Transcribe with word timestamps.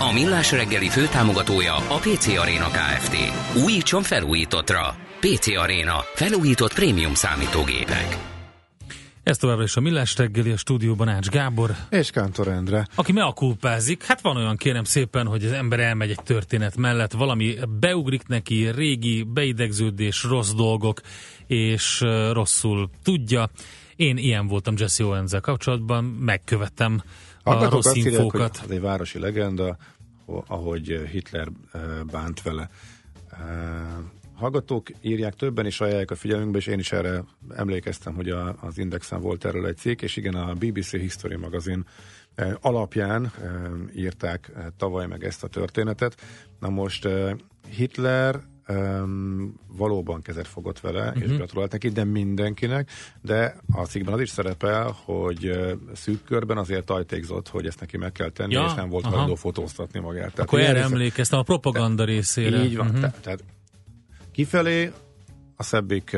A 0.00 0.12
Millás 0.12 0.52
reggeli 0.52 0.88
főtámogatója 0.88 1.74
a 1.74 1.96
PC 1.96 2.26
Arena 2.26 2.68
Kft. 2.68 3.16
Újítson 3.64 4.02
felújítottra. 4.02 4.96
PC 5.20 5.56
Arena. 5.56 5.96
Felújított 6.14 6.74
prémium 6.74 7.14
számítógépek. 7.14 8.18
Ez 9.22 9.36
továbbra 9.36 9.64
is 9.64 9.76
a 9.76 9.80
Millás 9.80 10.16
reggeli, 10.16 10.50
a 10.50 10.56
stúdióban 10.56 11.08
Ács 11.08 11.28
Gábor. 11.28 11.74
És 11.90 12.10
Kántor 12.10 12.48
Endre. 12.48 12.86
Aki 12.94 13.12
meakulpázik, 13.12 14.04
hát 14.04 14.20
van 14.20 14.36
olyan 14.36 14.56
kérem 14.56 14.84
szépen, 14.84 15.26
hogy 15.26 15.44
az 15.44 15.52
ember 15.52 15.80
elmegy 15.80 16.10
egy 16.10 16.22
történet 16.24 16.76
mellett, 16.76 17.12
valami 17.12 17.56
beugrik 17.80 18.26
neki, 18.26 18.70
régi 18.70 19.22
beidegződés, 19.22 20.22
rossz 20.22 20.52
dolgok, 20.52 21.00
és 21.46 22.00
rosszul 22.32 22.90
tudja. 23.02 23.50
Én 23.96 24.16
ilyen 24.16 24.46
voltam 24.46 24.74
Jesse 24.76 25.04
owens 25.04 25.32
kapcsolatban, 25.40 26.04
megkövettem 26.04 27.02
a 27.48 27.68
rossz 27.68 27.94
infókat. 27.94 28.56
Hogy 28.56 28.70
egy 28.70 28.80
városi 28.80 29.18
legenda, 29.18 29.76
ahogy 30.46 30.86
Hitler 31.10 31.48
bánt 32.10 32.42
vele. 32.42 32.68
Hallgatók 34.34 34.88
írják, 35.00 35.34
többen 35.34 35.66
is 35.66 35.80
ajánlják 35.80 36.10
a 36.10 36.14
figyelmünkbe, 36.14 36.58
és 36.58 36.66
én 36.66 36.78
is 36.78 36.92
erre 36.92 37.24
emlékeztem, 37.56 38.14
hogy 38.14 38.28
a, 38.28 38.56
az 38.60 38.78
Indexen 38.78 39.20
volt 39.20 39.44
erről 39.44 39.66
egy 39.66 39.76
cikk, 39.76 40.02
és 40.02 40.16
igen, 40.16 40.34
a 40.34 40.52
BBC 40.52 40.90
History 40.90 41.36
magazin 41.36 41.84
alapján 42.60 43.32
írták 43.96 44.52
tavaly 44.76 45.06
meg 45.06 45.24
ezt 45.24 45.44
a 45.44 45.48
történetet. 45.48 46.20
Na 46.60 46.68
most 46.68 47.08
Hitler 47.68 48.40
um, 48.68 49.54
valóban 49.76 50.22
kezet 50.22 50.46
fogott 50.46 50.80
vele, 50.80 51.06
uh-huh. 51.06 51.22
és 51.22 51.28
mhm. 51.28 51.36
gratulált 51.36 51.72
neki, 51.72 51.88
de 51.88 52.04
mindenkinek, 52.04 52.90
de 53.22 53.56
a 53.72 53.84
cikkben 53.84 54.14
az 54.14 54.20
is 54.20 54.30
szerepel, 54.30 54.96
hogy 55.04 55.50
szűk 55.94 56.24
körben 56.24 56.56
azért 56.56 56.84
tajtékzott, 56.84 57.48
hogy 57.48 57.66
ezt 57.66 57.80
neki 57.80 57.96
meg 57.96 58.12
kell 58.12 58.30
tenni, 58.30 58.52
ja, 58.52 58.64
és 58.66 58.74
nem 58.74 58.88
volt 58.88 59.04
hajlandó 59.04 59.34
fotóztatni 59.34 60.00
magát. 60.00 60.32
Tehát 60.32 60.38
Akkor 60.38 60.60
erre 60.60 60.82
emlékeztem, 60.82 61.38
a 61.38 61.42
propaganda 61.42 62.04
te, 62.04 62.10
részére. 62.10 62.64
Így 62.64 62.76
van, 62.76 62.86
uh-huh. 62.86 63.00
te, 63.00 63.14
tehát 63.20 63.44
kifelé 64.32 64.92
a 65.56 65.62
szebbik 65.62 66.16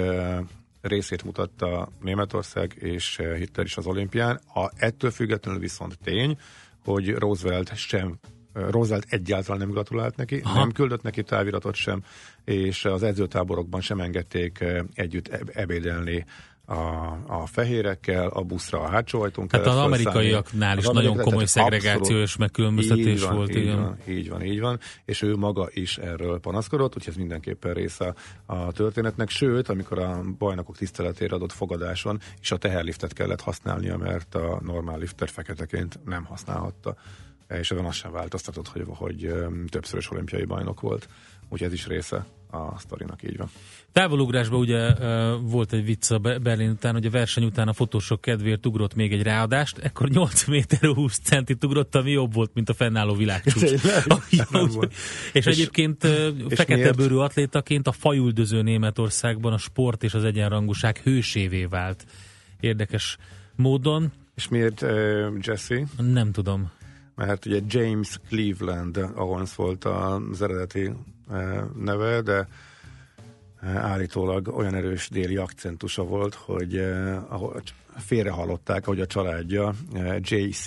részét 0.80 1.24
mutatta 1.24 1.88
Németország 2.00 2.76
és 2.78 3.20
Hitler 3.36 3.66
is 3.66 3.76
az 3.76 3.86
olimpián. 3.86 4.40
A, 4.54 4.70
ettől 4.76 5.10
függetlenül 5.10 5.60
viszont 5.60 5.98
tény, 5.98 6.38
hogy 6.84 7.10
Roosevelt 7.14 7.76
sem 7.76 8.18
Roosevelt 8.52 9.06
egyáltalán 9.08 9.58
nem 9.60 9.70
gratulált 9.70 10.16
neki, 10.16 10.40
Aha. 10.44 10.58
nem 10.58 10.72
küldött 10.72 11.02
neki 11.02 11.22
táviratot 11.22 11.74
sem, 11.74 12.02
és 12.44 12.84
az 12.84 13.02
edzőtáborokban 13.02 13.80
sem 13.80 14.00
engedték 14.00 14.64
együtt 14.94 15.28
ebédelni 15.52 16.24
a, 16.70 17.18
a 17.26 17.46
fehérekkel, 17.46 18.28
a 18.28 18.42
buszra 18.42 18.80
a 18.80 18.88
hátsó 18.88 19.20
ajtón 19.22 19.46
Hát 19.50 19.66
az 19.66 19.76
amerikaiaknál 19.76 20.78
is 20.78 20.86
az 20.86 20.94
nagyon 20.94 21.16
komoly 21.16 21.44
szegregációs 21.44 22.36
megkülönböztetés 22.36 23.22
volt. 23.22 23.50
Így 23.50 23.56
igen. 23.56 23.80
van, 23.80 23.98
így 24.08 24.28
van, 24.28 24.42
így 24.42 24.60
van, 24.60 24.78
és 25.04 25.22
ő 25.22 25.36
maga 25.36 25.68
is 25.72 25.98
erről 25.98 26.40
panaszkodott, 26.40 26.96
úgyhogy 26.96 27.12
ez 27.12 27.18
mindenképpen 27.18 27.72
része 27.72 28.14
a 28.46 28.72
történetnek, 28.72 29.28
sőt, 29.28 29.68
amikor 29.68 29.98
a 29.98 30.20
bajnokok 30.38 30.76
tiszteletére 30.76 31.34
adott 31.34 31.52
fogadáson 31.52 32.20
is 32.40 32.50
a 32.50 32.56
teherliftet 32.56 33.12
kellett 33.12 33.40
használnia, 33.40 33.96
mert 33.96 34.34
a 34.34 34.60
normál 34.64 34.98
lifter 34.98 35.28
feketeként 35.28 36.00
nem 36.04 36.24
használhatta 36.24 36.96
és 37.58 37.70
ezen 37.70 37.84
azt 37.84 37.98
sem 37.98 38.12
változtatott, 38.12 38.68
hogy, 38.68 38.84
hogy 38.86 39.32
többszörös 39.68 40.10
olimpiai 40.10 40.44
bajnok 40.44 40.80
volt. 40.80 41.08
Úgyhogy 41.48 41.68
ez 41.68 41.72
is 41.72 41.86
része 41.86 42.26
a 42.50 42.78
sztorinak, 42.78 43.22
így 43.22 43.36
van. 43.36 43.50
Távolugrásban 43.92 44.60
ugye 44.60 44.94
volt 45.40 45.72
egy 45.72 45.84
vicc 45.84 46.10
a 46.10 46.18
Berlin 46.18 46.70
után, 46.70 46.92
hogy 46.92 47.06
a 47.06 47.10
verseny 47.10 47.44
után 47.44 47.68
a 47.68 47.72
fotósok 47.72 48.20
kedvéért 48.20 48.66
ugrott 48.66 48.94
még 48.94 49.12
egy 49.12 49.22
ráadást, 49.22 49.78
ekkor 49.78 50.08
8 50.08 50.46
méter 50.46 50.80
20 50.94 51.18
centit 51.18 51.64
ugrott, 51.64 51.94
ami 51.94 52.10
jobb 52.10 52.34
volt, 52.34 52.50
mint 52.54 52.68
a 52.68 52.74
fennálló 52.74 53.14
világcsúcs. 53.14 53.70
és 55.32 55.46
egyébként 55.46 56.04
és 56.04 56.56
fekete 56.56 56.92
bőrű 56.92 57.14
atlétaként 57.14 57.86
a 57.86 57.92
fajüldöző 57.92 58.62
Németországban 58.62 59.52
a 59.52 59.58
sport 59.58 60.02
és 60.02 60.14
az 60.14 60.24
egyenrangúság 60.24 60.98
hősévé 60.98 61.64
vált. 61.64 62.04
Érdekes 62.60 63.16
módon. 63.56 64.12
És 64.34 64.48
miért 64.48 64.82
uh, 64.82 64.90
Jesse? 65.40 65.84
Nem 65.96 66.32
tudom 66.32 66.70
mert 67.26 67.46
ugye 67.46 67.60
James 67.66 68.20
Cleveland 68.28 68.96
ahonc 68.96 69.52
volt 69.52 69.84
az 69.84 70.42
eredeti 70.42 70.90
eh, 71.30 71.60
neve, 71.78 72.20
de 72.20 72.48
eh, 73.60 73.84
állítólag 73.84 74.48
olyan 74.48 74.74
erős 74.74 75.08
déli 75.08 75.36
akcentusa 75.36 76.04
volt, 76.04 76.34
hogy 76.34 76.76
eh, 76.76 77.18
félrehallották, 77.96 78.84
hogy 78.84 79.00
a 79.00 79.06
családja 79.06 79.74
JC 80.20 80.66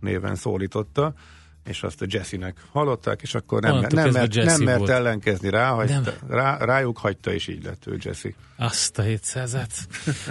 néven 0.00 0.34
szólította, 0.34 1.14
és 1.64 1.82
azt 1.82 2.02
a 2.02 2.06
Jesse-nek 2.08 2.56
hallották, 2.72 3.22
és 3.22 3.34
akkor 3.34 3.60
nem, 3.60 3.86
nem, 3.88 4.10
mert, 4.10 4.34
nem 4.34 4.62
mert 4.62 4.88
ellenkezni 4.88 5.50
rá, 5.50 5.68
hagyta, 5.68 6.12
rá, 6.28 6.56
rájuk 6.56 6.98
hagyta, 6.98 7.32
és 7.32 7.48
így 7.48 7.64
lett 7.64 7.86
ő 7.86 7.98
Jesse. 8.02 8.28
Azt 8.56 8.98
a 8.98 9.02
700 9.02 9.56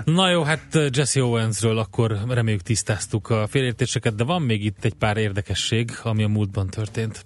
Na 0.06 0.30
jó, 0.30 0.44
hát 0.44 0.78
Jesse 0.92 1.24
Owensről 1.24 1.78
akkor 1.78 2.18
reméljük 2.28 2.62
tisztáztuk 2.62 3.30
a 3.30 3.48
félértéseket, 3.48 4.16
de 4.16 4.24
van 4.24 4.42
még 4.42 4.66
itt 4.66 4.86
egy 4.86 4.94
pár 4.94 5.18
érdekesség, 5.18 5.92
ami 6.04 6.24
a 6.24 6.28
múltban 6.28 6.68
történt. 6.68 7.26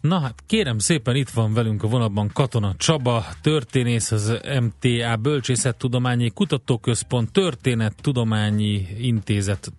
Na 0.00 0.20
hát 0.20 0.34
kérem 0.46 0.78
szépen 0.78 1.16
itt 1.16 1.28
van 1.28 1.54
velünk 1.54 1.82
a 1.82 1.88
vonatban 1.88 2.30
Katona 2.32 2.74
Csaba, 2.76 3.24
történész 3.42 4.10
az 4.10 4.40
MTA 4.60 5.16
Bölcsészettudományi 5.16 6.30
Kutatóközpont 6.30 7.32
Történet 7.32 7.94
Tudományi 8.02 8.86
Intézet 8.98 9.72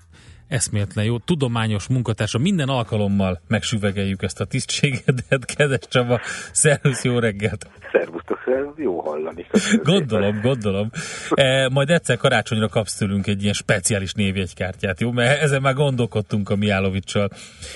eszméletlen 0.47 1.05
jó, 1.05 1.17
tudományos 1.17 1.87
munkatársa. 1.87 2.37
Minden 2.37 2.69
alkalommal 2.69 3.41
megsüvegeljük 3.47 4.21
ezt 4.21 4.39
a 4.39 4.45
tisztségedet, 4.45 5.45
kedves 5.55 5.79
Csaba. 5.87 6.19
Szervusz, 6.51 7.03
jó 7.03 7.19
reggelt! 7.19 7.69
Szervusztok, 7.91 8.37
jó 8.75 8.99
hallani. 8.99 9.45
Gondolom, 9.83 10.33
szépen. 10.33 10.41
gondolom. 10.41 10.89
E, 11.29 11.69
majd 11.69 11.89
egyszer 11.89 12.17
karácsonyra 12.17 12.67
kapsz 12.67 12.95
tőlünk 12.95 13.27
egy 13.27 13.41
ilyen 13.41 13.53
speciális 13.53 14.13
névjegykártyát, 14.13 14.99
jó? 14.99 15.11
Mert 15.11 15.41
ezen 15.41 15.61
már 15.61 15.73
gondolkodtunk 15.73 16.49
a 16.49 16.55
Miálovicsal. 16.55 17.29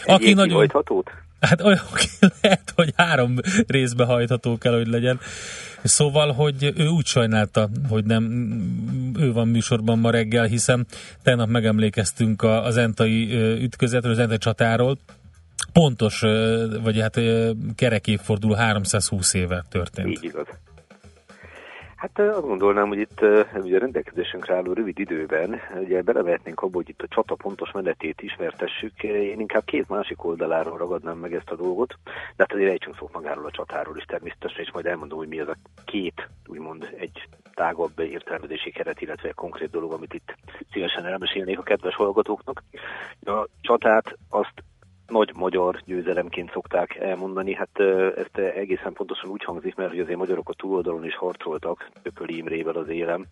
Aki 0.06 0.34
nagyon... 0.34 0.72
Hát 1.48 1.62
olyan 1.62 1.84
lehet, 2.42 2.74
hogy 2.76 2.94
három 2.96 3.36
részbe 3.68 4.06
hajtható 4.06 4.58
kell, 4.58 4.74
hogy 4.74 4.88
legyen. 4.88 5.20
Szóval, 5.84 6.32
hogy 6.32 6.74
ő 6.76 6.88
úgy 6.88 7.06
sajnálta, 7.06 7.70
hogy 7.90 8.06
nem 8.06 8.24
ő 9.20 9.34
van 9.34 9.48
műsorban 9.48 10.00
ma 10.00 10.10
reggel, 10.10 10.46
hiszen 10.46 10.86
tegnap 11.24 11.48
megemlékeztünk 11.50 12.44
az 12.44 12.78
entai 12.78 13.34
ütközetről, 13.62 14.12
az 14.12 14.20
entai 14.20 14.38
csatáról. 14.38 14.98
Pontos, 15.72 16.20
vagy 16.82 17.00
hát 17.00 17.20
kerek 17.76 18.08
évforduló 18.08 18.54
320 18.54 19.34
éve 19.34 19.66
történt. 19.70 20.08
Így 20.08 20.24
igaz. 20.24 20.46
Hát 22.04 22.20
azt 22.20 22.42
gondolnám, 22.42 22.88
hogy 22.88 22.98
itt 22.98 23.22
ugye 23.54 23.80
rendelkezésünkre 23.80 24.56
álló 24.56 24.74
rövid 24.74 25.00
időben 25.00 25.62
ugye 25.80 26.02
belevehetnénk 26.02 26.62
abba, 26.62 26.76
hogy 26.76 26.90
itt 26.90 27.02
a 27.02 27.08
csata 27.08 27.36
pontos 27.36 27.72
menetét 27.72 28.22
ismertessük. 28.22 29.04
Én 29.04 29.40
inkább 29.40 29.64
két 29.66 29.90
másik 29.90 30.24
oldaláról 30.24 30.78
ragadnám 30.78 31.18
meg 31.18 31.34
ezt 31.34 31.50
a 31.50 31.56
dolgot, 31.56 31.98
de 32.04 32.12
hát 32.38 32.54
azért 32.54 32.70
ejtsünk 32.70 32.96
szót 32.98 33.14
magáról 33.14 33.46
a 33.46 33.52
csatáról 33.52 33.98
is 33.98 34.04
természetesen, 34.04 34.60
és 34.60 34.72
majd 34.72 34.86
elmondom, 34.86 35.18
hogy 35.18 35.28
mi 35.28 35.40
az 35.40 35.48
a 35.48 35.56
két, 35.86 36.30
úgymond 36.46 36.94
egy 36.98 37.28
tágabb 37.54 38.00
értelmezési 38.00 38.72
keret, 38.72 39.02
illetve 39.02 39.28
egy 39.28 39.36
konkrét 39.36 39.70
dolog, 39.70 39.94
amit 39.94 40.14
itt 40.14 40.36
szívesen 40.72 41.06
elmesélnék 41.06 41.60
a 41.60 41.64
kedves 41.64 41.96
hallgatóknak. 41.96 42.64
A 43.26 43.48
csatát 43.62 44.18
azt 44.30 44.64
nagy 45.08 45.32
magyar 45.36 45.82
győzelemként 45.86 46.52
szokták 46.52 46.96
elmondani. 46.96 47.54
Hát 47.54 47.80
ezt 48.16 48.38
egészen 48.38 48.94
pontosan 48.94 49.30
úgy 49.30 49.44
hangzik, 49.44 49.76
mert 49.76 49.90
hogy 49.90 50.00
azért 50.00 50.18
magyarok 50.18 50.50
a 50.50 50.54
túloldalon 50.54 51.06
is 51.06 51.16
harcoltak 51.16 51.90
Ököli 52.04 52.38
Imrével 52.38 52.76
az 52.76 52.90
élem, 52.90 53.26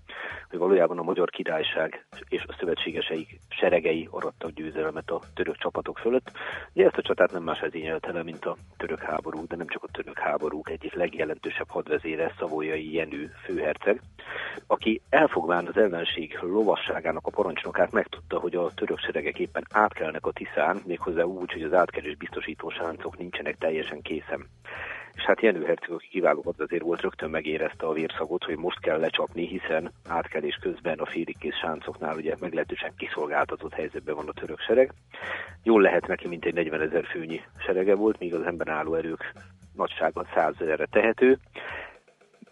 hogy 0.50 0.60
valójában 0.60 0.98
a 0.98 1.04
magyar 1.04 1.30
királyság 1.30 2.06
és 2.30 2.44
a 2.48 2.56
szövetségeseik 2.60 3.40
seregei 3.50 4.08
arattak 4.12 4.52
győzelmet 4.52 5.10
a 5.10 5.22
török 5.36 5.58
csapatok 5.58 5.98
fölött. 5.98 6.32
Ugye 6.74 6.86
ezt 6.86 6.98
a 6.98 7.02
csatát 7.02 7.32
nem 7.32 7.44
más 7.44 7.60
vezényelte 7.60 8.12
le, 8.12 8.24
mint 8.24 8.46
a 8.46 8.58
török 8.78 9.00
háború, 9.00 9.48
de 9.48 9.56
nem 9.56 9.68
csak 9.68 9.84
a 9.84 9.92
török 9.92 10.20
háborúk 10.20 10.70
egyik 10.70 10.94
legjelentősebb 10.94 11.70
hadvezére, 11.70 12.34
Szavolyai 12.40 12.94
Jenő 12.94 13.32
főherceg, 13.44 14.02
aki 14.68 15.02
elfogván 15.10 15.68
az 15.68 15.78
ellenség 15.78 16.38
lovasságának 16.42 17.28
a 17.28 17.32
parancsnokát 17.32 17.92
megtudta, 17.92 18.40
hogy 18.40 18.56
a 18.56 18.72
török 18.74 19.00
seregek 19.00 19.40
éppen 19.40 19.66
átkelnek 19.72 20.26
a 20.26 20.32
Tiszán, 20.32 20.82
méghozzá 20.86 21.24
úgy, 21.24 21.52
hogy 21.52 21.64
az 21.72 21.78
átkelés 21.78 22.16
biztosító 22.16 22.70
sáncok 22.70 23.18
nincsenek 23.18 23.58
teljesen 23.58 24.02
készen. 24.02 24.48
És 25.14 25.24
hát 25.24 25.42
Jenő 25.42 25.66
Herceg, 25.66 25.92
aki 25.92 26.08
kiváló 26.08 26.54
azért 26.58 26.84
volt, 26.84 27.02
rögtön 27.02 27.30
megérezte 27.30 27.86
a 27.86 27.94
vérszagot, 27.94 28.44
hogy 28.44 28.58
most 28.58 28.80
kell 28.80 29.00
lecsapni, 29.00 29.48
hiszen 29.48 29.92
átkelés 30.08 30.56
közben 30.62 31.00
a 31.00 31.06
félikész 31.06 31.56
sáncoknál 31.56 32.16
ugye 32.16 32.36
meglehetősen 32.40 32.94
kiszolgáltatott 32.98 33.74
helyzetben 33.74 34.16
van 34.16 34.28
a 34.28 34.34
török 34.34 34.60
sereg. 34.60 34.94
Jól 35.64 35.82
lehet 35.82 36.08
neki, 36.08 36.28
mint 36.28 36.46
egy 36.46 36.54
40 36.54 36.82
ezer 36.82 37.06
főnyi 37.06 37.42
serege 37.58 37.96
volt, 37.96 38.20
míg 38.20 38.34
az 38.34 38.46
ember 38.46 38.68
álló 38.68 38.96
erők 38.96 39.34
nagysága 39.76 40.26
100 40.34 40.54
ezerre 40.60 40.86
tehető 40.86 41.40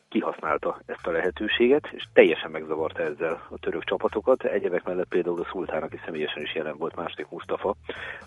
kihasználta 0.09 0.79
ezt 0.85 1.07
a 1.07 1.11
lehetőséget, 1.11 1.87
és 1.91 2.03
teljesen 2.13 2.51
megzavarta 2.51 3.03
ezzel 3.03 3.47
a 3.49 3.57
török 3.57 3.83
csapatokat. 3.83 4.43
Egyebek 4.43 4.83
mellett 4.83 5.07
például 5.07 5.41
a 5.41 5.47
szultán, 5.51 5.83
aki 5.83 5.99
személyesen 6.05 6.41
is 6.41 6.55
jelen 6.55 6.77
volt, 6.77 6.95
második 6.95 7.29
Mustafa, 7.29 7.75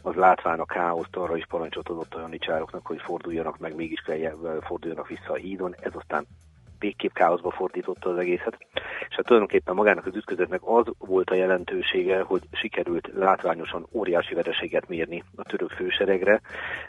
az 0.03 0.15
látván 0.15 0.61
a 0.61 0.65
káoszt 0.65 1.17
arra 1.17 1.37
is 1.37 1.47
parancsot 1.47 1.89
adott 1.89 2.15
a 2.15 2.21
janicsároknak, 2.21 2.87
hogy 2.87 3.01
forduljanak 3.01 3.59
meg, 3.59 3.75
mégis 3.75 4.01
kell 4.01 4.61
forduljanak 4.61 5.09
vissza 5.09 5.33
a 5.33 5.35
hídon. 5.35 5.75
Ez 5.81 5.93
aztán 5.95 6.27
végképp 6.83 7.13
káoszba 7.13 7.51
fordította 7.51 8.11
az 8.11 8.19
egészet. 8.19 8.57
És 9.09 9.15
hát 9.17 9.25
tulajdonképpen 9.25 9.75
magának 9.75 10.07
az 10.07 10.17
ütközetnek 10.17 10.61
az 10.65 10.85
volt 10.99 11.31
a 11.31 11.35
jelentősége, 11.35 12.21
hogy 12.21 12.43
sikerült 12.53 13.11
látványosan 13.15 13.87
óriási 13.93 14.35
vereséget 14.35 14.89
mérni 14.89 15.25
a 15.37 15.43
török 15.43 15.71
főseregre. 15.71 16.41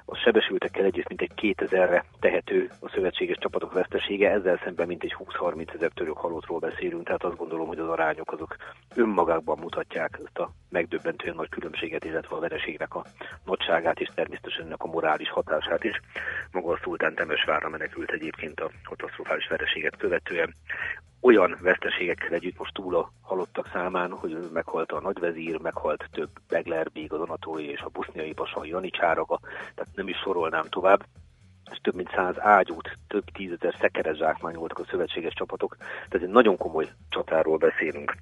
A 0.06 0.16
sebesültekkel 0.16 0.86
együtt 0.86 1.08
mintegy 1.08 1.32
2000-re 1.42 2.06
tehető 2.20 2.70
a 2.80 2.90
szövetséges 2.90 3.38
csapatok 3.38 3.74
vesztesége, 3.74 4.32
ezzel 4.32 4.60
szemben 4.64 4.88
mintegy 4.88 5.16
20-30 5.20 5.74
ezer 5.74 5.92
török 5.94 6.18
halottról 6.18 6.60
beszélünk, 6.60 7.04
tehát 7.06 7.24
azt 7.24 7.38
gondolom, 7.38 7.68
hogy 7.68 7.80
az 7.80 7.90
arányok 7.90 8.32
azok 8.32 8.56
önmagukban 8.96 9.58
mutatják 9.60 10.20
ezt 10.26 10.40
a 10.40 10.52
megdöbbentően 10.70 11.36
nagy 11.36 11.50
különbséget, 11.50 12.06
illetve 12.06 12.36
a 12.36 12.40
vereségnek 12.40 12.96
a 12.96 13.06
nagyságát 13.46 14.00
és 14.00 14.10
természetesen 14.16 14.66
ennek 14.66 14.84
a 14.84 14.88
morális 14.88 15.30
hatását 15.30 15.84
is. 15.84 16.02
Maga 16.52 16.72
a 16.72 16.80
szultán 16.84 17.16
Temesvárra 17.16 17.70
menekült 17.70 18.12
egyébként 18.12 18.60
a 18.60 18.72
katasztrofális 18.84 19.48
vereséget 19.84 19.98
követően. 19.98 20.56
Olyan 21.22 21.58
veszteségekkel 21.62 22.34
együtt 22.34 22.58
most 22.58 22.74
túl 22.74 22.96
a 22.96 23.12
halottak 23.22 23.70
számán, 23.74 24.12
hogy 24.12 24.50
meghalt 24.54 24.92
a 24.92 25.02
nagyvezír, 25.02 25.60
meghalt 25.60 26.10
több 26.12 26.30
Begler, 26.48 26.92
Bég, 26.92 27.14
az 27.14 27.20
Anatói 27.20 27.70
és 27.70 27.82
a 27.82 27.90
buszniai 27.90 28.34
pasa, 28.34 28.60
a 28.60 28.66
Janicsáraga, 28.66 29.40
tehát 29.76 29.96
nem 29.96 30.08
is 30.08 30.18
sorolnám 30.18 30.66
tovább 30.70 31.06
és 31.72 31.80
több 31.82 31.96
mint 31.96 32.12
száz 32.16 32.36
ágyút, 32.40 32.98
több 33.08 33.24
tízezer 33.34 33.76
szekeres 33.80 34.18
zsákmányoltak 34.18 34.80
a 34.80 34.86
szövetséges 34.90 35.34
csapatok, 35.34 35.78
tehát 36.10 36.28
egy 36.28 36.34
nagyon 36.34 36.58
komoly 36.58 36.90
csatáról 37.10 37.58
beszélünk. 37.58 38.16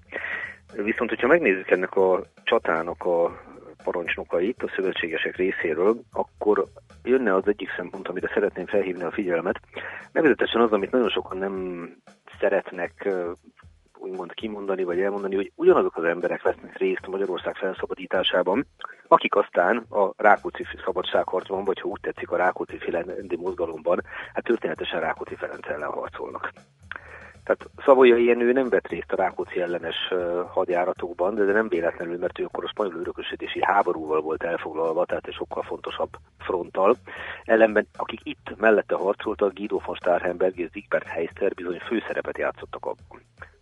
Viszont, 0.76 1.10
hogyha 1.10 1.28
megnézzük 1.28 1.70
ennek 1.72 1.96
a 1.96 2.24
csatának 2.44 3.04
a 3.06 3.42
parancsnokait 3.84 4.64
a 4.64 4.72
szövetségesek 4.76 5.36
részéről, 5.36 6.02
akkor 6.12 6.68
jönne 7.04 7.36
az 7.36 7.48
egyik 7.48 7.70
szempont, 7.76 8.08
amire 8.08 8.32
szeretném 8.34 8.66
felhívni 8.66 9.04
a 9.04 9.12
figyelmet. 9.12 9.60
Nevezetesen 10.12 10.62
az, 10.62 10.72
amit 10.72 10.92
nagyon 10.92 11.10
sokan 11.10 11.38
nem 11.38 11.88
szeretnek 12.40 13.10
úgymond 14.02 14.34
kimondani, 14.34 14.84
vagy 14.84 15.00
elmondani, 15.02 15.36
hogy 15.36 15.52
ugyanazok 15.56 15.98
az 15.98 16.04
emberek 16.04 16.42
vesznek 16.42 16.78
részt 16.78 17.08
Magyarország 17.08 17.56
felszabadításában, 17.56 18.66
akik 19.08 19.36
aztán 19.36 19.78
a 19.78 20.12
Rákóczi 20.18 20.66
szabadságharcban, 20.86 21.64
vagy 21.64 21.80
ha 21.80 21.88
úgy 21.88 22.00
tetszik 22.02 22.32
a 22.32 22.38
Rákóczi 22.38 22.78
Filendi 22.78 23.36
mozgalomban, 23.36 24.02
hát 24.34 24.44
történetesen 24.44 25.00
Rákóczi 25.00 25.36
Ferenc 25.36 25.68
ellen 25.68 25.90
harcolnak. 25.92 26.52
Tehát 27.44 27.70
Szavolyai 27.86 28.26
Jenő 28.26 28.52
nem 28.52 28.70
vett 28.70 28.88
részt 28.88 29.12
a 29.12 29.16
Rákóczi 29.16 29.62
ellenes 29.62 30.14
hadjáratokban, 30.48 31.36
de, 31.36 31.44
nem 31.44 31.68
véletlenül, 31.68 32.18
mert 32.18 32.40
ő 32.40 32.44
akkor 32.44 32.64
a 32.64 32.68
spanyol 32.68 33.00
örökösítési 33.00 33.60
háborúval 33.64 34.22
volt 34.22 34.44
elfoglalva, 34.44 35.06
tehát 35.06 35.28
egy 35.28 35.34
sokkal 35.34 35.64
fontosabb 35.64 36.10
fronttal. 36.40 36.96
Ellenben, 37.44 37.88
akik 37.98 38.20
itt 38.24 38.54
mellette 38.58 38.96
harcoltak, 38.96 39.54
Guido 39.54 39.80
von 39.86 39.96
Starhemberg 39.96 40.60
és 40.60 40.70
Zigbert 40.72 41.08
Heister 41.08 41.54
bizony 41.54 41.80
főszerepet 41.80 42.38
játszottak 42.38 42.86
abban 42.86 43.22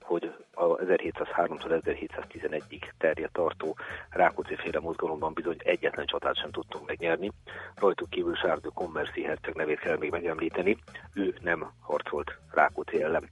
hogy 0.09 0.33
a 0.53 0.75
1703-tól 0.75 1.81
1711-ig 1.85 2.83
terjedt 2.97 3.33
tartó 3.33 3.77
Rákóczi 4.09 4.55
féle 4.55 4.79
mozgalomban 4.79 5.33
bizony 5.33 5.55
egyetlen 5.57 6.05
csatát 6.05 6.37
sem 6.37 6.51
tudtunk 6.51 6.87
megnyerni. 6.87 7.31
Rajtuk 7.75 8.09
kívül 8.09 8.35
Sárdő 8.35 8.69
Kommerszi 8.73 9.23
herceg 9.23 9.55
nevét 9.55 9.79
kell 9.79 9.97
még 9.97 10.11
megemlíteni, 10.11 10.77
ő 11.13 11.35
nem 11.41 11.71
harcolt 11.81 12.37
Rákóczi 12.51 13.03
ellen. 13.03 13.29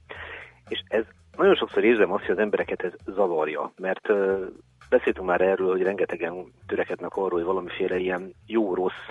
És 0.68 0.82
ez 0.88 1.04
nagyon 1.36 1.54
sokszor 1.54 1.84
érzem 1.84 2.12
azt, 2.12 2.24
hogy 2.24 2.34
az 2.34 2.42
embereket 2.42 2.82
ez 2.82 2.92
zavarja, 3.14 3.72
mert 3.76 4.08
uh, 4.08 4.46
beszéltünk 4.88 5.26
már 5.26 5.40
erről, 5.40 5.70
hogy 5.70 5.82
rengetegen 5.82 6.52
törekednek 6.66 7.16
arról, 7.16 7.30
hogy 7.30 7.42
valamiféle 7.42 7.96
ilyen 7.98 8.34
jó-rossz 8.46 9.06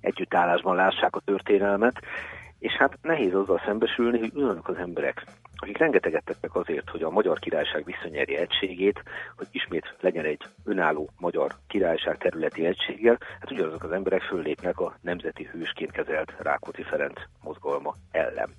együttállásban 0.00 0.76
lássák 0.76 1.16
a 1.16 1.22
történelmet, 1.24 2.00
és 2.58 2.72
hát 2.72 2.98
nehéz 3.02 3.34
azzal 3.34 3.62
szembesülni, 3.64 4.18
hogy 4.18 4.30
ugyanazok 4.34 4.68
az 4.68 4.76
emberek, 4.76 5.24
akik 5.56 5.78
rengeteget 5.78 6.24
tettek 6.24 6.54
azért, 6.54 6.90
hogy 6.90 7.02
a 7.02 7.10
magyar 7.10 7.38
királyság 7.38 7.84
visszanyerje 7.84 8.40
egységét, 8.40 9.02
hogy 9.36 9.46
ismét 9.50 9.96
legyen 10.00 10.24
egy 10.24 10.42
önálló 10.64 11.08
magyar 11.18 11.50
királyság 11.66 12.18
területi 12.18 12.66
egységgel, 12.66 13.18
hát 13.40 13.50
ugyanazok 13.50 13.82
az 13.84 13.92
emberek 13.92 14.22
föllépnek 14.22 14.78
a 14.78 14.96
nemzeti 15.00 15.44
hősként 15.52 15.90
kezelt 15.90 16.34
Rákóczi 16.38 16.82
Ferenc 16.82 17.20
mozgalma 17.42 17.94
ellen. 18.10 18.50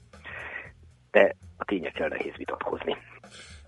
De 1.12 1.36
a 1.58 1.64
tényekkel 1.66 2.08
nehéz 2.08 2.34
vitatkozni. 2.38 2.98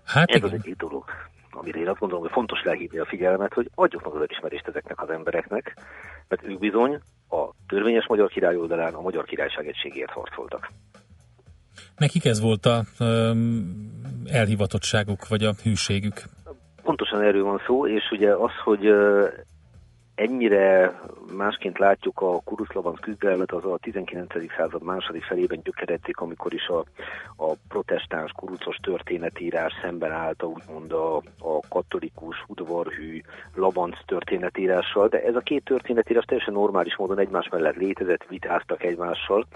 Hát 0.04 0.30
Ez 0.30 0.36
igen. 0.36 0.48
az 0.48 0.54
egyik 0.54 0.76
dolog, 0.76 1.04
amire 1.50 1.78
én 1.78 1.88
azt 1.88 1.98
gondolom, 1.98 2.24
hogy 2.24 2.32
fontos 2.32 2.62
lehívni 2.62 2.98
a 2.98 3.06
figyelmet, 3.06 3.52
hogy 3.52 3.70
adjuk 3.74 4.04
meg 4.04 4.14
az 4.14 4.20
elismerést 4.20 4.66
ezeknek 4.66 5.02
az 5.02 5.10
embereknek, 5.10 5.76
mert 6.28 6.44
ők 6.44 6.58
bizony 6.58 7.00
a 7.28 7.50
törvényes 7.68 8.06
magyar 8.06 8.28
király 8.28 8.56
oldalán 8.56 8.94
a 8.94 9.00
magyar 9.00 9.24
királyság 9.24 9.66
egységért 9.66 10.10
harcoltak. 10.10 10.70
Nekik 11.96 12.24
ez 12.24 12.40
volt 12.40 12.66
a 12.66 12.82
um, 12.98 14.22
elhivatottságuk, 14.26 15.28
vagy 15.28 15.44
a 15.44 15.52
hűségük? 15.62 16.22
Pontosan 16.82 17.20
erről 17.22 17.44
van 17.44 17.60
szó, 17.66 17.86
és 17.86 18.10
ugye 18.10 18.34
az, 18.34 18.50
hogy 18.64 18.86
ennyire 20.14 21.00
másként 21.36 21.78
látjuk 21.78 22.20
a 22.20 22.40
kuruszlavan 22.44 22.94
küzdelmet, 22.94 23.52
az 23.52 23.64
a 23.64 23.78
19. 23.78 24.32
század 24.56 24.82
második 24.82 25.22
felében 25.22 25.60
gyökeredték, 25.62 26.16
amikor 26.16 26.54
is 26.54 26.66
a, 26.66 26.84
a 27.36 27.52
protestáns 27.68 28.32
kurucos 28.32 28.76
történetírás 28.76 29.72
szemben 29.82 30.12
állt 30.12 30.42
a, 30.42 30.46
úgymond 30.46 30.92
a, 30.92 31.16
a 31.38 31.60
katolikus, 31.68 32.44
udvarhű, 32.46 33.20
labanc 33.54 33.96
történetírással, 34.06 35.08
de 35.08 35.22
ez 35.22 35.34
a 35.34 35.40
két 35.40 35.64
történetírás 35.64 36.24
teljesen 36.24 36.54
normális 36.54 36.96
módon 36.96 37.18
egymás 37.18 37.48
mellett 37.48 37.76
létezett, 37.76 38.26
vitáztak 38.28 38.82
egymással. 38.82 39.46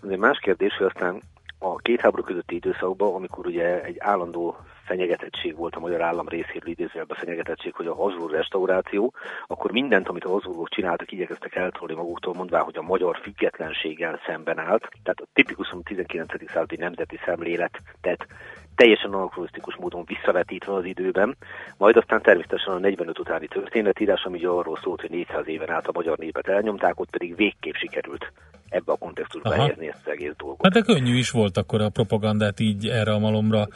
De 0.00 0.16
más 0.16 0.38
kérdés, 0.38 0.76
hogy 0.76 0.86
aztán 0.86 1.22
a 1.58 1.76
két 1.76 2.00
háború 2.00 2.22
közötti 2.22 2.54
időszakban, 2.54 3.14
amikor 3.14 3.46
ugye 3.46 3.82
egy 3.82 3.96
állandó 3.98 4.56
fenyegetettség 4.86 5.56
volt 5.56 5.74
a 5.74 5.80
magyar 5.80 6.02
állam 6.02 6.28
részéről 6.28 6.70
idézőjelben 6.70 7.16
fenyegetettség, 7.16 7.74
hogy 7.74 7.86
a 7.86 7.94
Habsburg 7.94 8.32
restauráció, 8.32 9.12
akkor 9.46 9.70
mindent, 9.70 10.08
amit 10.08 10.24
a 10.24 10.28
Habsburgok 10.28 10.68
csináltak, 10.68 11.12
igyekeztek 11.12 11.54
eltolni 11.54 11.94
maguktól, 11.94 12.34
mondvá, 12.34 12.60
hogy 12.60 12.76
a 12.76 12.82
magyar 12.82 13.18
függetlenséggel 13.22 14.20
szemben 14.26 14.58
állt. 14.58 14.88
Tehát 15.02 15.20
a 15.20 15.26
tipikus 15.32 15.74
19. 15.82 16.50
századi 16.50 16.76
nemzeti 16.76 17.18
szemléletet 17.24 18.26
teljesen 18.74 19.12
anakronisztikus 19.12 19.76
módon 19.76 20.04
visszavetítve 20.06 20.72
az 20.72 20.84
időben, 20.84 21.36
majd 21.76 21.96
aztán 21.96 22.22
természetesen 22.22 22.74
a 22.74 22.78
45 22.78 23.18
utáni 23.18 23.48
történetírás, 23.48 24.22
ami 24.24 24.44
arról 24.44 24.78
szólt, 24.82 25.00
hogy 25.00 25.10
400 25.10 25.48
éven 25.48 25.70
át 25.70 25.86
a 25.86 25.92
magyar 25.94 26.18
népet 26.18 26.48
elnyomták, 26.48 27.00
ott 27.00 27.10
pedig 27.10 27.36
végképp 27.36 27.74
sikerült 27.74 28.32
ebbe 28.68 28.92
a 28.92 28.96
kontextusba 28.96 29.52
helyezni 29.52 29.88
ezt 29.88 30.00
az 30.04 30.12
egész 30.12 30.34
dolgot. 30.36 30.62
Hát 30.62 30.72
de 30.72 30.80
könnyű 30.80 31.16
is 31.16 31.30
volt 31.30 31.56
akkor 31.56 31.80
a 31.80 31.88
propagandát 31.88 32.60
így 32.60 32.88
erre 32.88 33.12
a 33.12 33.18
malomra, 33.18 33.66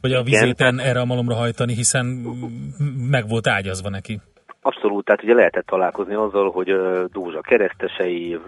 vagy 0.00 0.12
a 0.12 0.22
vizéten 0.22 0.80
erre 0.80 1.00
a 1.00 1.04
malomra 1.04 1.34
hajtani, 1.34 1.74
hiszen 1.74 2.06
meg 3.10 3.28
volt 3.28 3.46
ágyazva 3.46 3.88
neki. 3.88 4.20
Abszolút, 4.62 5.04
tehát 5.04 5.22
ugye 5.22 5.34
lehetett 5.34 5.66
találkozni 5.66 6.14
azzal, 6.14 6.50
hogy 6.50 6.68
Dózsa 7.12 7.40
keresztesei, 7.40 8.38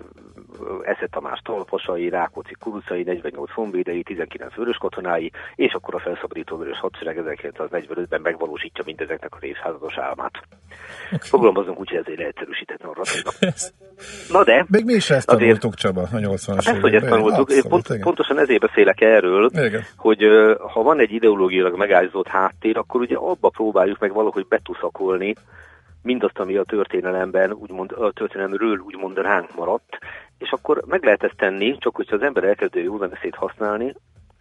Esze 0.83 1.07
Tamás 1.11 1.41
talpasai, 1.45 2.09
Rákóczi 2.09 2.57
kurucai, 2.61 3.03
48 3.03 3.53
honvédei, 3.53 4.03
19 4.03 4.55
vörös 4.55 4.77
katonái, 4.77 5.33
és 5.55 5.73
akkor 5.73 5.95
a 5.95 5.99
felszabadító 5.99 6.57
vörös 6.57 6.79
hadsereg 6.79 7.23
1945-ben 7.27 8.21
megvalósítja 8.21 8.83
mindezeknek 8.87 9.35
a 9.35 9.39
részházados 9.41 9.99
álmát. 9.99 10.33
Okay. 11.07 11.29
Fogalmazunk 11.29 11.81
úgy, 11.81 11.89
hogy 11.89 11.99
ezért 11.99 12.19
leegyszerűsített 12.19 12.83
narratíva. 12.83 13.31
Na 14.29 14.45
de... 14.45 14.67
Még 14.69 14.85
mi 14.85 14.93
is 14.93 15.11
ezt 15.11 15.27
tanultuk, 15.27 15.75
Csaba, 15.75 16.01
a 16.01 16.17
80-as 16.17 16.63
hát, 16.65 16.81
hogy 16.81 16.95
ezt 16.95 17.07
tanultuk. 17.07 17.49
Abszolút, 17.49 17.69
Pont, 17.69 18.03
pontosan 18.03 18.39
ezért 18.39 18.61
beszélek 18.61 19.01
erről, 19.01 19.51
igen. 19.53 19.83
hogy 19.97 20.23
ha 20.73 20.83
van 20.83 21.01
egy 21.01 21.13
ideológiailag 21.13 21.77
megállított 21.77 22.29
háttér, 22.29 22.77
akkor 22.77 23.01
ugye 23.01 23.17
abba 23.17 23.49
próbáljuk 23.49 23.99
meg 23.99 24.13
valahogy 24.13 24.47
betuszakolni 24.49 25.35
mindazt, 26.03 26.39
ami 26.39 26.57
a 26.57 26.65
történelemben, 26.65 27.53
úgymond, 27.53 27.93
a 27.93 28.13
történelemről 28.13 28.79
úgymond 28.79 29.19
ránk 29.19 29.55
maradt, 29.55 29.99
és 30.43 30.51
akkor 30.51 30.83
meg 30.87 31.05
lehet 31.05 31.23
ezt 31.23 31.37
tenni, 31.37 31.79
csak 31.79 31.97
hogyha 31.97 32.17
az 32.17 32.23
ember 32.23 32.45
elkezdő 32.45 32.83
jó 32.83 32.97
beszéd 32.97 33.35
használni, 33.35 33.95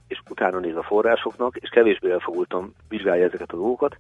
és 0.08 0.22
utána 0.30 0.60
néz 0.60 0.76
a 0.76 0.84
forrásoknak, 0.84 1.56
és 1.56 1.70
kevésbé 1.70 2.12
elfogultam 2.12 2.74
vizsgálja 2.90 3.26
ezeket 3.26 3.52
a 3.52 3.56
dolgokat, 3.56 3.98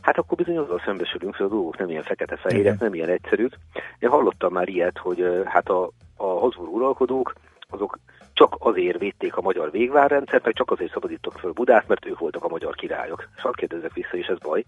hát 0.00 0.18
akkor 0.18 0.36
bizony 0.36 0.56
azzal 0.56 0.82
szembesülünk, 0.84 1.36
hogy 1.36 1.46
a 1.46 1.48
dolgok 1.48 1.78
nem 1.78 1.90
ilyen 1.90 2.02
fekete-fehérek, 2.02 2.78
nem 2.78 2.94
ilyen 2.94 3.08
egyszerűk. 3.08 3.58
Én 3.98 4.08
hallottam 4.08 4.52
már 4.52 4.68
ilyet, 4.68 4.98
hogy 4.98 5.42
hát 5.44 5.68
a, 5.68 5.90
a 6.16 6.26
Habsburg 6.26 6.74
uralkodók, 6.74 7.34
azok 7.68 7.98
csak 8.32 8.56
azért 8.58 8.98
védték 8.98 9.36
a 9.36 9.40
magyar 9.40 9.70
végvárrendszert, 9.70 10.44
meg 10.44 10.54
csak 10.54 10.70
azért 10.70 10.92
szabadítok 10.92 11.38
föl 11.38 11.52
Budát, 11.52 11.88
mert 11.88 12.06
ők 12.06 12.18
voltak 12.18 12.44
a 12.44 12.48
magyar 12.48 12.74
királyok. 12.74 13.28
És 13.36 13.42
hadd 13.42 13.54
kérdezzek 13.54 13.92
vissza, 13.92 14.16
és 14.16 14.26
ez 14.26 14.38
baj. 14.38 14.64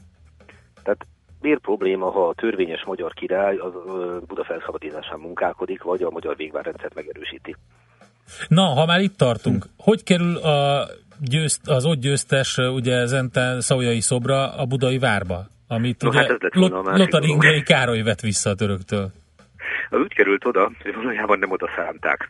Tehát 0.83 1.07
miért 1.40 1.61
probléma, 1.61 2.11
ha 2.11 2.28
a 2.28 2.35
törvényes 2.35 2.85
magyar 2.85 3.12
király 3.12 3.57
az 3.57 3.73
Buda 4.26 4.45
felszabadításán 4.45 5.19
munkálkodik, 5.19 5.83
vagy 5.83 6.02
a 6.02 6.11
magyar 6.11 6.37
végvárrendszert 6.37 6.95
megerősíti? 6.95 7.57
Na, 8.49 8.62
ha 8.62 8.87
már 8.87 9.00
itt 9.00 9.16
tartunk, 9.16 9.64
hogy 9.78 10.02
kerül 10.02 10.37
a 10.37 10.87
győzt, 11.21 11.69
az 11.69 11.85
ott 11.85 12.00
győztes, 12.00 12.57
ugye 12.57 13.07
Zentán 13.07 13.61
Szaujai 13.61 14.00
szobra 14.00 14.55
a 14.57 14.64
budai 14.64 14.99
várba? 14.99 15.47
Amit 15.69 16.02
no, 16.02 16.09
ugye 16.09 16.19
hát 16.19 16.38
Lotaringiai 16.99 17.62
Károly 17.62 18.02
vett 18.02 18.21
vissza 18.21 18.50
a 18.50 18.55
töröktől. 18.55 19.11
Úgy 19.90 20.14
került 20.14 20.47
oda, 20.47 20.71
hogy 20.83 20.95
valójában 20.95 21.38
nem 21.38 21.50
oda 21.50 21.69
szánták, 21.76 22.28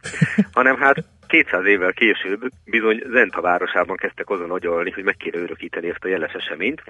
hanem 0.52 0.76
hát 0.76 1.04
200 1.44 1.66
évvel 1.66 1.92
később 1.92 2.40
bizony 2.64 3.02
Zenta 3.06 3.40
városában 3.40 3.96
kezdtek 3.96 4.30
azon 4.30 4.50
agyalni, 4.50 4.90
hogy 4.90 5.04
meg 5.04 5.16
kéne 5.16 5.38
örökíteni 5.38 5.88
ezt 5.88 6.04
a 6.04 6.08
jeles 6.08 6.32
eseményt. 6.32 6.82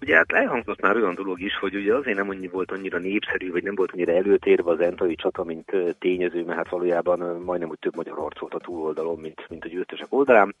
Ugye 0.00 0.16
hát 0.16 0.32
elhangzott 0.32 0.80
már 0.80 0.96
olyan 0.96 1.14
dolog 1.14 1.40
is, 1.40 1.56
hogy 1.56 1.74
ugye 1.74 1.94
azért 1.94 2.16
nem 2.16 2.28
annyi 2.28 2.48
volt 2.48 2.70
annyira 2.70 2.98
népszerű, 2.98 3.50
vagy 3.50 3.62
nem 3.62 3.74
volt 3.74 3.92
annyira 3.92 4.12
előtérve 4.12 4.70
az 4.70 4.78
Zentai 4.78 5.14
csata, 5.14 5.44
mint 5.44 5.72
tényező, 5.98 6.44
mert 6.44 6.56
hát 6.56 6.68
valójában 6.68 7.42
majdnem 7.44 7.68
úgy 7.68 7.78
több 7.78 7.96
magyar 7.96 8.16
harcolt 8.16 8.54
a 8.54 8.58
túloldalon, 8.58 9.18
mint, 9.18 9.46
mint 9.48 9.64
a 9.64 9.68
győztesek 9.68 10.06
oldalán. 10.08 10.54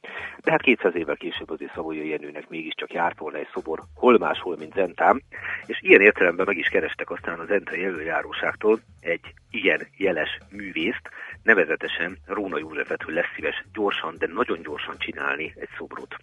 De 0.44 0.50
hát 0.50 0.62
200 0.62 0.94
évvel 0.94 1.16
később 1.16 1.50
azért 1.50 1.74
Szavolyai 1.74 2.08
Jenőnek 2.08 2.48
mégiscsak 2.48 2.92
járt 2.92 3.18
volna 3.18 3.38
egy 3.38 3.48
szobor, 3.52 3.80
hol 3.94 4.18
máshol, 4.18 4.56
mint 4.58 4.74
Zentám, 4.74 5.20
és 5.66 5.78
ilyen 5.82 6.00
értelemben 6.00 6.46
meg 6.46 6.56
is 6.56 6.68
kerestek 6.68 7.10
aztán 7.10 7.38
az 7.38 7.46
Zentai 7.46 7.84
előjáróságtól 7.84 8.80
egy 9.00 9.34
ilyen 9.50 9.86
jeles 9.96 10.38
művészt, 10.50 11.08
nevezetesen 11.42 12.18
Róna 12.26 12.58
Józsefet, 12.58 13.02
hogy 13.02 13.14
lesz 13.14 13.32
szíves 13.34 13.64
gyorsan, 13.72 14.14
de 14.18 14.28
nagyon 14.34 14.62
gyorsan 14.62 14.94
csinálni 14.98 15.52
egy 15.56 15.68
szobrot. 15.78 16.14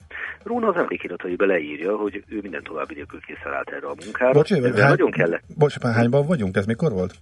Róna 0.43 0.67
az 0.67 0.75
emlékirataiba 0.75 1.45
leírja, 1.45 1.95
hogy 1.95 2.23
ő 2.27 2.39
minden 2.41 2.63
további 2.63 2.93
nélkül 2.93 3.19
készen 3.19 3.53
állt 3.53 3.69
erre 3.69 3.87
a 3.87 3.95
munkára. 4.03 4.31
Bocs, 4.31 4.53
hány, 4.53 4.73
nagyon 4.73 5.11
kellett. 5.11 5.43
Bocs, 5.57 5.79
már 5.79 5.93
hányban 5.93 6.25
vagyunk? 6.25 6.55
Ez 6.55 6.65
mikor 6.65 6.91
volt? 6.91 7.13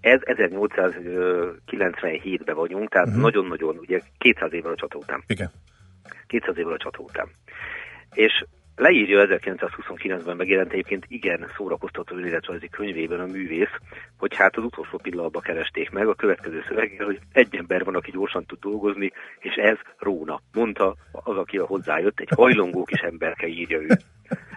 Ez 0.00 0.20
1897-ben 0.24 2.54
vagyunk, 2.54 2.88
tehát 2.88 3.06
uh-huh. 3.06 3.22
nagyon-nagyon, 3.22 3.78
ugye 3.78 4.00
200 4.18 4.52
évvel 4.52 4.72
a 4.72 4.76
csata 4.76 4.98
után. 4.98 5.22
Igen. 5.26 5.50
200 6.26 6.56
évvel 6.56 6.72
a 6.72 6.78
csata 6.78 7.02
után. 7.02 7.28
És 8.12 8.44
Leírja 8.80 9.26
1929-ben 9.28 10.36
megjelent 10.36 10.72
egyébként 10.72 11.04
igen 11.08 11.50
szórakoztató 11.56 12.20
életrajzi 12.20 12.68
könyvében 12.68 13.20
a 13.20 13.26
művész, 13.26 13.74
hogy 14.18 14.36
hát 14.36 14.56
az 14.56 14.64
utolsó 14.64 14.98
pillanatban 15.02 15.42
keresték 15.42 15.90
meg 15.90 16.06
a 16.06 16.14
következő 16.14 16.64
szöveggel, 16.68 17.06
hogy 17.06 17.18
egy 17.32 17.56
ember 17.56 17.84
van, 17.84 17.94
aki 17.94 18.10
gyorsan 18.10 18.44
tud 18.44 18.58
dolgozni, 18.58 19.12
és 19.38 19.54
ez 19.54 19.76
Róna, 19.98 20.40
mondta 20.52 20.96
az, 21.12 21.36
aki 21.36 21.58
a 21.58 21.66
hozzájött, 21.66 22.20
egy 22.20 22.28
hajlongó 22.36 22.84
kis 22.84 23.00
emberke 23.00 23.46
írja 23.46 23.80
ő. 23.80 23.88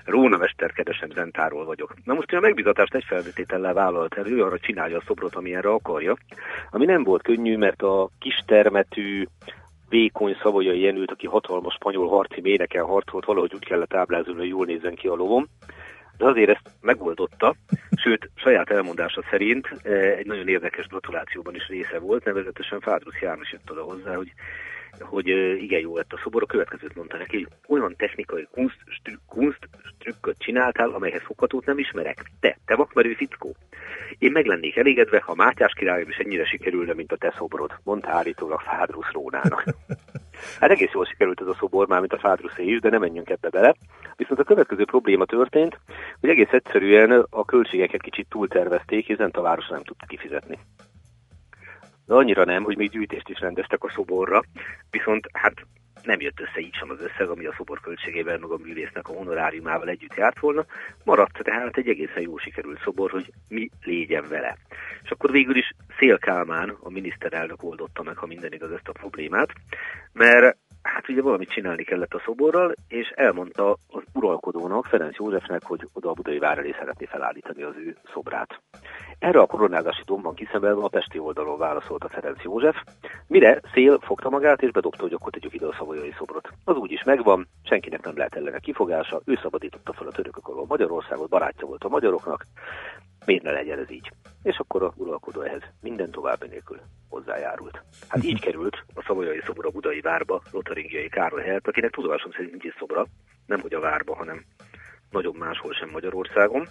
Róna 0.06 0.38
mesterkedesem 0.38 1.10
zentáról 1.10 1.66
vagyok. 1.66 1.94
Na 2.04 2.14
most 2.14 2.34
a 2.34 2.40
megbizatást 2.40 2.96
egy 2.96 3.06
felvététellel 3.08 3.74
vállalt 3.74 4.18
el, 4.18 4.28
ő 4.28 4.44
arra 4.44 4.60
csinálja 4.60 4.98
a 4.98 5.04
szobrot, 5.06 5.36
amilyenre 5.36 5.70
akarja, 5.70 6.18
ami 6.70 6.86
nem 6.86 7.04
volt 7.04 7.24
könnyű, 7.24 7.58
mert 7.58 7.82
a 7.82 8.10
kistermetű, 8.20 9.26
vékony 9.94 10.38
szavolyai 10.42 10.80
Jenőt, 10.80 11.12
aki 11.12 11.28
hatalmas 11.28 11.74
spanyol 11.74 12.08
harci 12.08 12.42
méreken 12.42 12.86
harcolt, 12.86 13.26
valahogy 13.26 13.54
úgy 13.54 13.66
kellett 13.66 13.94
ábrázolni, 13.94 14.40
hogy 14.40 14.50
jól 14.50 14.66
nézzen 14.66 14.96
ki 14.96 15.08
a 15.08 15.16
lovom. 15.16 15.48
De 16.18 16.26
azért 16.26 16.50
ezt 16.50 16.70
megoldotta, 16.82 17.56
sőt, 18.04 18.30
saját 18.36 18.70
elmondása 18.70 19.24
szerint 19.30 19.68
eh, 19.84 20.18
egy 20.18 20.26
nagyon 20.26 20.48
érdekes 20.48 20.88
gratulációban 20.88 21.56
is 21.56 21.68
része 21.68 22.00
volt, 22.00 22.26
nevezetesen 22.26 22.80
Fádrusz 22.80 23.20
János 23.22 23.52
jött 23.52 23.72
oda 23.72 23.82
hozzá, 23.82 24.16
hogy 24.16 24.32
hogy 25.00 25.28
igen 25.62 25.80
jó 25.80 25.96
lett 25.96 26.14
a 26.14 26.20
szobor, 26.24 26.44
a 26.44 26.46
következőt 26.46 26.96
mondta 26.96 27.18
neki, 27.18 27.36
hogy 27.36 27.48
olyan 27.68 27.96
technikai 27.98 28.48
kunst, 28.52 28.78
kunst 29.28 29.70
trükköt 30.00 30.38
csináltál, 30.38 30.90
amelyhez 30.90 31.22
foghatót 31.22 31.66
nem 31.66 31.78
ismerek. 31.78 32.32
Te, 32.40 32.58
te 32.66 32.76
vakmerő 32.76 33.14
fickó. 33.14 33.56
Én 34.18 34.32
meg 34.32 34.46
lennék 34.46 34.78
elégedve, 34.78 35.22
ha 35.22 35.36
Mátyás 35.36 35.74
királyom 35.74 36.10
is 36.10 36.18
ennyire 36.18 36.46
sikerülne, 36.46 36.94
mint 36.94 37.12
a 37.12 37.18
te 37.18 37.34
szoborod, 37.38 37.72
mondta 37.84 38.10
állítólag 38.10 38.60
Fádrusz 38.60 39.12
Rónának. 39.12 39.64
Hát 40.60 40.70
egész 40.70 40.92
jól 40.94 41.06
sikerült 41.06 41.42
ez 41.42 41.48
a 41.48 41.54
szobor, 41.54 41.88
már 41.88 42.00
mint 42.00 42.14
a 42.14 42.20
Fádruszé 42.20 42.64
is, 42.64 42.80
de 42.80 42.90
nem 42.90 43.00
menjünk 43.00 43.30
ebbe 43.30 43.50
bele. 43.50 43.76
Viszont 44.16 44.40
a 44.40 44.44
következő 44.44 44.86
probléma 44.86 45.26
történt, 45.26 45.80
hogy 46.20 46.30
egész 46.30 46.52
egyszerűen 46.52 47.26
a 47.30 47.46
költségeket 47.46 48.02
kicsit 48.02 48.28
túltervezték, 48.30 49.06
hiszen 49.06 49.30
a 49.30 49.42
város 49.42 49.68
nem 49.68 49.84
tudta 49.84 50.06
kifizetni 50.06 50.60
de 52.06 52.14
annyira 52.14 52.46
nem, 52.46 52.64
hogy 52.64 52.78
még 52.78 52.90
gyűjtést 52.90 53.30
is 53.30 53.40
rendeztek 53.40 53.84
a 53.84 53.90
szoborra, 53.90 54.42
viszont 54.90 55.30
hát 55.34 55.54
nem 56.04 56.22
jött 56.22 56.40
össze 56.40 56.60
így 56.60 56.76
sem 56.76 56.90
az 56.90 57.02
összeg, 57.02 57.30
ami 57.30 57.46
a 57.46 57.54
szobor 57.58 57.80
költségével, 57.80 58.38
meg 58.38 58.50
a 58.50 58.58
művésznek 58.58 59.08
a 59.08 59.14
honoráriumával 59.14 59.90
együtt 59.90 60.16
járt 60.16 60.40
volna. 60.40 60.66
Maradt 61.04 61.44
tehát 61.44 61.78
egy 61.78 61.88
egészen 61.88 62.22
jó 62.22 62.38
sikerült 62.38 62.82
szobor, 62.84 63.12
hogy 63.12 63.32
mi 63.50 63.70
légyen 63.84 64.26
vele. 64.30 64.58
És 65.04 65.10
akkor 65.10 65.32
végül 65.32 65.56
is 65.56 65.74
Szél 66.00 66.18
Kálmán, 66.18 66.78
a 66.80 66.90
miniszterelnök 66.90 67.64
oldotta 67.64 68.04
meg, 68.04 68.18
ha 68.18 68.26
minden 68.26 68.54
igaz, 68.54 68.72
ezt 68.72 68.88
a 68.88 68.92
problémát, 68.92 69.50
mert 70.14 70.58
hát 70.84 71.10
ugye 71.10 71.22
valamit 71.22 71.50
csinálni 71.50 71.84
kellett 71.84 72.14
a 72.14 72.22
szoborral, 72.26 72.74
és 72.88 73.08
elmondta 73.16 73.72
az 73.88 74.04
uralkodónak, 74.14 74.86
Ferenc 74.86 75.16
Józsefnek, 75.16 75.64
hogy 75.64 75.88
oda 75.94 76.10
a 76.10 76.14
budai 76.14 76.40
vár 76.40 76.58
elé 76.58 76.76
szeretné 76.80 77.06
felállítani 77.06 77.64
az 77.64 77.76
ő 77.76 77.96
szobrát. 78.14 78.62
Erre 79.20 79.40
a 79.40 79.46
koronázási 79.46 80.02
domban 80.06 80.36
kiszembelve 80.36 80.84
a 80.84 80.88
pesti 80.88 81.20
oldalon 81.20 81.58
válaszolt 81.58 82.04
a 82.04 82.10
Ferenc 82.10 82.44
József, 82.44 82.76
mire 83.28 83.62
Szél 83.74 84.00
fogta 84.00 84.30
magát 84.30 84.62
és 84.62 84.72
bedobta, 84.72 85.02
hogy 85.02 85.14
akkor 85.14 85.32
tegyük 85.32 85.54
ide 85.54 85.66
a 85.66 85.76
szavolyai 85.78 86.14
szobrot. 86.18 86.50
Az 86.64 86.76
úgy 86.76 86.92
is 86.92 87.04
megvan, 87.04 87.48
senkinek 87.64 88.04
nem 88.04 88.18
lehet 88.18 88.36
ellene 88.36 88.60
kifogása, 88.60 89.22
ő 89.26 89.40
szabadította 89.42 89.94
fel 89.94 90.08
a 90.08 90.12
törökök 90.12 90.48
alól 90.48 90.66
Magyarországot, 90.68 91.30
barátja 91.30 91.68
volt 91.68 91.84
a 91.84 91.90
magyaroknak, 91.90 92.46
miért 93.26 93.44
ne 93.44 93.52
legyen 93.52 93.80
ez 93.80 93.92
így? 93.92 94.12
És 94.44 94.58
akkor 94.58 94.84
a 94.84 94.94
uralkodó 94.96 95.42
ehhez 95.42 95.62
minden 95.82 96.12
további 96.12 96.48
nélkül 96.48 96.80
hozzájárult. 97.10 97.84
Hát 98.08 98.24
így 98.24 98.42
került 98.42 98.84
a 98.94 99.04
szavolyai 99.08 99.42
szobor 99.46 99.66
a 99.66 99.70
budai 99.70 100.02
várba, 100.02 100.42
Lotaringiai 100.52 101.10
Károly 101.10 101.44
helyett, 101.44 101.68
akinek 101.68 101.92
tudomásom 101.92 102.32
szerint 102.32 102.52
nincs 102.52 102.64
is 102.64 102.76
szobra, 102.78 103.06
nem 103.46 103.60
hogy 103.60 103.74
a 103.74 103.80
várba, 103.80 104.16
hanem 104.16 104.44
nagyon 105.12 105.36
máshol 105.36 105.74
sem 105.74 105.90
Magyarországon. 105.90 106.68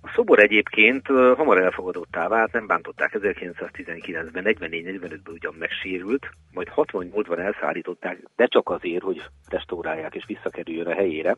A 0.00 0.12
szobor 0.14 0.38
egyébként 0.38 1.06
hamar 1.06 1.62
elfogadottá 1.62 2.28
vált, 2.28 2.52
nem 2.52 2.66
bántották 2.66 3.16
1919-ben, 3.18 4.44
44-45-ben 4.46 5.20
ugyan 5.32 5.54
megsérült, 5.58 6.30
majd 6.52 6.68
68-ban 6.76 7.38
elszállították, 7.38 8.18
de 8.36 8.46
csak 8.46 8.68
azért, 8.68 9.02
hogy 9.02 9.22
restaurálják 9.48 10.14
és 10.14 10.24
visszakerüljön 10.26 10.86
a 10.86 10.94
helyére. 10.94 11.36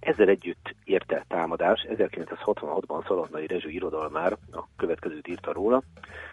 Ezzel 0.00 0.28
együtt 0.28 0.74
érte 0.84 1.24
támadás, 1.28 1.86
1966-ban 1.88 3.06
Szalonnai 3.06 3.46
Rezső 3.46 3.68
irodalmár 3.68 4.32
a 4.52 4.64
következőt 4.76 5.28
írta 5.28 5.52
róla. 5.52 5.82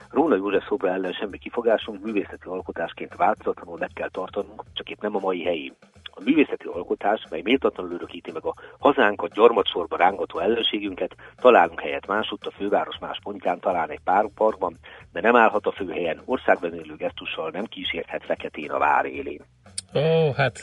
Róna 0.09 0.35
József 0.35 0.65
szobra 0.67 0.89
ellen 0.89 1.13
semmi 1.13 1.37
kifogásunk, 1.37 2.03
művészeti 2.03 2.47
alkotásként 2.47 3.15
változatlanul 3.15 3.77
meg 3.77 3.91
kell 3.93 4.09
tartanunk, 4.09 4.63
csak 4.73 4.89
itt 4.89 5.01
nem 5.01 5.15
a 5.15 5.19
mai 5.19 5.43
helyi. 5.43 5.73
A 6.03 6.21
művészeti 6.23 6.65
alkotás, 6.67 7.23
mely 7.29 7.41
méltatlanul 7.41 7.93
örökíti 7.93 8.31
meg 8.31 8.45
a 8.45 8.53
hazánkat 8.79 9.33
gyarmatsorba 9.33 9.97
rángató 9.97 10.39
ellenségünket, 10.39 11.15
találunk 11.35 11.79
helyet 11.79 12.07
másutt 12.07 12.45
a 12.45 12.51
főváros 12.51 12.97
más 12.99 13.19
pontján, 13.23 13.59
talán 13.59 13.89
egy 13.89 14.01
pár 14.03 14.25
parkban, 14.35 14.77
de 15.11 15.21
nem 15.21 15.35
állhat 15.35 15.65
a 15.65 15.71
főhelyen, 15.71 16.21
országban 16.25 16.73
élő 16.73 16.95
gesztussal 16.95 17.49
nem 17.49 17.65
kísérthet 17.65 18.23
feketén 18.23 18.71
a 18.71 18.77
vár 18.77 19.05
élén. 19.05 19.41
Ó, 19.93 20.31
hát 20.31 20.59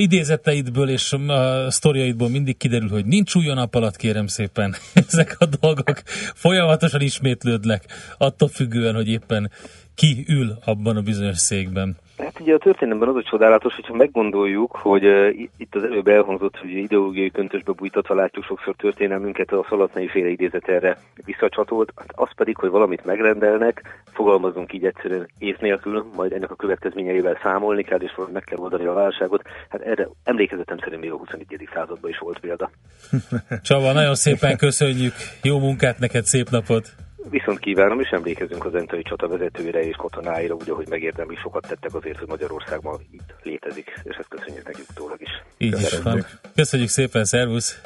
idézeteidből 0.00 0.88
és 0.88 1.12
a 1.12 1.70
sztoriaidból 1.70 2.28
mindig 2.28 2.56
kiderül, 2.56 2.88
hogy 2.88 3.04
nincs 3.04 3.34
új 3.34 3.46
nap 3.46 3.74
alatt, 3.74 3.96
kérem 3.96 4.26
szépen. 4.26 4.74
Ezek 5.08 5.36
a 5.38 5.46
dolgok 5.60 6.02
folyamatosan 6.34 7.00
ismétlődnek, 7.00 7.84
attól 8.18 8.48
függően, 8.48 8.94
hogy 8.94 9.08
éppen 9.08 9.50
ki 9.94 10.24
ül 10.28 10.58
abban 10.64 10.96
a 10.96 11.00
bizonyos 11.00 11.38
székben. 11.38 11.96
Hát 12.18 12.40
ugye 12.40 12.54
a 12.54 12.58
történelemben 12.58 13.08
az 13.08 13.16
a 13.16 13.22
csodálatos, 13.22 13.74
hogyha 13.74 13.94
meggondoljuk, 13.94 14.76
hogy 14.76 15.04
uh, 15.06 15.28
itt 15.56 15.74
az 15.74 15.82
előbb 15.82 16.08
elhangzott, 16.08 16.56
hogy 16.56 16.70
ideológiai 16.70 17.30
köntösbe 17.30 17.72
bújtatva 17.72 18.14
látjuk 18.14 18.44
sokszor 18.44 18.74
történelmünket, 18.76 19.52
a 19.52 19.66
szalatnai 19.68 20.08
féle 20.08 20.28
idézet 20.28 20.68
erre 20.68 20.98
visszacsatolt, 21.24 21.92
hát 21.96 22.12
az 22.14 22.28
pedig, 22.36 22.56
hogy 22.56 22.70
valamit 22.70 23.04
megrendelnek, 23.04 24.02
fogalmazunk 24.12 24.72
így 24.72 24.84
egyszerűen 24.84 25.28
ész 25.38 25.58
nélkül, 25.60 26.06
majd 26.16 26.32
ennek 26.32 26.50
a 26.50 26.54
következményeivel 26.54 27.38
számolni 27.42 27.82
kell, 27.82 28.00
és 28.00 28.12
meg 28.32 28.44
kell 28.44 28.58
oldani 28.58 28.86
a 28.86 28.92
válságot. 28.92 29.42
Hát 29.68 29.80
erre 29.80 30.08
emlékezetem 30.24 30.78
szerint 30.78 31.00
még 31.00 31.10
a 31.10 31.16
21. 31.16 31.68
században 31.74 32.10
is 32.10 32.18
volt 32.18 32.38
példa. 32.38 32.70
Csaba, 33.62 33.92
nagyon 33.92 34.14
szépen 34.14 34.56
köszönjük, 34.56 35.14
jó 35.42 35.58
munkát 35.58 35.98
neked, 35.98 36.24
szép 36.24 36.50
napot! 36.50 36.94
Viszont 37.30 37.58
kívánom, 37.58 38.00
és 38.00 38.08
emlékezünk 38.08 38.64
az 38.64 38.74
Entai 38.74 39.02
csata 39.02 39.28
vezetőre 39.28 39.86
és 39.86 39.96
katonáira, 39.96 40.54
úgy, 40.54 40.70
ahogy 40.70 40.88
megérdemli, 40.88 41.36
sokat 41.36 41.66
tettek 41.68 41.94
azért, 41.94 42.18
hogy 42.18 42.28
Magyarország 42.28 42.82
ma 42.82 42.98
itt 43.10 43.34
létezik, 43.42 44.00
és 44.02 44.16
ezt 44.16 44.28
köszönjük 44.28 44.66
nekik 44.66 44.84
utólag 44.90 45.20
is. 45.20 45.42
Így 45.58 45.80
is 45.80 45.98
van. 46.02 46.26
Köszönjük 46.54 46.88
szépen, 46.88 47.24
szervusz! 47.24 47.80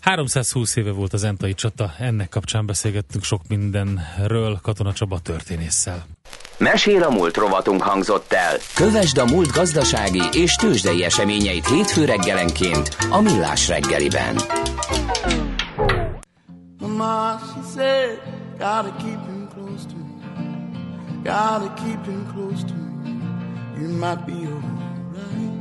320 0.00 0.76
éve 0.76 0.90
volt 0.90 1.12
az 1.12 1.24
Entai 1.24 1.54
csata, 1.54 1.90
ennek 1.98 2.28
kapcsán 2.28 2.66
beszélgettünk 2.66 3.24
sok 3.24 3.40
mindenről 3.48 4.58
Katona 4.62 4.92
Csaba 4.92 5.18
történésszel. 5.18 6.04
Mesél 6.58 7.02
a 7.02 7.10
múlt 7.10 7.36
rovatunk 7.36 7.82
hangzott 7.82 8.32
el. 8.32 8.56
Kövesd 8.74 9.18
a 9.18 9.24
múlt 9.24 9.52
gazdasági 9.52 10.22
és 10.32 10.54
tőzsdei 10.54 11.04
eseményeit 11.04 11.66
hétfő 11.66 12.04
reggelenként 12.04 12.96
a 13.10 13.20
Millás 13.20 13.68
reggeliben. 13.68 14.36
Mama, 16.96 17.38
she 17.52 17.60
said, 17.62 18.20
gotta 18.58 18.90
keep 18.92 19.20
him 19.28 19.48
close 19.48 19.84
to 19.84 19.96
me. 19.96 21.22
Gotta 21.22 21.68
keep 21.82 22.02
him 22.06 22.26
close 22.32 22.64
to 22.64 22.72
me. 22.72 23.20
You 23.78 23.88
might 23.88 24.26
be 24.26 24.32
alright. 24.32 25.52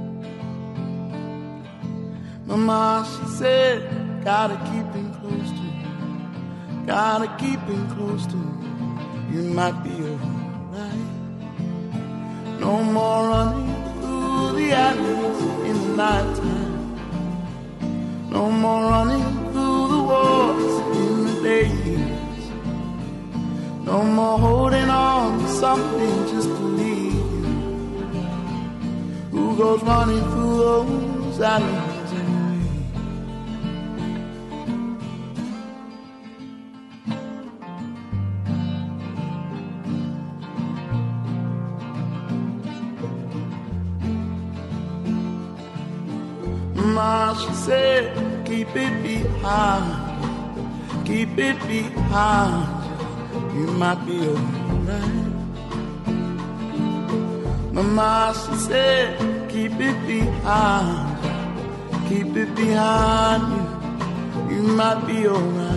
Mama, 2.46 3.06
she 3.12 3.28
said, 3.34 4.24
gotta 4.24 4.56
keep 4.72 4.88
him 4.96 5.14
close 5.20 5.50
to 5.50 5.62
me. 5.62 6.86
Gotta 6.88 7.28
keep 7.38 7.60
him 7.68 7.86
close 7.96 8.26
to 8.28 8.38
me. 8.38 9.36
You 9.36 9.44
might 9.60 9.84
be 9.84 9.92
alright. 9.92 11.10
No 12.62 12.82
more 12.82 13.28
running 13.28 13.76
through 14.00 14.54
the 14.58 14.72
alleys 14.72 15.42
in 15.70 15.76
the 15.82 15.96
nighttime. 15.98 16.76
No 18.32 18.50
more 18.50 18.84
running 18.84 19.52
through 19.52 19.88
the 19.90 20.02
woods 20.02 20.85
days. 21.70 22.52
No 23.86 24.04
more 24.04 24.40
holding 24.40 24.90
on 24.90 25.40
to 25.40 25.48
something 25.48 26.28
just 26.28 26.48
to 26.50 26.64
leave 26.80 27.14
you. 27.14 27.44
Who 29.32 29.58
goes 29.58 29.82
running 29.84 30.24
through 30.32 30.58
those 30.58 31.42
alleys 31.42 32.14
anyway? 32.14 32.62
Ma, 46.76 47.34
she 47.36 47.54
said, 47.54 48.46
keep 48.46 48.76
it 48.76 49.04
behind 49.04 50.05
keep 51.06 51.38
it 51.38 51.60
behind. 51.68 52.68
You 53.54 53.66
you 53.66 53.68
might 53.68 54.06
be 54.06 54.28
alright. 54.28 55.34
Mama, 57.74 58.34
she 58.34 58.56
said, 58.58 59.50
keep 59.50 59.74
it 59.80 59.98
behind. 60.08 61.16
Keep 62.10 62.36
it 62.36 62.56
behind 62.56 63.44
you. 63.54 64.56
You 64.56 64.62
might 64.64 65.06
be 65.06 65.28
alright. 65.28 65.75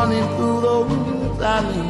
Running 0.00 0.24
through 0.36 0.60
those 0.62 1.40
alleys 1.42 1.89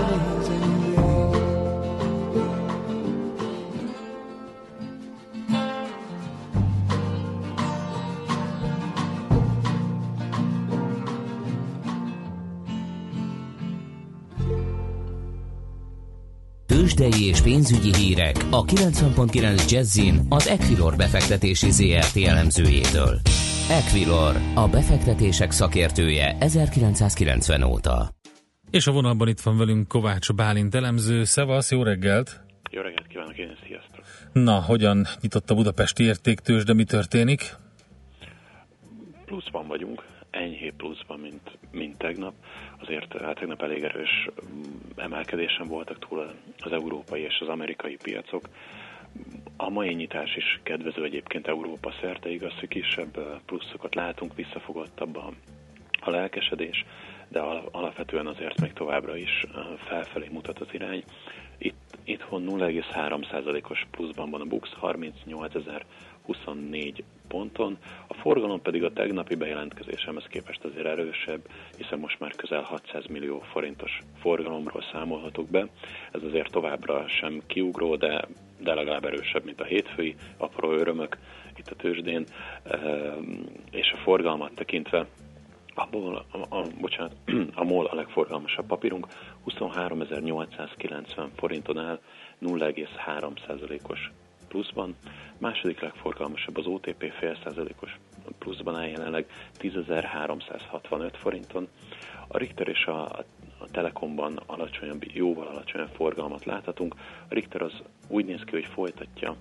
those 0.00 0.48
alleys 0.48 0.48
anyway. 0.48 0.80
Tőzsdei 16.66 17.24
és 17.24 17.40
pénzügyi 17.40 17.94
hírek 17.94 18.46
a 18.50 18.64
90.9 18.64 19.70
Jazzin 19.70 20.26
az 20.28 20.48
Equilor 20.48 20.96
befektetési 20.96 21.70
ZRT 21.70 22.16
elemzőjétől. 22.16 23.20
Equilor, 23.70 24.36
a 24.54 24.68
befektetések 24.68 25.50
szakértője 25.50 26.36
1990 26.40 27.62
óta. 27.62 28.19
És 28.70 28.86
a 28.86 28.92
vonalban 28.92 29.28
itt 29.28 29.40
van 29.40 29.56
velünk 29.58 29.88
Kovács 29.88 30.32
Bálint 30.32 30.74
elemző. 30.74 31.24
Szevasz, 31.24 31.70
jó 31.70 31.82
reggelt! 31.82 32.40
Jó 32.70 32.80
reggelt 32.82 33.06
kívánok 33.06 33.38
én, 33.38 33.56
sziasztok! 33.66 34.04
Na, 34.32 34.62
hogyan 34.62 35.06
nyitott 35.20 35.50
a 35.50 35.54
budapesti 35.54 36.04
értéktős, 36.04 36.64
de 36.64 36.74
mi 36.74 36.84
történik? 36.84 37.54
Pluszban 39.24 39.66
vagyunk, 39.66 40.04
enyhé 40.30 40.72
pluszban, 40.76 41.20
mint, 41.20 41.58
mint 41.72 41.98
tegnap. 41.98 42.34
Azért 42.80 43.20
hát 43.20 43.38
tegnap 43.38 43.62
elég 43.62 43.82
erős 43.82 44.28
mm, 44.28 44.62
emelkedésen 44.96 45.66
voltak 45.66 45.98
túl 46.08 46.30
az 46.58 46.72
európai 46.72 47.20
és 47.20 47.38
az 47.40 47.48
amerikai 47.48 47.96
piacok. 48.02 48.48
A 49.56 49.70
mai 49.70 49.94
nyitás 49.94 50.36
is 50.36 50.60
kedvező 50.62 51.04
egyébként 51.04 51.46
Európa 51.46 51.92
szerte, 52.00 52.28
igaz, 52.28 52.52
hogy 52.58 52.68
kisebb 52.68 53.40
pluszokat 53.46 53.94
látunk, 53.94 54.34
visszafogottabb 54.34 55.16
a, 55.16 55.32
a 56.00 56.10
lelkesedés, 56.10 56.84
de 57.30 57.40
alapvetően 57.70 58.26
azért 58.26 58.60
még 58.60 58.72
továbbra 58.72 59.16
is 59.16 59.44
felfelé 59.76 60.28
mutat 60.32 60.58
az 60.58 60.68
irány. 60.72 61.04
Itt, 61.58 61.98
itthon 62.04 62.44
0,3%-os 62.48 63.86
pluszban 63.90 64.30
van 64.30 64.40
a 64.40 64.44
BUX, 64.44 64.70
38.024 64.82 67.02
ponton, 67.28 67.78
a 68.06 68.14
forgalom 68.14 68.62
pedig 68.62 68.84
a 68.84 68.92
tegnapi 68.92 69.34
bejelentkezésemhez 69.34 70.24
képest 70.28 70.64
azért 70.64 70.86
erősebb, 70.86 71.40
hiszen 71.76 71.98
most 71.98 72.20
már 72.20 72.34
közel 72.36 72.62
600 72.62 73.06
millió 73.06 73.40
forintos 73.40 73.98
forgalomról 74.20 74.82
számolhatok 74.92 75.48
be. 75.48 75.66
Ez 76.12 76.22
azért 76.22 76.50
továbbra 76.50 77.08
sem 77.08 77.42
kiugró, 77.46 77.96
de, 77.96 78.28
de 78.58 78.74
legalább 78.74 79.04
erősebb, 79.04 79.44
mint 79.44 79.60
a 79.60 79.64
hétfői 79.64 80.14
apró 80.36 80.72
örömök 80.72 81.16
itt 81.56 81.68
a 81.68 81.76
tőzsdén, 81.76 82.24
és 83.70 83.92
a 83.92 83.96
forgalmat 83.96 84.54
tekintve 84.54 85.06
abból, 85.80 86.24
a, 86.30 86.56
a, 86.56 86.66
bocsánat, 86.80 87.16
a 87.54 87.64
MOL 87.64 87.86
a 87.86 87.94
legforgalmasabb 87.94 88.66
papírunk, 88.66 89.06
23.890 89.46 91.26
forinton 91.36 91.78
áll, 91.78 92.00
0,3%-os 92.42 94.10
pluszban. 94.48 94.96
Második 95.38 95.80
legforgalmasabb 95.80 96.56
az 96.56 96.66
OTP 96.66 97.12
fél 97.18 97.36
százalékos 97.44 97.98
pluszban 98.38 98.76
áll 98.76 98.86
jelenleg 98.86 99.26
10.365 99.58 101.10
forinton. 101.12 101.68
A 102.28 102.38
Richter 102.38 102.68
és 102.68 102.84
a, 102.84 103.02
a 103.58 103.70
Telekomban 103.70 104.40
alacsonyabb, 104.46 105.04
jóval 105.12 105.46
alacsonyabb 105.46 105.90
forgalmat 105.94 106.44
láthatunk. 106.44 106.94
A 107.28 107.34
Richter 107.34 107.62
az 107.62 107.82
úgy 108.08 108.24
néz 108.24 108.40
ki, 108.44 108.50
hogy 108.50 108.66
folytatja 108.66 109.36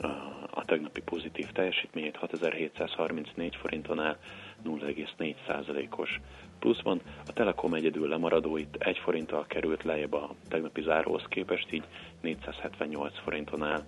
a, 0.00 0.64
tegnapi 0.72 1.00
pozitív 1.00 1.52
teljesítményét 1.52 2.16
6734 2.16 3.56
forinton 3.56 4.00
áll 4.00 4.16
0,4%-os 4.64 6.20
pluszban. 6.58 7.00
A 7.26 7.32
Telekom 7.32 7.74
egyedül 7.74 8.08
lemaradó 8.08 8.56
itt 8.56 8.76
1 8.78 8.98
forinttal 8.98 9.46
került 9.46 9.82
lejjebb 9.82 10.12
a 10.12 10.34
tegnapi 10.48 10.82
záróhoz 10.82 11.24
képest, 11.28 11.72
így 11.72 11.84
478 12.20 13.18
forinton 13.18 13.62
áll 13.62 13.84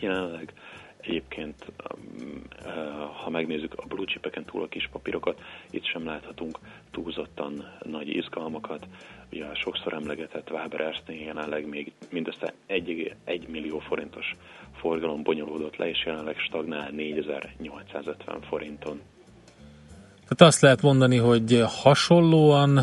jelenleg. 0.00 0.52
Egyébként, 1.06 1.72
um, 1.94 2.42
ha 3.22 3.30
megnézzük 3.30 3.74
a 3.76 3.86
blue 3.86 4.04
chipeken 4.06 4.44
túl 4.44 4.62
a 4.62 4.68
kis 4.68 4.88
papírokat, 4.92 5.40
itt 5.70 5.84
sem 5.84 6.04
láthatunk 6.04 6.58
túlzottan 6.90 7.64
nagy 7.82 8.08
izgalmakat. 8.08 8.86
Ugye 9.32 9.44
a 9.44 9.54
sokszor 9.54 9.92
emlegetett 9.92 10.50
Waber 10.50 10.80
Erstnél 10.80 11.20
jelenleg 11.20 11.68
még 11.68 11.92
mindössze 12.10 12.52
1, 12.66 13.16
millió 13.48 13.78
forintos 13.78 14.36
forgalom 14.80 15.22
bonyolódott 15.22 15.76
le, 15.76 15.88
és 15.88 16.04
jelenleg 16.06 16.38
stagnál 16.38 16.90
4850 16.90 18.40
forinton. 18.40 19.00
Tehát 20.28 20.52
azt 20.52 20.60
lehet 20.60 20.82
mondani, 20.82 21.16
hogy 21.16 21.62
hasonlóan 21.66 22.80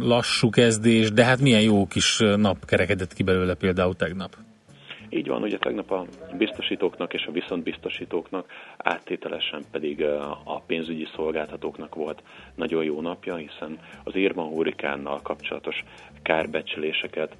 lassú 0.00 0.50
kezdés, 0.50 1.12
de 1.12 1.24
hát 1.24 1.40
milyen 1.40 1.62
jó 1.62 1.86
kis 1.86 2.18
nap 2.18 2.64
kerekedett 2.64 3.12
ki 3.12 3.22
belőle 3.22 3.54
például 3.54 3.96
tegnap. 3.96 4.45
Így 5.16 5.28
van, 5.28 5.42
ugye 5.42 5.58
tegnap 5.58 5.90
a 5.90 6.06
biztosítóknak 6.38 7.14
és 7.14 7.26
a 7.26 7.32
viszontbiztosítóknak, 7.32 8.50
áttételesen 8.76 9.64
pedig 9.70 10.04
a 10.44 10.60
pénzügyi 10.66 11.06
szolgáltatóknak 11.14 11.94
volt 11.94 12.22
nagyon 12.54 12.84
jó 12.84 13.00
napja, 13.00 13.34
hiszen 13.34 13.78
az 14.04 14.14
Irma 14.14 14.42
hurikánnal 14.42 15.20
kapcsolatos 15.22 15.84
kárbecsüléseket 16.22 17.36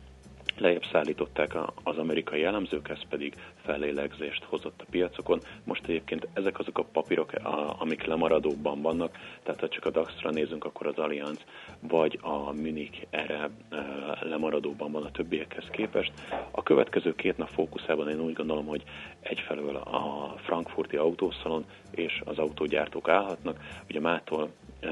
lejjebb 0.59 0.85
szállították 0.93 1.55
az 1.83 1.99
amerikai 1.99 2.45
elemzők, 2.45 2.89
ez 2.89 3.01
pedig 3.09 3.35
fellélegzést 3.66 4.44
hozott 4.44 4.81
a 4.81 4.90
piacokon. 4.90 5.40
Most 5.64 5.85
egyébként 5.85 6.29
ezek 6.33 6.59
azok 6.59 6.79
a 6.79 6.85
papírok, 6.92 7.33
amik 7.79 8.05
lemaradóban 8.05 8.83
vannak, 8.83 9.18
tehát 9.42 9.61
ha 9.61 9.68
csak 9.68 9.85
a 9.85 9.90
DAX-ra 9.90 10.31
nézünk, 10.31 10.64
akkor 10.64 10.87
az 10.87 10.98
Allianz 10.98 11.38
vagy 11.81 12.18
a 12.22 12.52
Munich 12.52 13.07
erre 13.11 13.50
e, 13.70 13.76
lemaradóban 14.20 14.92
van 14.92 15.02
a 15.02 15.11
többiekhez 15.11 15.64
képest. 15.70 16.12
A 16.50 16.62
következő 16.62 17.14
két 17.14 17.37
nap 17.37 17.48
fókuszában 17.48 18.09
én 18.09 18.20
úgy 18.20 18.33
gondolom, 18.33 18.66
hogy 18.66 18.83
egyfelől 19.20 19.76
a 19.76 20.35
frankfurti 20.37 20.96
autószalon 20.96 21.64
és 21.90 22.22
az 22.24 22.38
autógyártók 22.38 23.09
állhatnak. 23.09 23.61
Ugye 23.88 24.00
mától 24.00 24.50
e, 24.81 24.88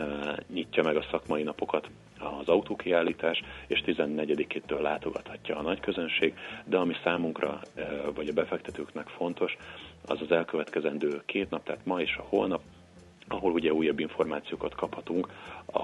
nyitja 0.53 0.83
meg 0.83 0.97
a 0.97 1.07
szakmai 1.11 1.43
napokat 1.43 1.89
az 2.25 2.49
autókiállítás, 2.49 3.43
és 3.67 3.83
14-től 3.87 4.81
látogathatja 4.81 5.57
a 5.57 5.63
nagy 5.63 5.81
közönség, 5.81 6.35
de 6.65 6.77
ami 6.77 6.95
számunkra 7.05 7.61
vagy 8.15 8.29
a 8.29 8.33
befektetőknek 8.33 9.07
fontos, 9.09 9.57
az 10.07 10.21
az 10.21 10.33
elkövetkezendő 10.33 11.23
két 11.27 11.51
nap, 11.51 11.65
tehát 11.65 11.85
ma 11.85 12.01
és 12.01 12.17
a 12.17 12.27
holnap, 12.29 12.63
ahol 13.29 13.53
ugye 13.53 13.73
újabb 13.73 13.99
információkat 13.99 14.75
kaphatunk 14.75 15.29
a, 15.67 15.79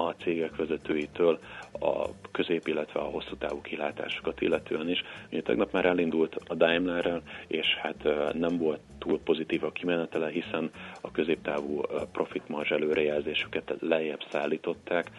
a 0.00 0.10
cégek 0.10 0.56
vezetőitől, 0.56 1.38
a 1.80 2.08
közép, 2.30 2.66
illetve 2.66 3.00
a 3.00 3.10
hosszú 3.10 3.36
távú 3.36 3.60
kilátásokat 3.60 4.40
illetően 4.40 4.88
is. 4.88 5.02
Ugye 5.30 5.42
tegnap 5.42 5.72
már 5.72 5.84
elindult 5.84 6.36
a 6.46 6.54
Daimlerrel, 6.54 7.22
és 7.46 7.74
hát 7.74 8.08
nem 8.34 8.58
volt 8.58 8.80
túl 8.98 9.18
pozitív 9.18 9.64
a 9.64 9.72
kimenetele, 9.72 10.28
hiszen 10.28 10.70
a 11.00 11.10
középtávú 11.10 11.80
profit 12.12 12.48
marzs 12.48 12.70
előrejelzésüket 12.70 13.74
lejjebb 13.80 14.24
szállították. 14.30 15.10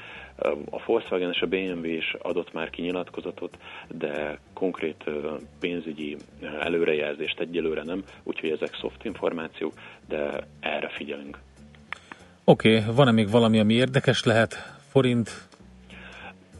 A 0.69 0.83
Volkswagen 0.85 1.31
és 1.31 1.41
a 1.41 1.47
BMW 1.47 1.85
is 1.85 2.15
adott 2.21 2.53
már 2.53 2.69
kinyilatkozatot, 2.69 3.57
de 3.87 4.39
konkrét 4.53 5.03
pénzügyi 5.59 6.17
előrejelzést 6.59 7.39
egyelőre 7.39 7.83
nem, 7.83 8.03
úgyhogy 8.23 8.49
ezek 8.49 8.73
soft 8.73 9.05
információk, 9.05 9.73
de 10.07 10.47
erre 10.59 10.89
figyelünk. 10.89 11.39
Oké, 12.43 12.77
okay, 12.77 12.93
van-e 12.95 13.11
még 13.11 13.29
valami, 13.29 13.59
ami 13.59 13.73
érdekes 13.73 14.23
lehet? 14.23 14.75
Forint? 14.89 15.47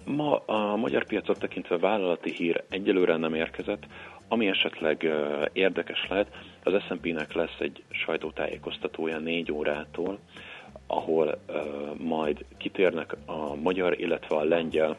Ma 0.05 0.37
a 0.37 0.75
magyar 0.75 1.05
piacot 1.05 1.39
tekintve 1.39 1.77
vállalati 1.77 2.31
hír 2.31 2.63
egyelőre 2.69 3.17
nem 3.17 3.33
érkezett. 3.33 3.85
Ami 4.27 4.47
esetleg 4.47 5.09
érdekes 5.53 6.07
lehet, 6.09 6.27
az 6.63 6.81
S&P-nek 6.81 7.33
lesz 7.33 7.59
egy 7.59 7.83
sajtótájékoztatója 7.89 9.17
négy 9.17 9.51
órától, 9.51 10.19
ahol 10.87 11.37
majd 11.97 12.45
kitérnek 12.57 13.15
a 13.25 13.55
magyar, 13.55 13.99
illetve 13.99 14.35
a 14.35 14.43
lengyel 14.43 14.97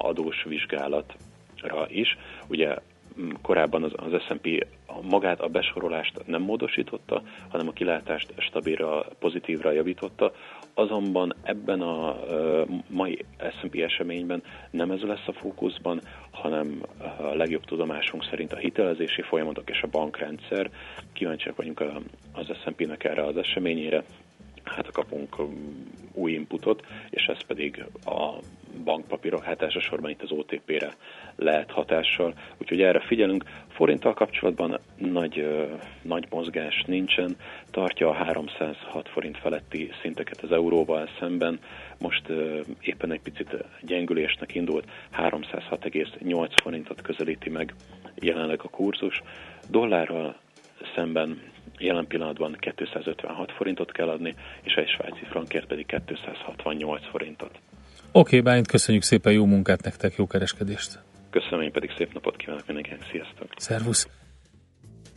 adós 0.00 0.42
vizsgálatra 0.42 1.86
is. 1.88 2.16
Ugye 2.48 2.76
korábban 3.42 3.82
az, 3.82 3.92
az 3.96 4.22
S&P 4.22 4.66
magát 5.02 5.40
a 5.40 5.48
besorolást 5.48 6.26
nem 6.26 6.42
módosította, 6.42 7.22
hanem 7.48 7.68
a 7.68 7.72
kilátást 7.72 8.32
stabilra, 8.36 9.06
pozitívra 9.18 9.70
javította, 9.70 10.32
azonban 10.74 11.34
ebben 11.42 11.80
a 11.80 12.12
uh, 12.12 12.68
mai 12.88 13.24
S&P 13.60 13.74
eseményben 13.74 14.42
nem 14.70 14.90
ez 14.90 15.00
lesz 15.00 15.26
a 15.26 15.32
fókuszban, 15.32 16.00
hanem 16.30 16.82
a 17.18 17.34
legjobb 17.34 17.64
tudomásunk 17.64 18.24
szerint 18.24 18.52
a 18.52 18.56
hitelezési 18.56 19.22
folyamatok 19.22 19.70
és 19.70 19.82
a 19.82 19.88
bankrendszer. 19.90 20.70
Kíváncsiak 21.12 21.56
vagyunk 21.56 21.82
az 22.32 22.46
S&P-nek 22.62 23.04
erre 23.04 23.24
az 23.24 23.36
eseményére, 23.36 24.04
hát 24.68 24.90
kapunk 24.90 25.36
új 26.12 26.32
inputot, 26.32 26.86
és 27.10 27.24
ez 27.26 27.40
pedig 27.46 27.84
a 28.04 28.32
bankpapírok, 28.84 29.42
hát 29.42 29.62
elsősorban 29.62 30.10
itt 30.10 30.22
az 30.22 30.30
OTP-re 30.30 30.92
lehet 31.36 31.70
hatással, 31.70 32.34
úgyhogy 32.56 32.82
erre 32.82 33.00
figyelünk. 33.00 33.44
Forinttal 33.68 34.14
kapcsolatban 34.14 34.78
nagy, 34.96 35.66
nagy 36.02 36.26
mozgás 36.30 36.84
nincsen, 36.86 37.36
tartja 37.70 38.08
a 38.08 38.12
306 38.12 39.08
forint 39.08 39.38
feletti 39.38 39.90
szinteket 40.02 40.40
az 40.40 40.52
euróval 40.52 41.08
szemben, 41.18 41.58
most 41.98 42.32
éppen 42.80 43.12
egy 43.12 43.20
picit 43.20 43.64
gyengülésnek 43.80 44.54
indult, 44.54 44.90
306,8 45.16 46.50
forintot 46.62 47.02
közelíti 47.02 47.50
meg 47.50 47.74
jelenleg 48.14 48.60
a 48.62 48.68
kurzus. 48.68 49.22
Dollárral 49.70 50.36
szemben 50.94 51.40
jelen 51.78 52.06
pillanatban 52.06 52.56
256 52.60 53.52
forintot 53.52 53.92
kell 53.92 54.08
adni, 54.08 54.34
és 54.62 54.74
egy 54.74 54.88
svájci 54.88 55.24
frankért 55.30 55.66
pedig 55.66 55.86
268 56.06 57.06
forintot. 57.10 57.50
Oké, 57.50 57.60
okay, 58.12 58.40
Bálint, 58.40 58.66
köszönjük 58.66 59.02
szépen, 59.02 59.32
jó 59.32 59.44
munkát 59.44 59.82
nektek, 59.82 60.14
jó 60.16 60.26
kereskedést! 60.26 60.98
Köszönöm, 61.30 61.60
én 61.60 61.72
pedig 61.72 61.90
szép 61.96 62.12
napot 62.12 62.36
kívánok 62.36 62.66
mindenkinek, 62.66 63.08
sziasztok! 63.10 63.48
Szervusz! 63.56 64.17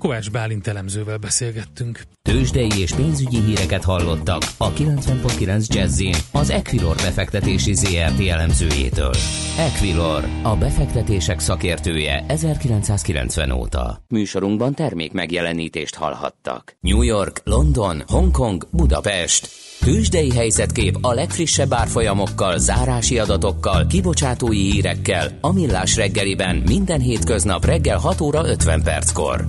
Kovács 0.01 0.31
Bálint 0.31 0.67
elemzővel 0.67 1.17
beszélgettünk. 1.17 2.01
Tőzsdei 2.21 2.79
és 2.79 2.91
pénzügyi 2.93 3.39
híreket 3.39 3.83
hallottak 3.83 4.41
a 4.57 4.71
90.9 4.71 5.67
jazz 5.67 6.01
az 6.31 6.49
Equilor 6.49 6.95
befektetési 6.95 7.73
ZRT 7.73 8.27
elemzőjétől. 8.27 9.13
Equilor, 9.57 10.23
a 10.43 10.55
befektetések 10.55 11.39
szakértője 11.39 12.25
1990 12.27 13.51
óta. 13.51 14.03
Műsorunkban 14.07 14.73
termék 14.73 15.11
megjelenítést 15.11 15.95
hallhattak. 15.95 16.75
New 16.79 17.01
York, 17.01 17.41
London, 17.43 18.03
Hongkong, 18.07 18.67
Budapest. 18.71 19.49
Tőzsdei 19.79 20.31
helyzetkép 20.31 20.97
a 21.01 21.13
legfrissebb 21.13 21.73
árfolyamokkal, 21.73 22.57
zárási 22.57 23.19
adatokkal, 23.19 23.87
kibocsátói 23.87 24.71
hírekkel, 24.71 25.37
a 25.41 25.51
Millás 25.51 25.95
reggeliben 25.95 26.55
minden 26.55 26.99
hétköznap 26.99 27.65
reggel 27.65 27.97
6 27.97 28.21
óra 28.21 28.47
50 28.47 28.83
perckor. 28.83 29.47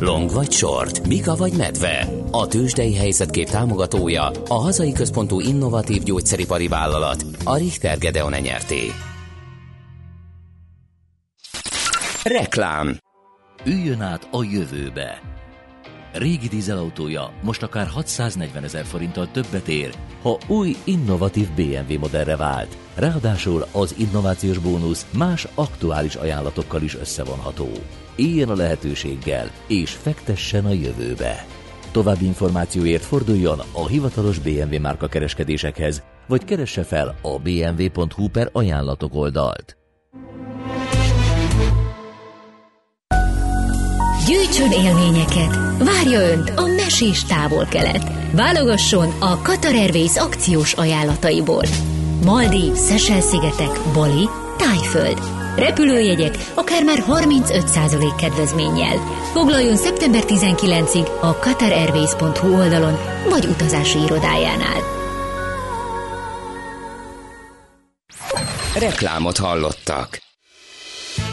Long 0.00 0.30
vagy 0.30 0.52
short, 0.52 1.06
Mika 1.06 1.34
vagy 1.34 1.52
medve. 1.56 2.08
A 2.30 2.46
tőzsdei 2.46 2.94
helyzetkép 2.94 3.48
támogatója 3.48 4.30
a 4.48 4.54
hazai 4.54 4.92
központú 4.92 5.40
innovatív 5.40 6.02
gyógyszeripari 6.02 6.68
vállalat, 6.68 7.24
a 7.44 7.56
Richter 7.56 7.98
Gedeon 7.98 8.32
nyerté. 8.32 8.90
Reklám 12.22 12.98
Üljön 13.64 14.00
át 14.00 14.28
a 14.30 14.42
jövőbe 14.42 15.33
régi 16.14 16.48
dízelautója 16.48 17.32
most 17.42 17.62
akár 17.62 17.86
640 17.86 18.64
ezer 18.64 18.84
forinttal 18.84 19.30
többet 19.30 19.68
ér, 19.68 19.94
ha 20.22 20.38
új, 20.46 20.76
innovatív 20.84 21.48
BMW 21.54 21.98
modellre 21.98 22.36
vált. 22.36 22.76
Ráadásul 22.94 23.66
az 23.72 23.94
innovációs 23.98 24.58
bónusz 24.58 25.06
más 25.16 25.46
aktuális 25.54 26.14
ajánlatokkal 26.14 26.82
is 26.82 26.96
összevonható. 26.96 27.68
Éljen 28.16 28.48
a 28.48 28.54
lehetőséggel, 28.54 29.50
és 29.66 29.90
fektessen 29.90 30.64
a 30.64 30.72
jövőbe. 30.72 31.46
További 31.92 32.24
információért 32.24 33.04
forduljon 33.04 33.60
a 33.72 33.86
hivatalos 33.86 34.38
BMW 34.38 34.80
márka 34.80 35.06
kereskedésekhez, 35.06 36.02
vagy 36.26 36.44
keresse 36.44 36.82
fel 36.82 37.14
a 37.22 37.38
bmw.hu 37.38 38.28
per 38.28 38.48
ajánlatok 38.52 39.14
oldalt. 39.14 39.76
Gyűjtsön 44.26 44.72
élményeket! 44.72 45.56
Várja 45.78 46.20
Önt 46.20 46.50
a 46.56 46.66
mesés 46.66 47.24
távol-kelet! 47.24 48.32
Válogasson 48.32 49.12
a 49.20 49.42
Qatar 49.42 49.74
Airways 49.74 50.16
akciós 50.16 50.72
ajánlataiból. 50.72 51.62
Maldi, 52.24 52.70
Szesel-szigetek, 52.74 53.80
Bali, 53.92 54.28
Tájföld. 54.56 55.18
Repülőjegyek 55.56 56.36
akár 56.54 56.84
már 56.84 57.04
35% 57.08 58.14
kedvezménnyel. 58.16 58.96
Foglaljon 59.32 59.76
szeptember 59.76 60.22
19-ig 60.26 61.20
a 61.20 61.38
qatarairways.hu 61.38 62.54
oldalon 62.54 62.98
vagy 63.28 63.46
utazási 63.46 63.98
irodájánál. 63.98 64.80
Reklámot 68.78 69.38
hallottak. 69.38 70.22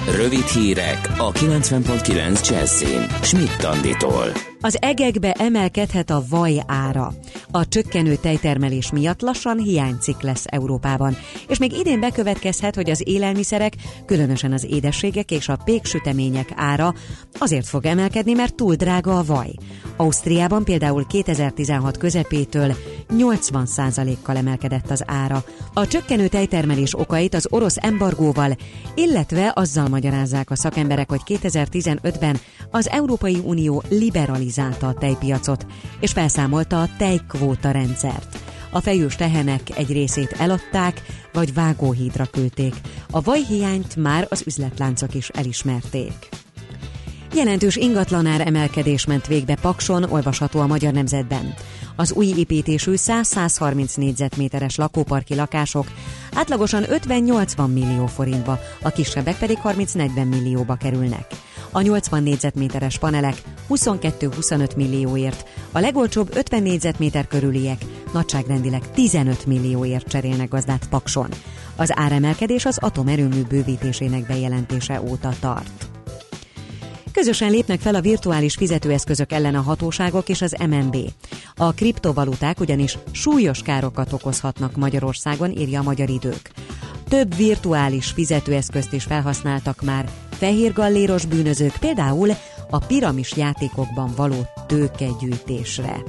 Rövid 0.09 0.47
hírek 0.47 1.09
a 1.17 1.31
90.9 1.31 2.49
Jazzin. 2.49 3.07
Schmidt 3.21 3.63
Anditól. 3.63 4.50
Az 4.63 4.77
egekbe 4.81 5.31
emelkedhet 5.31 6.09
a 6.09 6.23
vaj 6.29 6.63
ára. 6.67 7.13
A 7.51 7.67
csökkenő 7.67 8.15
tejtermelés 8.15 8.91
miatt 8.91 9.21
lassan 9.21 9.57
hiánycik 9.57 10.21
lesz 10.21 10.45
Európában, 10.45 11.17
és 11.47 11.57
még 11.57 11.73
idén 11.73 11.99
bekövetkezhet, 11.99 12.75
hogy 12.75 12.89
az 12.89 13.01
élelmiszerek, 13.05 13.73
különösen 14.05 14.51
az 14.51 14.65
édességek 14.69 15.31
és 15.31 15.49
a 15.49 15.59
péksütemények 15.63 16.51
ára 16.55 16.93
azért 17.39 17.67
fog 17.67 17.85
emelkedni, 17.85 18.33
mert 18.33 18.55
túl 18.55 18.75
drága 18.75 19.17
a 19.17 19.23
vaj. 19.23 19.49
Ausztriában 19.97 20.63
például 20.63 21.05
2016 21.07 21.97
közepétől 21.97 22.75
80%-kal 23.09 24.35
emelkedett 24.35 24.89
az 24.89 25.03
ára. 25.05 25.43
A 25.73 25.87
csökkenő 25.87 26.27
tejtermelés 26.27 26.99
okait 26.99 27.33
az 27.33 27.47
orosz 27.49 27.77
embargóval, 27.79 28.57
illetve 28.95 29.51
azzal 29.55 29.87
magyarázzák 29.87 30.49
a 30.49 30.55
szakemberek, 30.55 31.09
hogy 31.09 31.21
2015-ben 31.25 32.39
az 32.71 32.89
Európai 32.89 33.37
Unió 33.43 33.83
liberalizálta 34.51 34.87
a 34.87 34.93
tejpiacot, 34.93 35.65
és 35.99 36.11
felszámolta 36.11 36.81
a 36.81 36.89
tejkvóta 36.97 37.71
rendszert. 37.71 38.39
A 38.69 38.79
fejős 38.79 39.15
tehenek 39.15 39.61
egy 39.77 39.91
részét 39.91 40.31
eladták, 40.31 41.01
vagy 41.33 41.53
vágóhídra 41.53 42.25
küldték. 42.25 42.75
A 43.11 43.21
vajhiányt 43.21 43.95
már 43.95 44.27
az 44.29 44.43
üzletláncok 44.45 45.13
is 45.13 45.29
elismerték. 45.29 46.29
Jelentős 47.33 47.75
ingatlanár 47.75 48.47
emelkedés 48.47 49.05
ment 49.05 49.27
végbe 49.27 49.55
Pakson, 49.61 50.03
olvasható 50.03 50.59
a 50.59 50.67
Magyar 50.67 50.93
Nemzetben. 50.93 51.53
Az 51.95 52.11
új 52.11 52.33
építésű 52.37 52.93
100-130 52.95 53.97
négyzetméteres 53.97 54.75
lakóparki 54.75 55.35
lakások 55.35 55.85
átlagosan 56.33 56.83
50-80 56.87 57.73
millió 57.73 58.05
forintba, 58.05 58.59
a 58.81 58.89
kisebbek 58.89 59.37
pedig 59.37 59.57
30-40 59.63 60.29
millióba 60.29 60.75
kerülnek. 60.75 61.25
A 61.71 61.81
80 61.81 62.23
négyzetméteres 62.23 62.97
panelek 62.97 63.41
22-25 63.69 64.75
millióért, 64.75 65.49
a 65.71 65.79
legolcsóbb 65.79 66.35
50 66.35 66.61
négyzetméter 66.61 67.27
körüliek 67.27 67.85
nagyságrendileg 68.13 68.91
15 68.91 69.45
millióért 69.45 70.07
cserélnek 70.07 70.49
gazdát 70.49 70.87
Pakson. 70.89 71.29
Az 71.75 71.91
áremelkedés 71.95 72.65
az 72.65 72.77
atomerőmű 72.77 73.43
bővítésének 73.43 74.25
bejelentése 74.25 75.01
óta 75.01 75.33
tart. 75.39 75.89
Közösen 77.11 77.51
lépnek 77.51 77.79
fel 77.79 77.95
a 77.95 78.01
virtuális 78.01 78.55
fizetőeszközök 78.55 79.31
ellen 79.31 79.55
a 79.55 79.61
hatóságok 79.61 80.29
és 80.29 80.41
az 80.41 80.55
MNB. 80.69 80.97
A 81.55 81.71
kriptovaluták 81.71 82.59
ugyanis 82.59 82.97
súlyos 83.11 83.61
károkat 83.61 84.13
okozhatnak 84.13 84.75
Magyarországon, 84.75 85.51
írja 85.51 85.79
a 85.79 85.83
Magyar 85.83 86.09
Idők. 86.09 86.51
Több 87.09 87.35
virtuális 87.35 88.07
fizetőeszközt 88.07 88.93
is 88.93 89.03
felhasználtak 89.03 89.81
már 89.81 90.09
fehérgalléros 90.41 91.25
bűnözők, 91.25 91.75
például 91.79 92.29
a 92.69 92.77
piramis 92.77 93.35
játékokban 93.35 94.13
való 94.15 94.47
tőkegyűjtésre. 94.67 96.03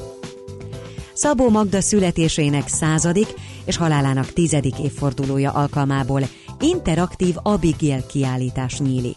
Szabó 1.12 1.48
Magda 1.48 1.80
születésének 1.80 2.68
századik 2.68 3.26
és 3.64 3.76
halálának 3.76 4.32
tizedik 4.32 4.78
évfordulója 4.78 5.50
alkalmából 5.50 6.22
interaktív 6.60 7.34
Abigail 7.42 8.06
kiállítás 8.06 8.78
nyílik. 8.78 9.16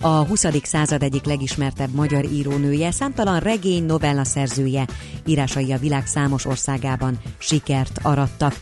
A 0.00 0.24
20. 0.24 0.44
század 0.62 1.02
egyik 1.02 1.24
legismertebb 1.24 1.94
magyar 1.94 2.24
írónője, 2.24 2.90
számtalan 2.90 3.40
regény 3.40 3.84
novella 3.84 4.24
szerzője, 4.24 4.86
írásai 5.26 5.72
a 5.72 5.78
világ 5.78 6.06
számos 6.06 6.46
országában 6.46 7.18
sikert 7.38 7.98
arattak. 8.02 8.60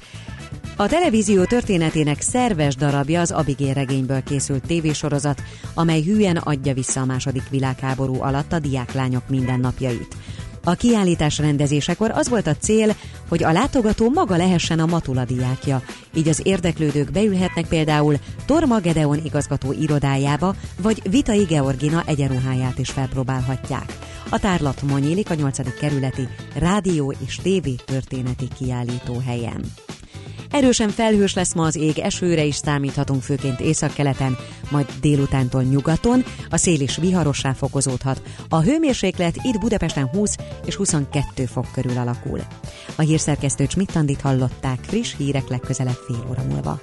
A 0.81 0.89
televízió 0.89 1.45
történetének 1.45 2.21
szerves 2.21 2.77
darabja 2.77 3.21
az 3.21 3.31
Abigail 3.31 3.73
regényből 3.73 4.23
készült 4.23 4.67
tévésorozat, 4.67 5.43
amely 5.75 6.03
hűen 6.03 6.37
adja 6.37 6.75
vissza 6.75 7.01
a 7.01 7.05
második 7.05 7.49
világháború 7.51 8.23
alatt 8.23 8.53
a 8.53 8.59
diáklányok 8.59 9.29
mindennapjait. 9.29 10.17
A 10.65 10.75
kiállítás 10.75 11.39
rendezésekor 11.39 12.11
az 12.11 12.29
volt 12.29 12.47
a 12.47 12.57
cél, 12.57 12.95
hogy 13.29 13.45
a 13.45 13.53
látogató 13.53 14.11
maga 14.11 14.37
lehessen 14.37 14.79
a 14.79 14.87
Matula 14.87 15.25
diákja, 15.25 15.83
így 16.15 16.29
az 16.29 16.41
érdeklődők 16.43 17.11
beülhetnek 17.13 17.67
például 17.67 18.17
Torma 18.47 18.79
Gedeon 18.79 19.21
igazgató 19.25 19.73
irodájába, 19.73 20.55
vagy 20.83 21.03
Vitai 21.11 21.45
Georgina 21.45 22.03
egyenruháját 22.07 22.79
is 22.79 22.91
felpróbálhatják. 22.91 23.99
A 24.31 24.39
tárlat 24.39 24.83
ma 24.83 24.99
nyílik 24.99 25.31
a 25.31 25.35
8. 25.35 25.79
kerületi 25.79 26.29
rádió 26.55 27.15
és 27.27 27.37
tévé 27.43 27.75
történeti 27.87 28.49
kiállító 28.59 29.23
helyen. 29.27 29.65
Erősen 30.51 30.89
felhős 30.89 31.35
lesz 31.35 31.55
ma 31.55 31.65
az 31.65 31.77
ég, 31.77 31.99
esőre 31.99 32.45
is 32.45 32.55
számíthatunk 32.55 33.23
főként 33.23 33.61
északkeleten, 33.61 34.37
majd 34.71 34.87
délutántól 35.01 35.63
nyugaton, 35.63 36.25
a 36.51 36.57
szél 36.57 36.81
is 36.81 36.97
viharossá 36.97 37.53
fokozódhat. 37.53 38.23
A 38.49 38.61
hőmérséklet 38.61 39.37
itt 39.43 39.61
Budapesten 39.61 40.09
20 40.09 40.37
és 40.67 40.75
22 40.75 41.47
fok 41.47 41.67
körül 41.73 41.99
alakul. 41.99 42.41
A 42.97 43.03
hírszerkesztő 43.03 43.67
Csmittandit 43.67 44.21
hallották 44.21 44.79
friss 44.83 45.15
hírek 45.17 45.49
legközelebb 45.49 45.99
fél 46.07 46.27
óra 46.31 46.43
múlva. 46.51 46.81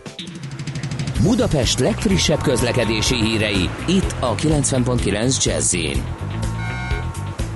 Budapest 1.22 1.80
legfrissebb 1.80 2.42
közlekedési 2.42 3.16
hírei, 3.16 3.70
itt 3.88 4.16
a 4.20 4.36
90.9 4.36 5.44
jazz 5.44 5.74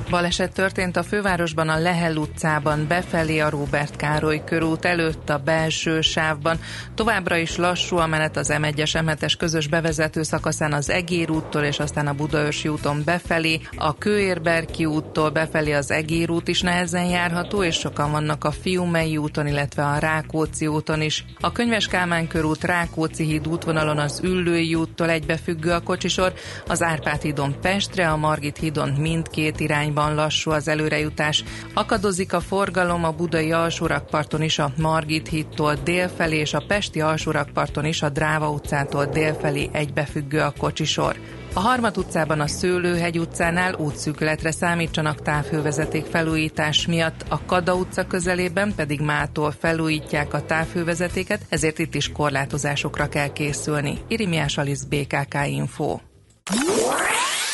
Baleset 0.10 0.54
történt 0.54 0.98
a 0.98 1.04
fővárosban 1.04 1.69
a 1.69 1.80
Lehel 1.80 2.15
utcában, 2.15 2.88
befelé 2.88 3.39
a 3.39 3.50
Róbert 3.50 3.95
Károly 3.95 4.43
körút 4.45 4.86
előtt 4.86 5.30
a 5.30 5.38
belső 5.38 6.02
sávban. 6.02 6.60
Továbbra 6.95 7.38
is 7.38 7.56
lassú 7.56 7.98
a 7.98 8.08
menet 8.08 8.38
az 8.38 8.54
M1-es 8.54 9.04
M7-es 9.06 9.34
közös 9.38 9.67
bevezető 9.67 10.24
szakaszán 10.24 10.74
az 10.74 10.89
Egér 10.89 11.30
úttól 11.30 11.63
és 11.63 11.80
aztán 11.80 12.08
a 12.08 12.13
Budaörsi 12.13 12.67
úton 12.67 13.02
befelé, 13.06 13.60
a 13.76 13.98
Kőérberki 13.98 14.86
úttól 14.86 15.30
befelé 15.30 15.72
az 15.72 15.91
Egér 15.91 16.30
út 16.30 16.48
is 16.48 16.62
nehezen 16.62 17.06
járható, 17.06 17.63
és 17.63 17.76
sokan 17.76 18.12
vannak 18.12 18.43
a 18.43 18.52
Fiumei 18.52 19.17
úton, 19.17 19.48
illetve 19.48 19.86
a 19.86 19.98
Rákóczi 19.98 20.67
úton 20.67 21.02
is. 21.02 21.26
A 21.39 21.52
Könyves 21.52 21.88
Kálmán 21.88 22.28
körút 22.28 22.63
Rákóczi 22.63 23.24
híd 23.24 23.48
útvonalon 23.48 23.98
az 23.98 24.19
Üllői 24.24 24.76
úttól 24.76 25.10
egybefüggő 25.10 25.72
a 25.72 25.80
kocsisor, 25.80 26.34
az 26.67 26.82
Árpád 26.82 27.22
hídon 27.22 27.60
Pestre, 27.62 28.10
a 28.10 28.17
Margit 28.17 28.58
hídon 28.58 28.89
mindkét 28.89 29.60
irányban 29.60 29.98
irányban 30.00 30.16
lassú 30.16 30.52
az 30.52 30.68
előrejutás. 30.68 31.44
Akadozik 31.74 32.34
a 32.34 32.40
forgalom 32.40 33.04
a 33.04 33.12
budai 33.12 33.52
alsórakparton 33.52 34.42
is 34.42 34.60
a 34.60 34.72
Margit 34.78 35.28
hídtól 35.28 35.76
délfelé 35.84 36.38
és 36.38 36.54
a 36.54 36.64
pesti 36.68 37.02
alsórakparton 37.02 37.86
is 37.86 38.02
a 38.02 38.10
Dráva 38.10 38.50
utcától 38.50 39.06
délfelé 39.06 39.70
egybefüggő 39.72 40.40
a 40.40 40.54
kocsisor. 40.58 41.16
A 41.54 41.60
Harmat 41.60 41.98
utcában 41.98 42.40
a 42.40 42.48
Szőlőhegy 42.48 43.20
utcánál 43.20 43.74
útszűkületre 43.74 44.52
számítsanak 44.52 45.22
távhővezeték 45.22 46.06
felújítás 46.06 46.88
miatt, 46.88 47.26
a 47.30 47.46
Kada 47.46 47.76
utca 47.76 48.08
közelében 48.08 48.74
pedig 48.76 49.02
mától 49.02 49.54
felújítják 49.60 50.34
a 50.34 50.46
távhővezetéket, 50.46 51.42
ezért 51.50 51.80
itt 51.80 51.96
is 51.96 52.12
korlátozásokra 52.12 53.10
kell 53.10 53.32
készülni. 53.34 53.98
Irimiás 54.08 54.58
Alisz 54.58 54.84
BKK 54.84 55.36
Info. 55.48 56.00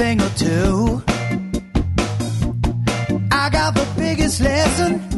Thing 0.00 0.22
or 0.22 0.30
two. 0.30 1.02
I 3.30 3.50
got 3.50 3.74
the 3.74 3.86
biggest 3.98 4.40
lesson 4.40 5.09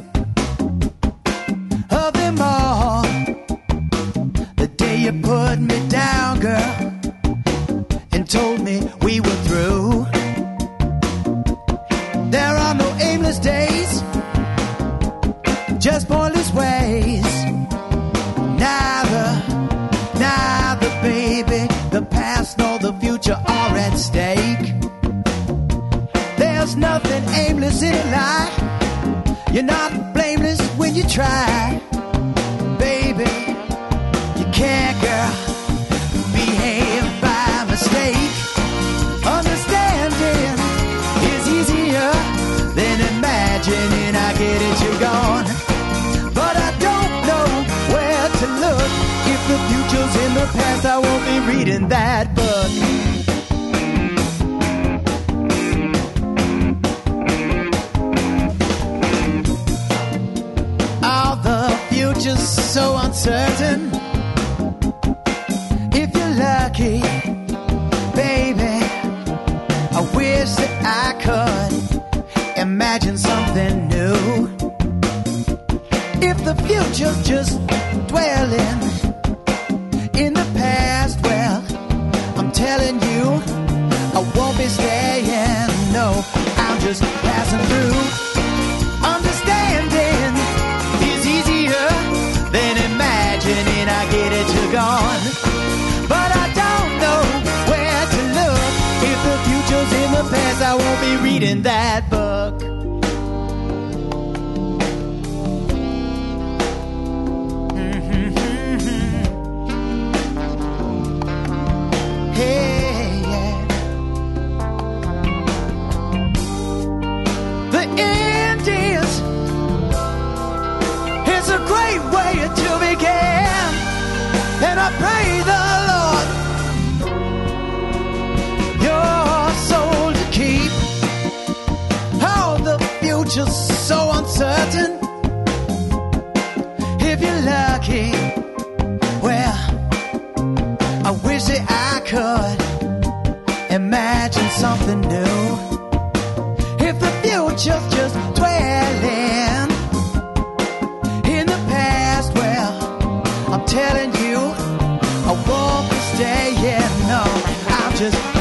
just 158.03 158.32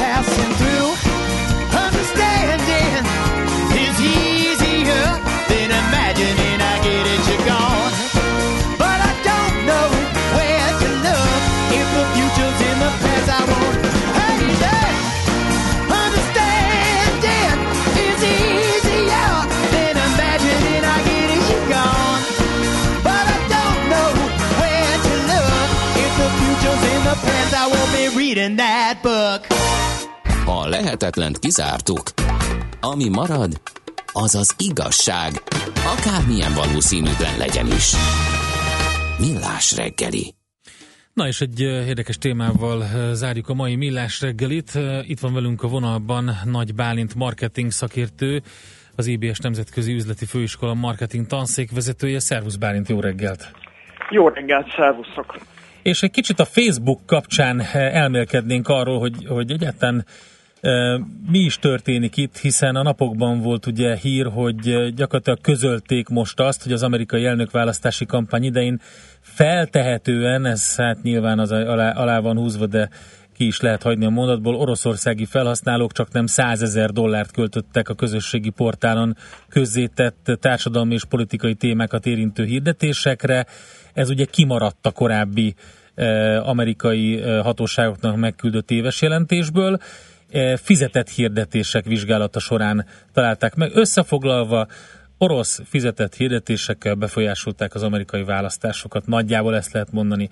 book. 29.32 29.46
A 30.46 30.68
lehetetlent 30.68 31.40
kizártuk. 31.40 32.02
Ami 32.82 33.10
marad, 33.10 33.62
az 34.14 34.36
az 34.36 34.56
igazság, 34.70 35.32
akármilyen 35.96 36.54
valószínűtlen 36.54 37.38
legyen 37.38 37.68
is. 37.68 37.94
Millás 39.20 39.76
reggeli. 39.76 40.34
Na 41.14 41.28
és 41.28 41.42
egy 41.42 41.60
érdekes 41.62 42.18
témával 42.18 42.84
zárjuk 43.14 43.50
a 43.50 43.54
mai 43.54 43.76
Millás 43.76 44.22
reggelit. 44.22 44.72
Itt 45.02 45.20
van 45.20 45.34
velünk 45.34 45.64
a 45.64 45.68
vonalban 45.68 46.32
Nagy 46.46 46.76
Bálint 46.76 47.16
marketing 47.16 47.72
szakértő, 47.72 48.42
az 48.96 49.08
IBS 49.08 49.40
Nemzetközi 49.40 49.94
Üzleti 49.94 50.26
Főiskola 50.26 50.74
marketing 50.74 51.28
tanszék 51.28 51.72
vezetője. 51.72 52.20
Szervusz 52.20 52.56
Bálint, 52.56 52.90
jó 52.90 53.00
reggelt! 53.00 53.52
Jó 54.10 54.28
reggelt, 54.28 54.74
szervuszok! 54.76 55.38
És 55.82 56.04
egy 56.04 56.12
kicsit 56.12 56.40
a 56.40 56.46
Facebook 56.46 57.06
kapcsán 57.06 57.60
eh, 57.60 57.96
elmélkednénk 57.96 58.68
arról, 58.68 59.00
hogy, 59.00 59.26
hogy 59.28 59.52
egyáltalán 59.52 60.06
eh, 60.62 61.00
mi 61.30 61.40
is 61.40 61.60
történik 61.60 62.18
itt, 62.18 62.38
hiszen 62.38 62.76
a 62.76 62.84
napokban 62.84 63.42
volt 63.42 63.66
ugye 63.66 63.96
hír, 63.96 64.26
hogy 64.26 64.70
eh, 64.70 64.88
gyakorlatilag 64.90 65.42
közölték 65.42 66.08
most 66.08 66.40
azt, 66.40 66.64
hogy 66.64 66.72
az 66.72 66.84
amerikai 66.84 67.26
elnökválasztási 67.26 68.06
kampány 68.06 68.44
idején 68.44 68.82
feltehetően, 69.22 70.46
ez 70.46 70.76
hát 70.76 71.02
nyilván 71.02 71.40
az 71.40 71.52
alá, 71.52 71.92
alá 71.92 72.20
van 72.20 72.38
húzva, 72.38 72.66
de 72.66 72.90
ki 73.42 73.46
is 73.46 73.60
lehet 73.62 73.84
hagyni 73.84 74.06
a 74.06 74.10
mondatból, 74.10 74.56
oroszországi 74.56 75.26
felhasználók 75.26 75.92
csak 75.92 76.12
nem 76.12 76.26
100 76.26 76.62
ezer 76.62 76.92
dollárt 76.92 77.32
költöttek 77.32 77.90
a 77.90 77.94
közösségi 77.94 78.50
portálon 78.50 79.16
közzétett 79.50 80.38
társadalmi 80.40 80.94
és 80.94 81.06
politikai 81.06 81.54
témákat 81.54 82.06
érintő 82.06 82.44
hirdetésekre. 82.44 83.46
Ez 83.94 84.10
ugye 84.10 84.26
kimaradt 84.26 84.86
a 84.86 84.92
korábbi 84.92 85.56
eh, 85.96 86.48
amerikai 86.48 87.22
eh, 87.22 87.44
hatóságoknak 87.44 88.16
megküldött 88.16 88.72
éves 88.72 89.02
jelentésből. 89.02 89.78
Eh, 90.30 90.58
fizetett 90.58 91.10
hirdetések 91.10 91.86
vizsgálata 91.86 92.40
során 92.40 92.86
találták 93.14 93.56
meg. 93.56 93.72
Összefoglalva, 93.74 94.68
orosz 95.18 95.62
fizetett 95.66 96.16
hirdetésekkel 96.16 96.96
befolyásolták 96.96 97.76
az 97.76 97.84
amerikai 97.84 98.24
választásokat, 98.24 99.08
nagyjából 99.08 99.56
ezt 99.56 99.74
lehet 99.74 99.92
mondani. 99.92 100.30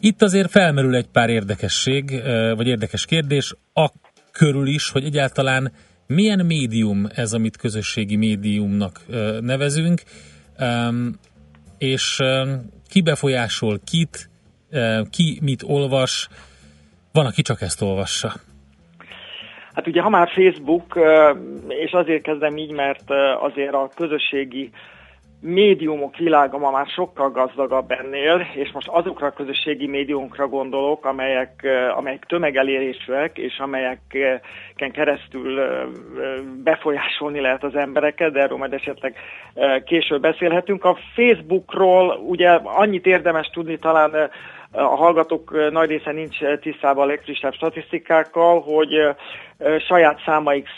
Itt 0.00 0.22
azért 0.22 0.50
felmerül 0.50 0.94
egy 0.94 1.06
pár 1.06 1.30
érdekesség, 1.30 2.22
vagy 2.56 2.66
érdekes 2.66 3.04
kérdés, 3.04 3.54
a 3.72 3.90
körül 4.32 4.66
is, 4.66 4.90
hogy 4.90 5.04
egyáltalán 5.04 5.72
milyen 6.06 6.46
médium 6.46 7.08
ez, 7.14 7.32
amit 7.32 7.56
közösségi 7.56 8.16
médiumnak 8.16 9.00
nevezünk, 9.40 10.02
és 11.78 12.18
ki 12.94 13.02
befolyásol 13.02 13.78
kit, 13.84 14.30
ki 15.10 15.38
mit 15.42 15.62
olvas, 15.66 16.28
van, 17.12 17.26
aki 17.26 17.42
csak 17.42 17.60
ezt 17.60 17.82
olvassa. 17.82 18.32
Hát 19.74 19.86
ugye, 19.86 20.00
ha 20.00 20.08
már 20.08 20.28
Facebook, 20.28 20.98
és 21.68 21.92
azért 21.92 22.22
kezdem 22.22 22.56
így, 22.56 22.70
mert 22.70 23.10
azért 23.40 23.72
a 23.72 23.90
közösségi 23.94 24.70
médiumok 25.46 26.16
világa 26.16 26.58
ma 26.58 26.70
már 26.70 26.86
sokkal 26.86 27.30
gazdagabb 27.30 27.90
ennél, 27.90 28.46
és 28.54 28.70
most 28.72 28.88
azokra 28.88 29.26
a 29.26 29.32
közösségi 29.32 29.86
médiumokra 29.86 30.48
gondolok, 30.48 31.04
amelyek, 31.04 31.66
amelyek 31.96 32.24
tömegelérésűek, 32.26 33.38
és 33.38 33.58
amelyeken 33.58 34.92
keresztül 34.92 35.60
befolyásolni 36.62 37.40
lehet 37.40 37.64
az 37.64 37.74
embereket, 37.74 38.32
de 38.32 38.40
erről 38.40 38.58
majd 38.58 38.72
esetleg 38.72 39.16
később 39.84 40.20
beszélhetünk. 40.20 40.84
A 40.84 40.98
Facebookról 41.14 42.18
ugye 42.26 42.50
annyit 42.62 43.06
érdemes 43.06 43.46
tudni 43.46 43.78
talán 43.78 44.30
a 44.72 44.96
hallgatók 44.96 45.70
nagy 45.70 45.88
része 45.88 46.12
nincs 46.12 46.38
tisztában 46.60 47.04
a 47.04 47.06
legfrissebb 47.06 47.54
statisztikákkal, 47.54 48.60
hogy 48.60 49.14
saját 49.88 50.22
számaik 50.24 50.68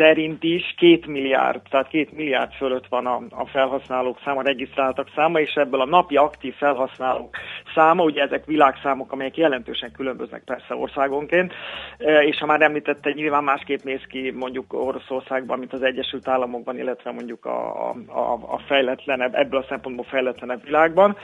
szerint 0.00 0.42
is 0.42 0.74
két 0.76 1.06
milliárd, 1.06 1.60
tehát 1.70 1.88
két 1.88 2.12
milliárd 2.12 2.52
fölött 2.52 2.86
van 2.88 3.06
a, 3.06 3.20
a 3.30 3.46
felhasználók 3.46 4.18
száma, 4.24 4.42
regisztráltak 4.42 5.08
száma, 5.14 5.40
és 5.40 5.52
ebből 5.54 5.80
a 5.80 5.86
napi 5.86 6.16
aktív 6.16 6.54
felhasználók 6.54 7.36
száma, 7.74 8.02
ugye 8.02 8.22
ezek 8.22 8.44
világszámok, 8.44 9.12
amelyek 9.12 9.36
jelentősen 9.36 9.92
különböznek 9.92 10.42
persze 10.44 10.74
országonként, 10.74 11.52
e, 11.98 12.22
és 12.22 12.38
ha 12.38 12.46
már 12.46 12.62
említette, 12.62 13.12
nyilván 13.12 13.44
másképp 13.44 13.82
néz 13.82 14.02
ki 14.08 14.30
mondjuk 14.30 14.72
Oroszországban, 14.72 15.58
mint 15.58 15.72
az 15.72 15.82
Egyesült 15.82 16.28
Államokban, 16.28 16.78
illetve 16.78 17.10
mondjuk 17.10 17.44
a, 17.44 17.90
a, 17.90 18.32
a 18.32 18.58
fejletlenebb, 18.66 19.34
ebből 19.34 19.60
a 19.60 19.66
szempontból 19.68 20.04
fejletlenebb 20.04 20.64
világban, 20.64 21.16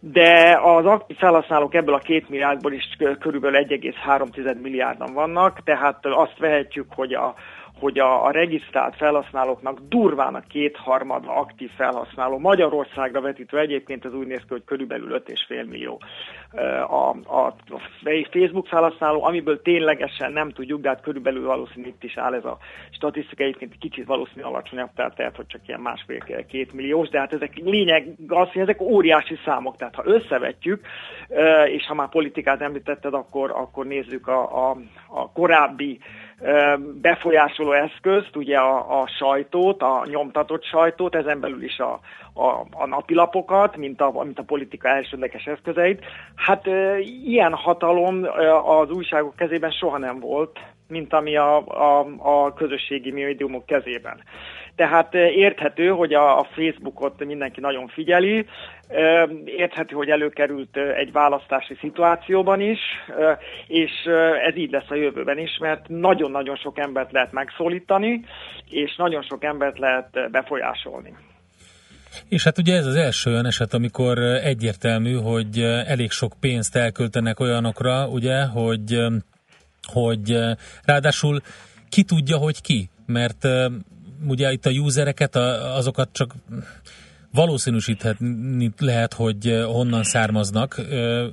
de 0.00 0.58
az 0.62 0.84
aktív 0.84 1.16
felhasználók 1.16 1.74
ebből 1.74 1.94
a 1.94 1.98
két 1.98 2.28
milliárdból 2.28 2.72
is 2.72 2.96
körülbelül 3.20 3.66
1,3 3.66 4.60
milliárdan 4.62 5.12
vannak, 5.12 5.62
tehát 5.64 6.06
azt 6.06 6.38
vehetjük, 6.38 6.86
hogy 6.94 7.12
a, 7.12 7.34
hogy 7.78 7.98
a, 7.98 8.24
a 8.24 8.30
regisztrált 8.30 8.96
felhasználóknak 8.96 9.78
durván 9.88 10.34
a 10.34 10.40
kétharmad 10.40 11.24
aktív 11.26 11.70
felhasználó. 11.70 12.38
Magyarországra 12.38 13.20
vetítve 13.20 13.60
egyébként 13.60 14.04
ez 14.04 14.14
úgy 14.14 14.26
néz 14.26 14.40
ki, 14.40 14.46
hogy 14.48 14.64
körülbelül 14.64 15.22
5,5 15.26 15.68
millió 15.68 16.00
a, 16.88 17.08
a, 17.10 17.54
Facebook 18.30 18.66
felhasználó, 18.66 19.24
amiből 19.24 19.62
ténylegesen 19.62 20.32
nem 20.32 20.50
tudjuk, 20.50 20.80
de 20.80 20.88
hát 20.88 21.00
körülbelül 21.00 21.46
valószínű 21.46 21.86
itt 21.86 22.02
is 22.02 22.16
áll 22.16 22.34
ez 22.34 22.44
a 22.44 22.58
statisztika, 22.90 23.42
egyébként 23.42 23.78
kicsit 23.78 24.06
valószínű 24.06 24.42
alacsonyabb, 24.42 24.90
tehát 24.94 25.18
lehet, 25.18 25.36
hogy 25.36 25.46
csak 25.46 25.60
ilyen 25.66 25.80
másfél-két 25.80 26.72
milliós, 26.72 27.08
de 27.08 27.18
hát 27.18 27.32
ezek 27.32 27.56
lényeg 27.56 28.08
az, 28.28 28.48
hogy 28.52 28.62
ezek 28.62 28.80
óriási 28.80 29.38
számok, 29.44 29.76
tehát 29.76 29.94
ha 29.94 30.02
összevetjük, 30.06 30.86
és 31.66 31.86
ha 31.86 31.94
már 31.94 32.08
politikát 32.08 32.60
említetted, 32.60 33.14
akkor, 33.14 33.50
akkor 33.50 33.86
nézzük 33.86 34.28
a, 34.28 34.70
a, 34.70 34.76
a 35.08 35.32
korábbi 35.32 35.98
befolyásoló 37.00 37.72
eszközt, 37.72 38.36
ugye 38.36 38.56
a, 38.56 39.00
a 39.00 39.06
sajtót, 39.06 39.82
a 39.82 40.02
nyomtatott 40.06 40.64
sajtót, 40.64 41.14
ezen 41.14 41.40
belül 41.40 41.62
is 41.62 41.78
a, 41.78 42.00
a, 42.34 42.66
a 42.70 42.86
napilapokat, 42.86 43.76
mint 43.76 44.00
a, 44.00 44.22
mint 44.24 44.38
a 44.38 44.42
politika 44.42 44.88
elsődleges 44.88 45.44
eszközeit. 45.44 46.04
Hát 46.34 46.66
e, 46.66 46.98
ilyen 47.24 47.54
hatalom 47.54 48.26
az 48.64 48.90
újságok 48.90 49.36
kezében 49.36 49.70
soha 49.70 49.98
nem 49.98 50.20
volt, 50.20 50.58
mint 50.88 51.12
ami 51.12 51.36
a, 51.36 51.66
a, 51.66 52.06
a 52.18 52.54
közösségi 52.54 53.10
médiumok 53.10 53.66
kezében. 53.66 54.22
Tehát 54.76 55.14
érthető, 55.14 55.88
hogy 55.88 56.14
a, 56.14 56.38
a 56.38 56.44
Facebookot 56.44 57.24
mindenki 57.24 57.60
nagyon 57.60 57.88
figyeli, 57.88 58.46
érthető, 59.44 59.94
hogy 59.96 60.08
előkerült 60.08 60.76
egy 60.76 61.12
választási 61.12 61.76
szituációban 61.80 62.60
is, 62.60 62.80
és 63.66 63.90
ez 64.46 64.56
így 64.56 64.70
lesz 64.70 64.90
a 64.90 64.94
jövőben 64.94 65.38
is, 65.38 65.58
mert 65.60 65.88
nagyon-nagyon 65.88 66.56
sok 66.56 66.78
embert 66.78 67.12
lehet 67.12 67.32
megszólítani, 67.32 68.24
és 68.70 68.96
nagyon 68.96 69.22
sok 69.22 69.44
embert 69.44 69.78
lehet 69.78 70.30
befolyásolni. 70.30 71.14
És 72.28 72.44
hát 72.44 72.58
ugye 72.58 72.76
ez 72.76 72.86
az 72.86 72.94
első 72.94 73.30
olyan 73.30 73.46
eset, 73.46 73.74
amikor 73.74 74.18
egyértelmű, 74.18 75.14
hogy 75.14 75.58
elég 75.86 76.10
sok 76.10 76.32
pénzt 76.40 76.76
elköltenek 76.76 77.40
olyanokra, 77.40 78.08
ugye, 78.08 78.44
hogy, 78.44 78.98
hogy 79.92 80.38
ráadásul 80.84 81.40
ki 81.88 82.02
tudja, 82.02 82.36
hogy 82.36 82.60
ki, 82.60 82.88
mert 83.06 83.48
ugye 84.26 84.52
itt 84.52 84.66
a 84.66 84.70
usereket, 84.70 85.36
azokat 85.76 86.08
csak 86.12 86.32
valószínűsíthetni 87.32 88.70
lehet, 88.78 89.12
hogy 89.12 89.62
honnan 89.66 90.02
származnak. 90.02 90.80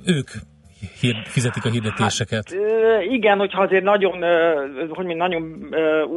Ők 0.04 0.28
fizetik 1.24 1.64
a 1.64 1.70
hirdetéseket. 1.70 2.50
Hát, 2.50 3.02
igen, 3.10 3.38
hogyha 3.38 3.62
azért 3.62 3.84
nagyon, 3.84 4.24
hogy 4.88 5.06
mi 5.06 5.14
nagyon 5.14 5.68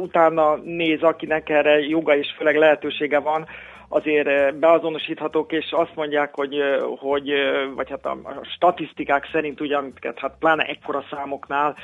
utána 0.02 0.56
néz, 0.64 1.02
akinek 1.02 1.48
erre 1.48 1.78
joga 1.78 2.16
és 2.16 2.34
főleg 2.36 2.56
lehetősége 2.56 3.18
van, 3.18 3.46
azért 3.88 4.58
beazonosíthatók, 4.58 5.52
és 5.52 5.66
azt 5.70 5.94
mondják, 5.94 6.34
hogy, 6.34 6.56
hogy 6.98 7.32
vagy 7.74 7.90
hát 7.90 8.06
a 8.06 8.18
statisztikák 8.42 9.28
szerint 9.32 9.60
ugye, 9.60 9.76
amiket 9.76 10.18
hát 10.18 10.36
pláne 10.38 10.62
ekkora 10.62 11.04
számoknál 11.10 11.76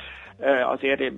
azért 0.65 1.11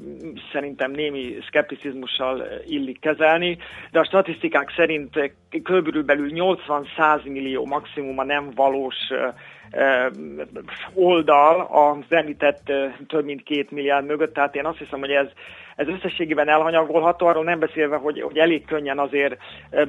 szerintem 0.52 0.92
némi 0.92 1.38
szkepticizmussal 1.48 2.44
illik 2.66 3.00
kezelni, 3.00 3.58
de 3.92 4.00
a 4.00 4.06
statisztikák 4.06 4.74
szerint 4.76 5.32
körülbelül 5.64 6.30
80-100 6.34 7.24
millió 7.24 7.66
maximum 7.66 8.20
a 8.20 8.24
nem 8.24 8.52
valós 8.56 8.96
oldal 10.94 11.62
az 11.62 12.16
említett 12.16 12.72
több 13.08 13.26
mint 13.26 13.44
két 13.44 13.72
milliárd 13.72 14.06
mögött, 14.06 14.34
tehát 14.34 14.56
én 14.56 14.66
azt 14.66 14.78
hiszem, 14.78 15.00
hogy 15.00 15.12
ez, 15.12 15.28
ez 15.76 15.88
összességében 15.88 16.50
elhanyagolható, 16.50 17.28
arról 17.28 17.44
nem 17.44 17.60
beszélve, 17.60 17.96
hogy, 17.96 18.22
hogy 18.22 18.38
elég 18.38 18.66
könnyen 18.66 19.00
azért 19.00 19.38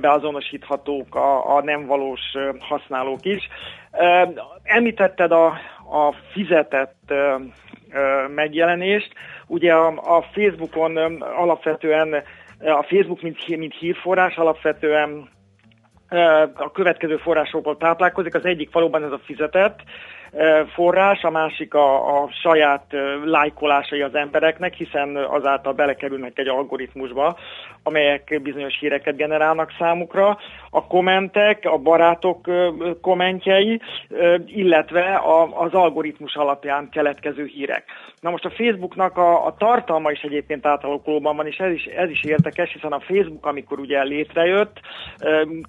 beazonosíthatók 0.01 1.15
a, 1.15 1.57
a 1.57 1.63
nem 1.63 1.87
valós 1.87 2.21
használók 2.59 3.25
is. 3.25 3.49
Említetted 4.63 5.33
a, 5.33 5.47
a 5.91 6.15
fizetett 6.33 7.13
megjelenést. 8.35 9.13
Ugye 9.47 9.75
a, 9.75 10.17
a 10.17 10.23
Facebookon 10.23 10.97
alapvetően, 11.21 12.23
a 12.61 12.83
Facebook 12.83 13.23
mint, 13.23 13.49
mint 13.49 13.79
hírforrás 13.79 14.37
alapvetően 14.37 15.29
a 16.55 16.71
következő 16.73 17.17
forrásokból 17.17 17.77
táplálkozik. 17.77 18.35
Az 18.35 18.45
egyik 18.45 18.73
valóban 18.73 19.05
ez 19.05 19.13
a 19.13 19.21
fizetett, 19.25 19.81
forrás, 20.75 21.23
a 21.23 21.31
másik 21.31 21.75
a, 21.75 22.23
a 22.23 22.29
saját 22.43 22.85
lájkolásai 23.25 24.03
az 24.03 24.15
embereknek, 24.15 24.75
hiszen 24.75 25.17
azáltal 25.17 25.73
belekerülnek 25.73 26.39
egy 26.39 26.49
algoritmusba, 26.49 27.39
amelyek 27.83 28.41
bizonyos 28.43 28.79
híreket 28.79 29.17
generálnak 29.17 29.73
számukra, 29.79 30.39
a 30.71 30.87
kommentek, 30.87 31.65
a 31.65 31.77
barátok 31.77 32.47
kommentjei, 33.01 33.81
illetve 34.47 35.21
az 35.55 35.75
algoritmus 35.75 36.35
alapján 36.35 36.89
keletkező 36.91 37.45
hírek. 37.45 37.85
Na 38.21 38.31
most 38.31 38.45
a 38.45 38.51
Facebooknak 38.51 39.17
a, 39.17 39.47
a 39.47 39.55
tartalma 39.59 40.11
is 40.11 40.21
egyébként 40.21 40.67
átalakulóban 40.67 41.37
van, 41.37 41.47
és 41.47 41.57
ez 41.57 41.73
is, 41.73 41.85
ez 41.85 42.11
is 42.11 42.25
érdekes, 42.25 42.73
hiszen 42.73 42.93
a 42.93 43.01
Facebook, 43.01 43.47
amikor 43.47 43.79
ugye 43.79 44.03
létrejött, 44.03 44.81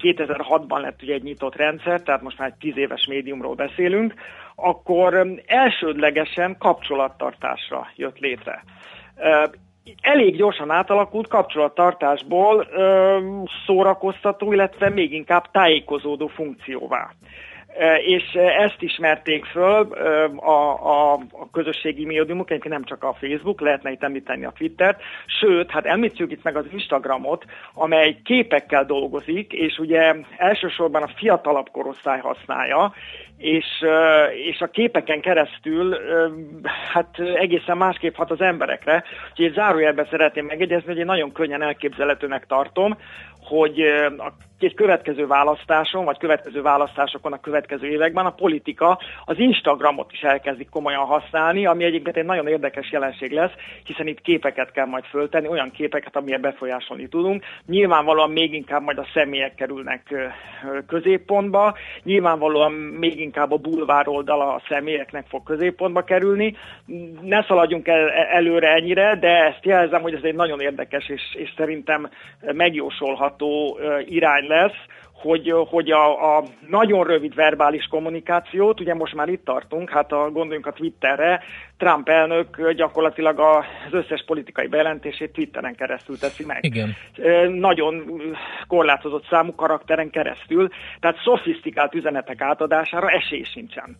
2006-ban 0.03 0.81
lett 0.81 1.01
ugye 1.01 1.13
egy 1.13 1.23
nyitott 1.23 1.55
rendszer, 1.55 2.01
tehát 2.01 2.21
most 2.21 2.37
már 2.37 2.47
egy 2.47 2.59
tíz 2.59 2.77
éves 2.77 3.05
médiumról 3.05 3.55
beszélünk, 3.55 4.13
akkor 4.59 5.27
elsődlegesen 5.45 6.55
kapcsolattartásra 6.59 7.87
jött 7.95 8.17
létre. 8.17 8.63
Elég 10.01 10.35
gyorsan 10.35 10.71
átalakult 10.71 11.27
kapcsolattartásból 11.27 12.67
szórakoztató, 13.65 14.53
illetve 14.53 14.89
még 14.89 15.13
inkább 15.13 15.51
tájékozódó 15.51 16.27
funkcióvá 16.27 17.09
és 18.05 18.23
ezt 18.33 18.81
ismerték 18.81 19.45
föl 19.45 19.87
a, 20.35 20.51
a, 20.83 21.13
a 21.13 21.49
közösségi 21.51 22.05
médiumok, 22.05 22.49
egyébként 22.49 22.73
nem 22.73 22.83
csak 22.83 23.03
a 23.03 23.13
Facebook, 23.19 23.61
lehetne 23.61 23.91
itt 23.91 24.03
említeni 24.03 24.45
a 24.45 24.53
Twittert, 24.57 25.01
sőt, 25.39 25.71
hát 25.71 25.85
említsük 25.85 26.31
itt 26.31 26.43
meg 26.43 26.55
az 26.55 26.65
Instagramot, 26.71 27.45
amely 27.73 28.17
képekkel 28.23 28.85
dolgozik, 28.85 29.53
és 29.53 29.77
ugye 29.77 30.15
elsősorban 30.37 31.03
a 31.03 31.11
fiatalabb 31.15 31.69
korosztály 31.69 32.19
használja, 32.19 32.93
és, 33.37 33.65
és 34.45 34.61
a 34.61 34.67
képeken 34.67 35.21
keresztül 35.21 35.97
hát 36.93 37.19
egészen 37.19 37.77
másképp 37.77 38.15
hat 38.15 38.31
az 38.31 38.41
emberekre. 38.41 39.03
Úgyhogy 39.31 39.53
zárójelben 39.53 40.07
szeretném 40.09 40.45
megegyezni, 40.45 40.87
hogy 40.87 40.97
én 40.97 41.05
nagyon 41.05 41.31
könnyen 41.31 41.61
elképzelhetőnek 41.61 42.45
tartom, 42.45 42.97
hogy 43.47 43.81
a 44.17 44.33
egy 44.63 44.73
következő 44.73 45.27
választáson, 45.27 46.05
vagy 46.05 46.17
következő 46.17 46.61
választásokon 46.61 47.33
a 47.33 47.39
következő 47.39 47.87
években 47.87 48.25
a 48.25 48.31
politika 48.31 48.99
az 49.25 49.39
Instagramot 49.39 50.11
is 50.11 50.21
elkezdik 50.21 50.69
komolyan 50.69 51.05
használni, 51.05 51.65
ami 51.65 51.83
egyébként 51.83 52.17
egy 52.17 52.25
nagyon 52.25 52.47
érdekes 52.47 52.91
jelenség 52.91 53.31
lesz, 53.31 53.51
hiszen 53.83 54.07
itt 54.07 54.21
képeket 54.21 54.71
kell 54.71 54.85
majd 54.85 55.03
föltenni, 55.03 55.47
olyan 55.47 55.71
képeket, 55.71 56.15
amilyen 56.15 56.41
befolyásolni 56.41 57.07
tudunk. 57.07 57.43
Nyilvánvalóan 57.65 58.31
még 58.31 58.53
inkább 58.53 58.83
majd 58.83 58.97
a 58.97 59.07
személyek 59.13 59.55
kerülnek 59.55 60.13
középpontba, 60.87 61.77
nyilvánvalóan 62.03 62.71
még 62.71 63.19
inkább 63.19 63.51
a 63.51 63.57
bulvár 63.57 64.07
oldala 64.07 64.53
a 64.53 64.61
személyeknek 64.69 65.25
fog 65.27 65.43
középpontba 65.43 66.03
kerülni. 66.03 66.55
Ne 67.21 67.43
szaladjunk 67.43 67.87
el, 67.87 68.09
előre 68.09 68.73
ennyire, 68.73 69.15
de 69.15 69.45
ezt 69.45 69.65
jelzem, 69.65 70.01
hogy 70.01 70.13
ez 70.13 70.23
egy 70.23 70.35
nagyon 70.35 70.59
érdekes 70.59 71.09
és, 71.09 71.21
és 71.33 71.53
szerintem 71.57 72.09
megjósolható 73.37 73.79
irány 74.05 74.47
lesz, 74.47 74.75
hogy, 75.13 75.53
hogy 75.69 75.91
a, 75.91 76.37
a 76.37 76.43
nagyon 76.67 77.03
rövid 77.03 77.35
verbális 77.35 77.87
kommunikációt, 77.87 78.79
ugye 78.79 78.93
most 78.93 79.15
már 79.15 79.29
itt 79.29 79.45
tartunk, 79.45 79.89
hát 79.89 80.11
a, 80.11 80.29
gondoljunk 80.31 80.65
a 80.65 80.71
Twitterre, 80.71 81.43
Trump 81.77 82.09
elnök 82.09 82.71
gyakorlatilag 82.71 83.39
az 83.39 83.93
összes 83.93 84.23
politikai 84.25 84.67
bejelentését 84.67 85.31
Twitteren 85.31 85.75
keresztül 85.75 86.17
teszi 86.17 86.45
meg. 86.45 86.63
Igen. 86.63 86.95
Nagyon 87.51 88.21
korlátozott 88.67 89.25
számú 89.29 89.55
karakteren 89.55 90.09
keresztül, 90.09 90.69
tehát 90.99 91.21
szofisztikált 91.23 91.93
üzenetek 91.93 92.41
átadására 92.41 93.09
esély 93.09 93.43
sincsen. 93.43 93.97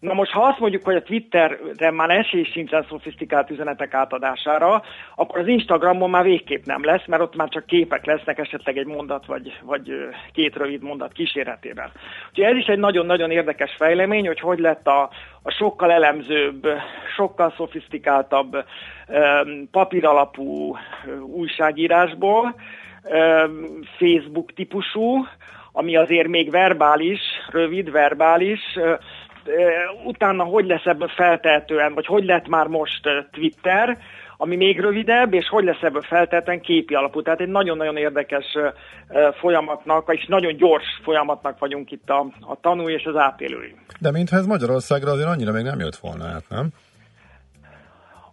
Na 0.00 0.14
most, 0.14 0.30
ha 0.30 0.42
azt 0.42 0.58
mondjuk, 0.58 0.84
hogy 0.84 0.94
a 0.94 1.02
Twitterre 1.02 1.90
már 1.90 2.10
esély 2.10 2.44
sincsen 2.44 2.86
szofisztikált 2.88 3.50
üzenetek 3.50 3.94
átadására, 3.94 4.82
akkor 5.14 5.38
az 5.38 5.46
Instagramon 5.46 6.10
már 6.10 6.24
végképp 6.24 6.64
nem 6.64 6.84
lesz, 6.84 7.06
mert 7.06 7.22
ott 7.22 7.36
már 7.36 7.48
csak 7.48 7.66
képek 7.66 8.04
lesznek, 8.06 8.38
esetleg 8.38 8.76
egy 8.76 8.86
mondat 8.86 9.26
vagy, 9.26 9.58
vagy 9.62 9.92
két 10.32 10.56
rövid 10.56 10.82
mondat 10.82 11.12
kíséretével. 11.12 11.92
Úgyhogy 12.28 12.44
ez 12.44 12.56
is 12.56 12.66
egy 12.66 12.78
nagyon-nagyon 12.78 13.30
érdekes 13.30 13.74
fejlemény, 13.78 14.26
hogy 14.26 14.40
hogy 14.40 14.58
lett 14.58 14.86
a, 14.86 15.10
a 15.42 15.50
sokkal 15.50 15.92
elemzőbb, 15.92 16.66
sokkal 17.16 17.54
szofisztikáltabb 17.56 18.64
papíralapú 19.70 20.76
újságírásból, 21.26 22.54
Facebook 23.98 24.52
típusú, 24.52 25.26
ami 25.72 25.96
azért 25.96 26.28
még 26.28 26.50
verbális, 26.50 27.20
rövid, 27.50 27.90
verbális, 27.90 28.60
utána 30.04 30.44
hogy 30.44 30.66
lesz 30.66 30.84
ebből 30.84 31.08
feltehetően, 31.08 31.94
vagy 31.94 32.06
hogy 32.06 32.24
lett 32.24 32.48
már 32.48 32.66
most 32.66 33.00
Twitter, 33.32 33.98
ami 34.36 34.56
még 34.56 34.80
rövidebb, 34.80 35.34
és 35.34 35.48
hogy 35.48 35.64
lesz 35.64 35.82
ebből 35.82 36.02
feltétlenül 36.02 36.62
képi 36.62 36.94
alapú. 36.94 37.22
Tehát 37.22 37.40
egy 37.40 37.48
nagyon-nagyon 37.48 37.96
érdekes 37.96 38.44
folyamatnak, 39.40 40.14
és 40.14 40.26
nagyon 40.26 40.56
gyors 40.56 41.00
folyamatnak 41.02 41.58
vagyunk 41.58 41.90
itt 41.90 42.08
a, 42.08 42.26
a 42.40 42.60
tanú 42.60 42.88
és 42.88 43.04
az 43.04 43.16
átélői. 43.16 43.74
De 43.98 44.10
mintha 44.10 44.36
ez 44.36 44.46
Magyarországra 44.46 45.10
azért 45.10 45.28
annyira 45.28 45.52
még 45.52 45.64
nem 45.64 45.78
jött 45.78 45.96
volna 45.96 46.24
át, 46.24 46.44
nem? 46.48 46.68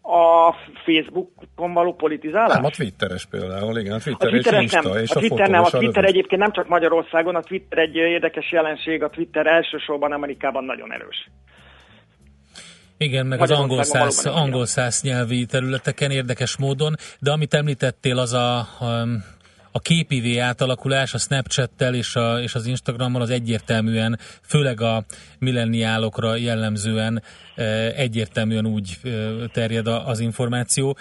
A 0.07 0.55
Facebookon 0.85 1.73
való 1.73 1.93
politizálás? 1.93 2.53
Nem, 2.53 2.65
a 2.65 2.69
Twitteres 2.69 3.25
például, 3.25 3.77
igen, 3.77 3.93
a 3.93 3.99
Twitter, 3.99 4.27
a 4.27 4.31
Twitter 4.31 4.53
és 4.53 4.61
Insta, 4.61 4.89
nem. 4.89 5.03
és 5.03 5.09
a, 5.09 5.17
a 5.17 5.19
Twitter 5.19 5.49
nem, 5.49 5.63
a 5.63 5.69
Twitter 5.69 6.03
egyébként 6.03 6.41
nem 6.41 6.51
csak 6.51 6.67
Magyarországon, 6.67 7.35
a 7.35 7.41
Twitter 7.41 7.77
egy 7.77 7.95
érdekes 7.95 8.51
jelenség, 8.51 9.03
a 9.03 9.09
Twitter 9.09 9.47
elsősorban 9.47 10.11
Amerikában 10.11 10.63
nagyon 10.63 10.93
erős. 10.93 11.29
Igen, 12.97 13.25
meg 13.25 13.41
az 13.41 13.51
angol 13.51 13.83
száz, 13.83 14.25
angol 14.25 14.65
száz 14.65 15.01
nyelvi 15.01 15.45
területeken 15.45 16.11
érdekes 16.11 16.57
módon, 16.57 16.95
de 17.19 17.31
amit 17.31 17.53
említettél, 17.53 18.17
az 18.17 18.33
a, 18.33 18.57
a, 18.57 19.07
a 19.77 19.79
képivé 19.79 20.37
átalakulás 20.37 21.13
a 21.13 21.17
Snapchat-tel 21.17 21.95
és, 21.95 22.15
a, 22.15 22.41
és 22.41 22.55
az 22.55 22.65
Instagrammal 22.65 23.21
az 23.21 23.29
egyértelműen, 23.29 24.19
főleg 24.41 24.81
a 24.81 25.05
milleniálokra 25.39 26.35
jellemzően 26.35 27.23
egyértelműen 27.95 28.65
úgy 28.65 28.97
terjed 29.51 29.87
az 29.87 30.19
információ. 30.19 30.97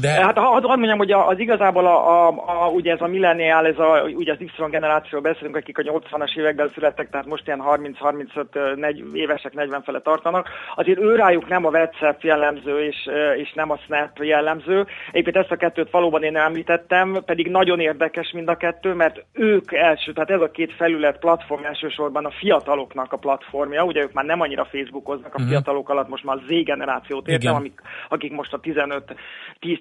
De... 0.00 0.10
Hát 0.10 0.38
hadd 0.38 0.66
mondjam, 0.66 0.98
hogy 0.98 1.12
az 1.12 1.38
igazából 1.38 1.86
a, 1.86 2.28
a, 2.28 2.42
a, 2.46 2.68
ugye 2.68 2.92
ez 2.92 3.00
a 3.00 3.06
millennial, 3.06 3.66
ez 3.66 3.78
a, 3.78 4.02
ugye 4.14 4.32
az 4.32 4.40
Y 4.40 4.50
generációról 4.70 5.20
beszélünk, 5.20 5.56
akik 5.56 5.78
a 5.78 5.82
80-as 5.82 6.38
években 6.38 6.70
születtek, 6.74 7.10
tehát 7.10 7.26
most 7.26 7.46
ilyen 7.46 7.62
30-35 7.66 9.14
évesek 9.14 9.54
40 9.54 9.82
fele 9.82 10.00
tartanak, 10.00 10.48
azért 10.74 10.98
őrájuk 10.98 11.48
nem 11.48 11.64
a 11.64 11.68
WhatsApp 11.70 12.22
jellemző 12.22 12.84
és, 12.84 13.08
és 13.36 13.52
nem 13.52 13.70
a 13.70 13.76
Snap 13.76 14.18
jellemző. 14.22 14.86
Egyébként 15.10 15.36
ezt 15.36 15.50
a 15.50 15.56
kettőt 15.56 15.90
valóban 15.90 16.22
én 16.22 16.36
említettem, 16.36 17.18
pedig 17.24 17.50
nagyon 17.50 17.80
érdekes 17.80 18.30
mind 18.32 18.48
a 18.48 18.56
kettő, 18.56 18.94
mert 18.94 19.24
ők 19.32 19.72
első, 19.72 20.12
tehát 20.12 20.30
ez 20.30 20.40
a 20.40 20.50
két 20.50 20.72
felület 20.72 21.18
platform 21.18 21.64
elsősorban 21.64 22.24
a 22.24 22.30
fiataloknak 22.30 23.12
a 23.12 23.16
platformja, 23.16 23.84
ugye 23.84 24.02
ők 24.02 24.12
már 24.12 24.24
nem 24.24 24.40
annyira 24.40 24.64
Facebookoznak, 24.64 25.34
a 25.34 25.36
uh-huh. 25.36 25.48
fiatalok 25.48 25.88
alatt 25.88 26.08
most 26.08 26.24
már 26.24 26.36
Z 26.46 26.64
generációt 26.64 27.28
értem, 27.28 27.54
amik, 27.54 27.80
akik 28.08 28.32
most 28.32 28.52
a 28.52 28.58
15 28.58 29.14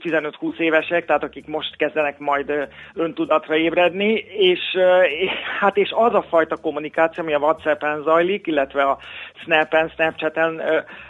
10-15-20 0.10 0.60
évesek, 0.60 1.06
tehát 1.06 1.24
akik 1.24 1.48
most 1.48 1.76
kezdenek 1.76 2.20
majd 2.20 2.68
öntudatra 2.94 3.56
ébredni, 3.56 4.14
és 4.38 4.60
hát 5.60 5.78
és 5.78 5.92
az 5.96 6.14
a 6.14 6.26
fajta 6.30 6.56
kommunikáció, 6.56 7.24
ami 7.24 7.34
a 7.34 7.40
WhatsApp-en 7.40 8.02
zajlik, 8.02 8.48
illetve 8.48 8.84
a 8.84 8.98
Snap-en, 9.44 9.90
Snapchat-en 9.90 10.62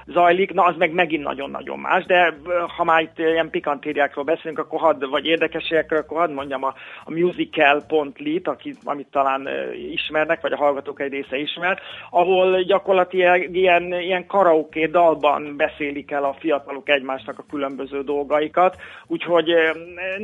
zajlik, 0.05 0.53
na 0.53 0.63
az 0.63 0.75
meg 0.77 0.91
megint 0.91 1.23
nagyon-nagyon 1.23 1.79
más, 1.79 2.05
de 2.05 2.33
ha 2.77 2.83
már 2.83 3.01
itt 3.01 3.17
ilyen 3.17 3.49
pikantériákról 3.49 4.23
beszélünk, 4.23 4.59
akkor 4.59 4.79
hadd, 4.79 5.09
vagy 5.09 5.25
érdekeségekről, 5.25 5.99
akkor 5.99 6.17
hadd 6.17 6.31
mondjam 6.31 6.63
a, 6.63 6.73
a 7.03 7.11
musical.lit, 7.11 8.47
aki, 8.47 8.75
amit 8.83 9.07
talán 9.11 9.47
ismernek, 9.91 10.41
vagy 10.41 10.51
a 10.51 10.57
hallgatók 10.57 11.01
egy 11.01 11.11
része 11.11 11.37
ismer, 11.37 11.79
ahol 12.09 12.61
gyakorlatilag 12.61 13.55
ilyen, 13.55 13.93
ilyen 13.93 14.25
karaoke 14.25 14.87
dalban 14.87 15.55
beszélik 15.57 16.11
el 16.11 16.23
a 16.23 16.35
fiatalok 16.39 16.89
egymásnak 16.89 17.39
a 17.39 17.45
különböző 17.49 18.01
dolgaikat, 18.03 18.75
úgyhogy 19.07 19.47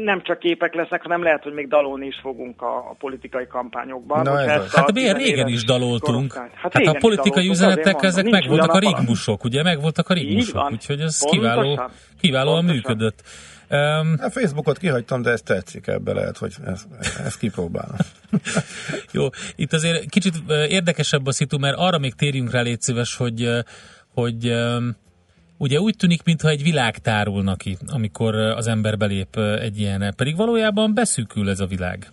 nem 0.03 0.21
csak 0.23 0.39
képek 0.39 0.73
lesznek, 0.73 1.01
hanem 1.01 1.23
lehet, 1.23 1.43
hogy 1.43 1.53
még 1.53 1.67
dalolni 1.67 2.05
is 2.05 2.19
fogunk 2.21 2.61
a, 2.61 2.77
a 2.77 2.95
politikai 2.99 3.47
kampányokban. 3.47 4.21
Na 4.21 4.41
ez 4.41 4.73
hát 4.73 4.93
miért 4.93 5.17
régen 5.17 5.47
is 5.47 5.63
daloltunk? 5.63 6.33
Hát, 6.33 6.73
hát 6.73 6.85
a 6.85 6.97
politikai 6.99 7.49
üzenetek, 7.49 8.03
ezek 8.03 8.29
meg 8.29 8.47
voltak 8.47 8.71
a 8.71 8.79
rigmusok, 8.79 9.43
ugye? 9.43 9.63
Meg 9.63 9.81
voltak 9.81 10.09
a 10.09 10.13
rigmusok, 10.13 10.71
úgyhogy 10.71 10.99
ez 10.99 11.19
kiváló, 11.19 11.81
kiválóan 12.19 12.63
működött. 12.63 13.23
Um, 13.69 14.15
a 14.21 14.29
Facebookot 14.29 14.77
kihagytam, 14.77 15.21
de 15.21 15.29
ez 15.29 15.41
tetszik 15.41 15.87
ebbe, 15.87 16.13
lehet, 16.13 16.37
hogy 16.37 16.53
ezt, 16.65 16.87
ezt 17.25 17.39
kipróbálom. 17.39 17.95
Jó, 19.11 19.27
itt 19.55 19.73
azért 19.73 20.09
kicsit 20.09 20.33
érdekesebb 20.49 21.25
a 21.25 21.31
szitu, 21.31 21.57
mert 21.57 21.77
arra 21.77 21.97
még 21.97 22.13
térjünk 22.13 22.51
rá, 22.51 22.61
légy 22.61 22.81
szíves, 22.81 23.15
hogy, 23.15 23.49
hogy 24.13 24.53
ugye 25.57 25.79
úgy 25.79 25.95
tűnik, 25.97 26.23
mintha 26.23 26.49
egy 26.49 26.63
világ 26.63 26.97
tárulna 26.97 27.55
ki, 27.55 27.77
amikor 27.93 28.35
az 28.35 28.67
ember 28.67 28.97
belép 28.97 29.35
egy 29.61 29.79
ilyen, 29.79 30.13
pedig 30.17 30.35
valójában 30.35 30.93
beszűkül 30.93 31.49
ez 31.49 31.59
a 31.59 31.65
világ. 31.65 32.07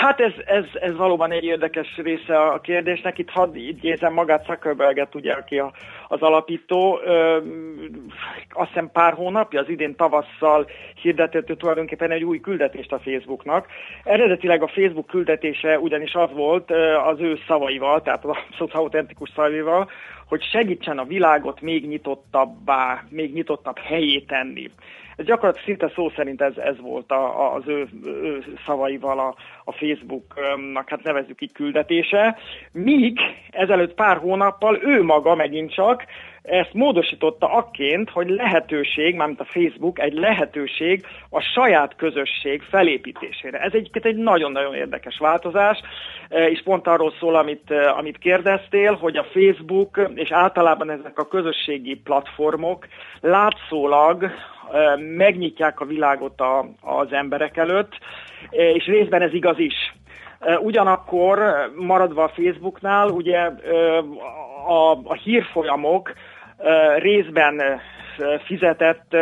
Hát 0.00 0.20
ez, 0.20 0.32
ez, 0.44 0.64
ez 0.80 0.96
valóban 0.96 1.32
egy 1.32 1.44
érdekes 1.44 1.96
része 1.96 2.38
a 2.38 2.60
kérdésnek. 2.60 3.18
Itt 3.18 3.30
hadd 3.30 3.54
idézem 3.54 4.12
magát 4.12 4.44
Zuckerberget, 4.44 5.14
ugye, 5.14 5.32
aki 5.32 5.58
a, 5.58 5.72
az 6.08 6.20
alapító. 6.20 7.00
Ö, 7.04 7.38
azt 8.50 8.68
hiszem 8.68 8.90
pár 8.92 9.12
hónapja, 9.12 9.60
az 9.60 9.68
idén 9.68 9.96
tavasszal 9.96 10.66
hirdetett 11.02 11.46
tulajdonképpen 11.58 12.10
egy 12.10 12.24
új 12.24 12.40
küldetést 12.40 12.92
a 12.92 12.98
Facebooknak. 12.98 13.66
Eredetileg 14.04 14.62
a 14.62 14.68
Facebook 14.68 15.06
küldetése 15.06 15.78
ugyanis 15.78 16.14
az 16.14 16.30
volt 16.32 16.70
az 17.04 17.20
ő 17.20 17.38
szavaival, 17.46 18.02
tehát 18.02 18.24
az 18.24 18.36
abszolút 18.48 18.74
autentikus 18.74 19.30
szavaival, 19.34 19.90
hogy 20.28 20.42
segítsen 20.42 20.98
a 20.98 21.04
világot 21.04 21.60
még 21.60 21.86
nyitottabbá, 21.88 23.04
még 23.08 23.32
nyitottabb 23.32 23.78
helyé 23.78 24.20
tenni. 24.20 24.70
Ez 25.16 25.24
gyakorlatilag 25.24 25.66
szinte 25.66 25.92
szó 25.94 26.10
szerint 26.16 26.42
ez, 26.42 26.56
ez 26.56 26.80
volt 26.80 27.10
a, 27.10 27.54
az 27.54 27.62
ő, 27.66 27.86
ő 28.04 28.44
szavaival 28.66 29.18
a, 29.18 29.34
a 29.64 29.72
Facebooknak, 29.72 30.88
hát 30.88 31.02
nevezzük 31.02 31.40
így 31.40 31.52
küldetése, 31.52 32.38
míg 32.72 33.18
ezelőtt 33.50 33.94
pár 33.94 34.16
hónappal 34.16 34.78
ő 34.82 35.02
maga 35.02 35.34
megint 35.34 35.74
csak 35.74 36.04
ezt 36.46 36.72
módosította 36.72 37.46
akként, 37.52 38.10
hogy 38.10 38.28
lehetőség, 38.28 39.14
mármint 39.14 39.40
a 39.40 39.44
Facebook, 39.44 40.00
egy 40.00 40.12
lehetőség 40.12 41.06
a 41.30 41.40
saját 41.40 41.96
közösség 41.96 42.62
felépítésére. 42.62 43.58
Ez 43.58 43.72
egyébként 43.72 44.04
egy 44.04 44.16
nagyon-nagyon 44.16 44.74
érdekes 44.74 45.18
változás, 45.18 45.80
e, 46.28 46.48
és 46.48 46.62
pont 46.62 46.86
arról 46.86 47.12
szól, 47.18 47.34
amit, 47.34 47.70
e, 47.70 47.90
amit 47.90 48.18
kérdeztél, 48.18 48.94
hogy 48.94 49.16
a 49.16 49.26
Facebook 49.32 50.10
és 50.14 50.30
általában 50.30 50.90
ezek 50.90 51.18
a 51.18 51.28
közösségi 51.28 51.94
platformok 51.94 52.86
látszólag 53.20 54.22
e, 54.22 54.30
megnyitják 54.96 55.80
a 55.80 55.84
világot 55.84 56.40
a, 56.40 56.68
az 56.80 57.12
emberek 57.12 57.56
előtt, 57.56 57.98
és 58.50 58.84
részben 58.84 59.22
ez 59.22 59.32
igaz 59.32 59.58
is. 59.58 59.94
Ugyanakkor 60.60 61.38
maradva 61.76 62.22
a 62.22 62.28
Facebooknál, 62.28 63.08
ugye 63.08 63.50
a, 64.66 64.90
a 64.90 65.14
hírfolyamok 65.14 66.12
részben 66.98 67.80
fizetett 68.44 69.16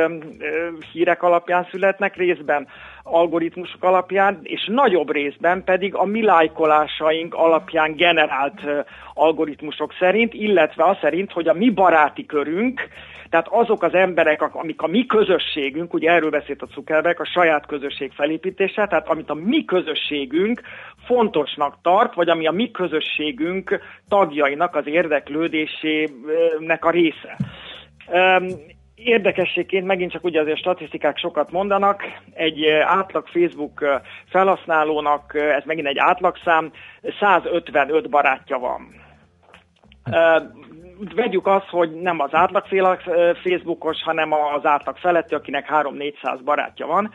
hírek 0.92 1.22
alapján 1.22 1.66
születnek, 1.70 2.16
részben 2.16 2.68
algoritmusok 3.06 3.84
alapján, 3.84 4.38
és 4.42 4.66
nagyobb 4.72 5.12
részben 5.12 5.64
pedig 5.64 5.94
a 5.94 6.04
mi 6.04 6.22
lájkolásaink 6.22 7.34
alapján 7.34 7.96
generált 7.96 8.60
algoritmusok 9.14 9.92
szerint, 9.98 10.34
illetve 10.34 10.84
az 10.84 10.96
szerint, 11.00 11.32
hogy 11.32 11.48
a 11.48 11.52
mi 11.52 11.70
baráti 11.70 12.26
körünk, 12.26 12.88
tehát 13.30 13.48
azok 13.50 13.82
az 13.82 13.94
emberek, 13.94 14.54
amik 14.54 14.82
a 14.82 14.86
mi 14.86 15.06
közösségünk, 15.06 15.94
ugye 15.94 16.10
erről 16.10 16.30
beszélt 16.30 16.62
a 16.62 16.68
Zuckerberg, 16.74 17.20
a 17.20 17.24
saját 17.24 17.66
közösség 17.66 18.12
felépítése, 18.12 18.86
tehát 18.86 19.08
amit 19.08 19.30
a 19.30 19.34
mi 19.34 19.64
közösségünk 19.64 20.60
fontosnak 21.06 21.78
tart, 21.82 22.14
vagy 22.14 22.28
ami 22.28 22.46
a 22.46 22.50
mi 22.52 22.70
közösségünk 22.70 23.80
tagjainak 24.08 24.76
az 24.76 24.86
érdeklődésének 24.86 26.84
a 26.84 26.90
része. 26.90 27.36
Érdekességként 28.94 29.86
megint 29.86 30.12
csak 30.12 30.24
ugye 30.24 30.40
azért 30.40 30.58
statisztikák 30.58 31.18
sokat 31.18 31.50
mondanak, 31.50 32.02
egy 32.34 32.66
átlag 32.68 33.26
Facebook 33.26 33.84
felhasználónak, 34.28 35.34
ez 35.34 35.64
megint 35.64 35.86
egy 35.86 35.98
átlagszám, 35.98 36.72
155 37.20 38.10
barátja 38.10 38.58
van. 38.58 39.02
Vegyük 41.14 41.46
azt, 41.46 41.68
hogy 41.68 41.90
nem 41.90 42.20
az 42.20 42.34
átlag 42.34 42.64
Facebookos, 43.42 44.02
hanem 44.02 44.32
az 44.32 44.64
átlag 44.66 44.96
feletti, 44.96 45.34
akinek 45.34 45.68
3-400 45.72 46.40
barátja 46.44 46.86
van. 46.86 47.12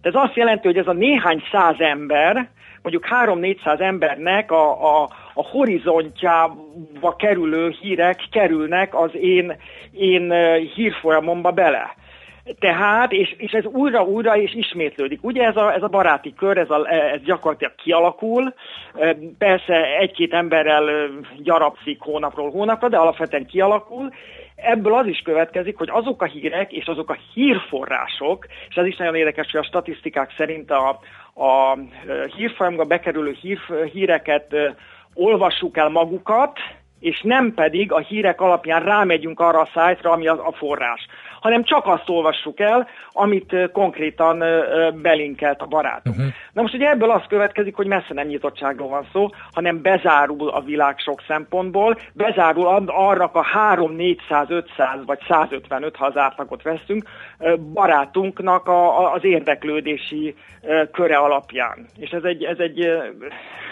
De 0.00 0.08
ez 0.08 0.14
azt 0.14 0.36
jelenti, 0.36 0.66
hogy 0.66 0.76
ez 0.76 0.86
a 0.86 0.92
néhány 0.92 1.42
száz 1.50 1.76
ember, 1.78 2.48
mondjuk 2.82 3.06
3-400 3.24 3.80
embernek 3.80 4.50
a, 4.50 5.00
a, 5.00 5.08
a 5.34 5.42
horizontjába 5.42 7.16
kerülő 7.16 7.74
hírek 7.80 8.20
kerülnek 8.30 8.94
az 8.94 9.10
én, 9.14 9.56
én 9.92 10.32
hírfolyamomba 10.74 11.50
bele. 11.50 11.94
Tehát, 12.58 13.12
és, 13.12 13.34
és 13.38 13.52
ez 13.52 13.64
újra-újra 13.64 14.36
és 14.36 14.54
ismétlődik. 14.54 15.24
Ugye 15.24 15.42
ez 15.42 15.56
a, 15.56 15.74
ez 15.74 15.82
a 15.82 15.88
baráti 15.88 16.34
kör, 16.34 16.58
ez, 16.58 16.70
a, 16.70 16.92
ez 16.92 17.22
gyakorlatilag 17.22 17.74
kialakul, 17.74 18.54
persze 19.38 19.98
egy-két 19.98 20.32
emberrel 20.32 21.10
gyarapszik 21.38 22.00
hónapról 22.00 22.50
hónapra, 22.50 22.88
de 22.88 22.96
alapvetően 22.96 23.46
kialakul. 23.46 24.12
Ebből 24.56 24.94
az 24.94 25.06
is 25.06 25.20
következik, 25.24 25.76
hogy 25.76 25.88
azok 25.90 26.22
a 26.22 26.26
hírek 26.26 26.72
és 26.72 26.86
azok 26.86 27.10
a 27.10 27.18
hírforrások, 27.34 28.46
és 28.68 28.76
ez 28.76 28.86
is 28.86 28.96
nagyon 28.96 29.14
érdekes, 29.14 29.50
hogy 29.50 29.60
a 29.60 29.68
statisztikák 29.68 30.34
szerint 30.36 30.70
a, 30.70 30.88
a 31.34 31.78
hírfolyamba 32.36 32.84
bekerülő 32.84 33.36
hír, 33.40 33.58
híreket 33.92 34.54
olvassuk 35.14 35.76
el 35.76 35.88
magukat, 35.88 36.58
és 37.00 37.20
nem 37.22 37.54
pedig 37.54 37.92
a 37.92 37.98
hírek 37.98 38.40
alapján 38.40 38.82
rámegyünk 38.82 39.40
arra 39.40 39.60
a 39.60 39.68
szájtra, 39.74 40.10
ami 40.10 40.28
az 40.28 40.38
a 40.38 40.52
forrás 40.52 41.06
hanem 41.40 41.64
csak 41.64 41.86
azt 41.86 42.08
olvassuk 42.08 42.60
el, 42.60 42.88
amit 43.12 43.56
konkrétan 43.72 44.44
belinkelt 45.02 45.60
a 45.60 45.66
barátunk. 45.66 46.16
Uh-huh. 46.16 46.32
Na 46.52 46.62
most 46.62 46.74
ugye 46.74 46.90
ebből 46.90 47.10
az 47.10 47.22
következik, 47.28 47.74
hogy 47.74 47.86
messze 47.86 48.14
nem 48.14 48.26
nyitottságról 48.26 48.88
van 48.88 49.06
szó, 49.12 49.28
hanem 49.52 49.82
bezárul 49.82 50.48
a 50.48 50.60
világ 50.60 50.98
sok 50.98 51.22
szempontból, 51.26 51.98
bezárul 52.12 52.66
arra 52.86 53.30
a 53.32 53.42
3, 53.42 53.92
400, 53.92 54.50
500 54.50 55.04
vagy 55.06 55.18
155, 55.28 55.96
ha 55.96 56.06
az 56.06 56.16
átlagot 56.16 56.62
veszünk, 56.62 57.08
barátunknak 57.72 58.66
a, 58.66 59.00
a, 59.00 59.12
az 59.12 59.24
érdeklődési 59.24 60.34
köre 60.92 61.16
alapján. 61.16 61.86
És 61.96 62.10
ez 62.10 62.22
egy, 62.22 62.44
ez 62.44 62.58
egy 62.58 62.88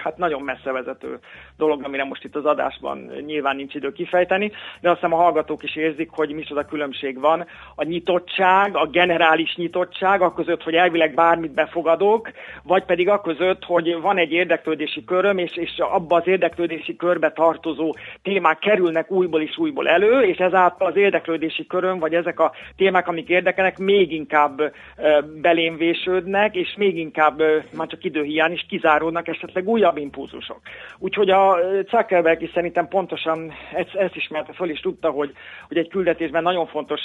hát 0.06 0.16
nagyon 0.16 0.42
messze 0.42 0.72
vezető 0.72 1.18
dolog, 1.56 1.84
amire 1.84 2.04
most 2.04 2.24
itt 2.24 2.36
az 2.36 2.44
adásban 2.44 3.10
nyilván 3.26 3.56
nincs 3.56 3.74
idő 3.74 3.92
kifejteni, 3.92 4.52
de 4.80 4.90
azt 4.90 5.00
hiszem 5.00 5.18
a 5.18 5.22
hallgatók 5.22 5.62
is 5.62 5.76
érzik, 5.76 6.10
hogy 6.10 6.34
micsoda 6.34 6.64
különbség 6.64 7.20
van. 7.20 7.46
A 7.74 7.84
nyitottság, 7.84 8.76
a 8.76 8.86
generális 8.86 9.56
nyitottság, 9.56 10.22
a 10.22 10.32
között, 10.32 10.62
hogy 10.62 10.74
elvileg 10.74 11.14
bármit 11.14 11.54
befogadok, 11.54 12.30
vagy 12.62 12.84
pedig 12.84 13.08
a 13.08 13.20
között, 13.20 13.64
hogy 13.64 14.00
van 14.00 14.18
egy 14.18 14.32
érdeklődési 14.32 15.04
köröm, 15.04 15.38
és, 15.38 15.56
és 15.56 15.78
abba 15.78 16.16
az 16.16 16.26
érdeklődési 16.26 16.96
körbe 16.96 17.32
tartozó 17.32 17.94
témák 18.22 18.58
kerülnek 18.58 19.10
újból 19.10 19.42
és 19.42 19.58
újból 19.58 19.88
elő, 19.88 20.20
és 20.20 20.36
ezáltal 20.36 20.86
az 20.88 20.96
érdeklődési 20.96 21.66
köröm, 21.66 21.98
vagy 21.98 22.14
ezek 22.14 22.40
a 22.40 22.52
témák, 22.76 23.08
amik 23.08 23.28
érdekelnek, 23.57 23.78
még 23.78 24.12
inkább 24.12 24.72
belém 25.40 25.76
vésődnek, 25.76 26.54
és 26.54 26.74
még 26.76 26.96
inkább 26.98 27.38
már 27.76 27.86
csak 27.86 28.04
időhiány 28.04 28.52
is 28.52 28.66
kizáródnak 28.68 29.28
esetleg 29.28 29.68
újabb 29.68 29.96
impulzusok. 29.96 30.61
Úgyhogy 30.98 31.30
a 31.30 31.59
Zuckerberg 31.90 32.42
is 32.42 32.50
szerintem 32.54 32.88
pontosan 32.88 33.52
ezt, 33.74 33.94
ezt 33.94 34.16
ismerte 34.16 34.52
föl, 34.52 34.70
is 34.70 34.80
tudta, 34.80 35.11
hogy, 35.11 35.32
hogy 35.68 35.76
egy 35.76 35.88
küldetésben 35.88 36.42
nagyon 36.42 36.66
fontos 36.66 37.00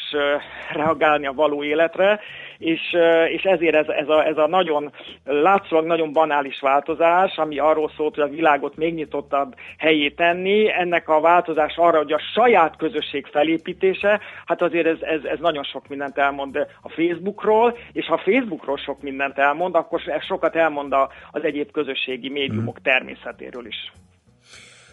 reagálni 0.74 1.26
a 1.26 1.34
való 1.34 1.64
életre, 1.64 2.20
és, 2.58 2.82
és 3.28 3.44
ezért 3.44 3.76
ez, 3.76 3.88
ez, 3.88 4.10
a, 4.10 4.26
ez 4.26 4.38
a 4.38 4.48
nagyon 4.48 4.92
látszólag 5.24 5.86
nagyon 5.86 6.14
banális 6.14 6.60
változás, 6.60 7.38
ami 7.38 7.60
arról 7.60 7.92
szólt, 7.98 8.16
hogy 8.16 8.24
a 8.24 8.36
világot 8.36 8.76
még 8.76 8.94
nyitottabb 8.94 9.56
helyé 9.78 10.10
tenni, 10.10 10.72
ennek 10.72 11.10
a 11.10 11.20
változás 11.20 11.76
arra, 11.76 11.98
hogy 11.98 12.14
a 12.14 12.22
saját 12.34 12.76
közösség 12.78 13.26
felépítése, 13.26 14.20
hát 14.46 14.62
azért 14.62 14.88
ez, 14.88 14.98
ez, 15.02 15.24
ez 15.24 15.40
nagyon 15.40 15.64
sok 15.64 15.88
mindent 15.88 16.18
elmond 16.18 16.41
a 16.82 16.90
Facebookról, 16.90 17.78
és 17.92 18.06
ha 18.06 18.14
a 18.14 18.22
Facebookról 18.32 18.78
sok 18.78 19.02
mindent 19.02 19.38
elmond, 19.38 19.76
akkor 19.76 20.02
sokat 20.28 20.56
elmond 20.56 20.94
az 21.32 21.44
egyéb 21.44 21.72
közösségi 21.72 22.30
médiumok 22.30 22.80
mm. 22.80 22.84
természetéről 22.84 23.66
is. 23.66 23.92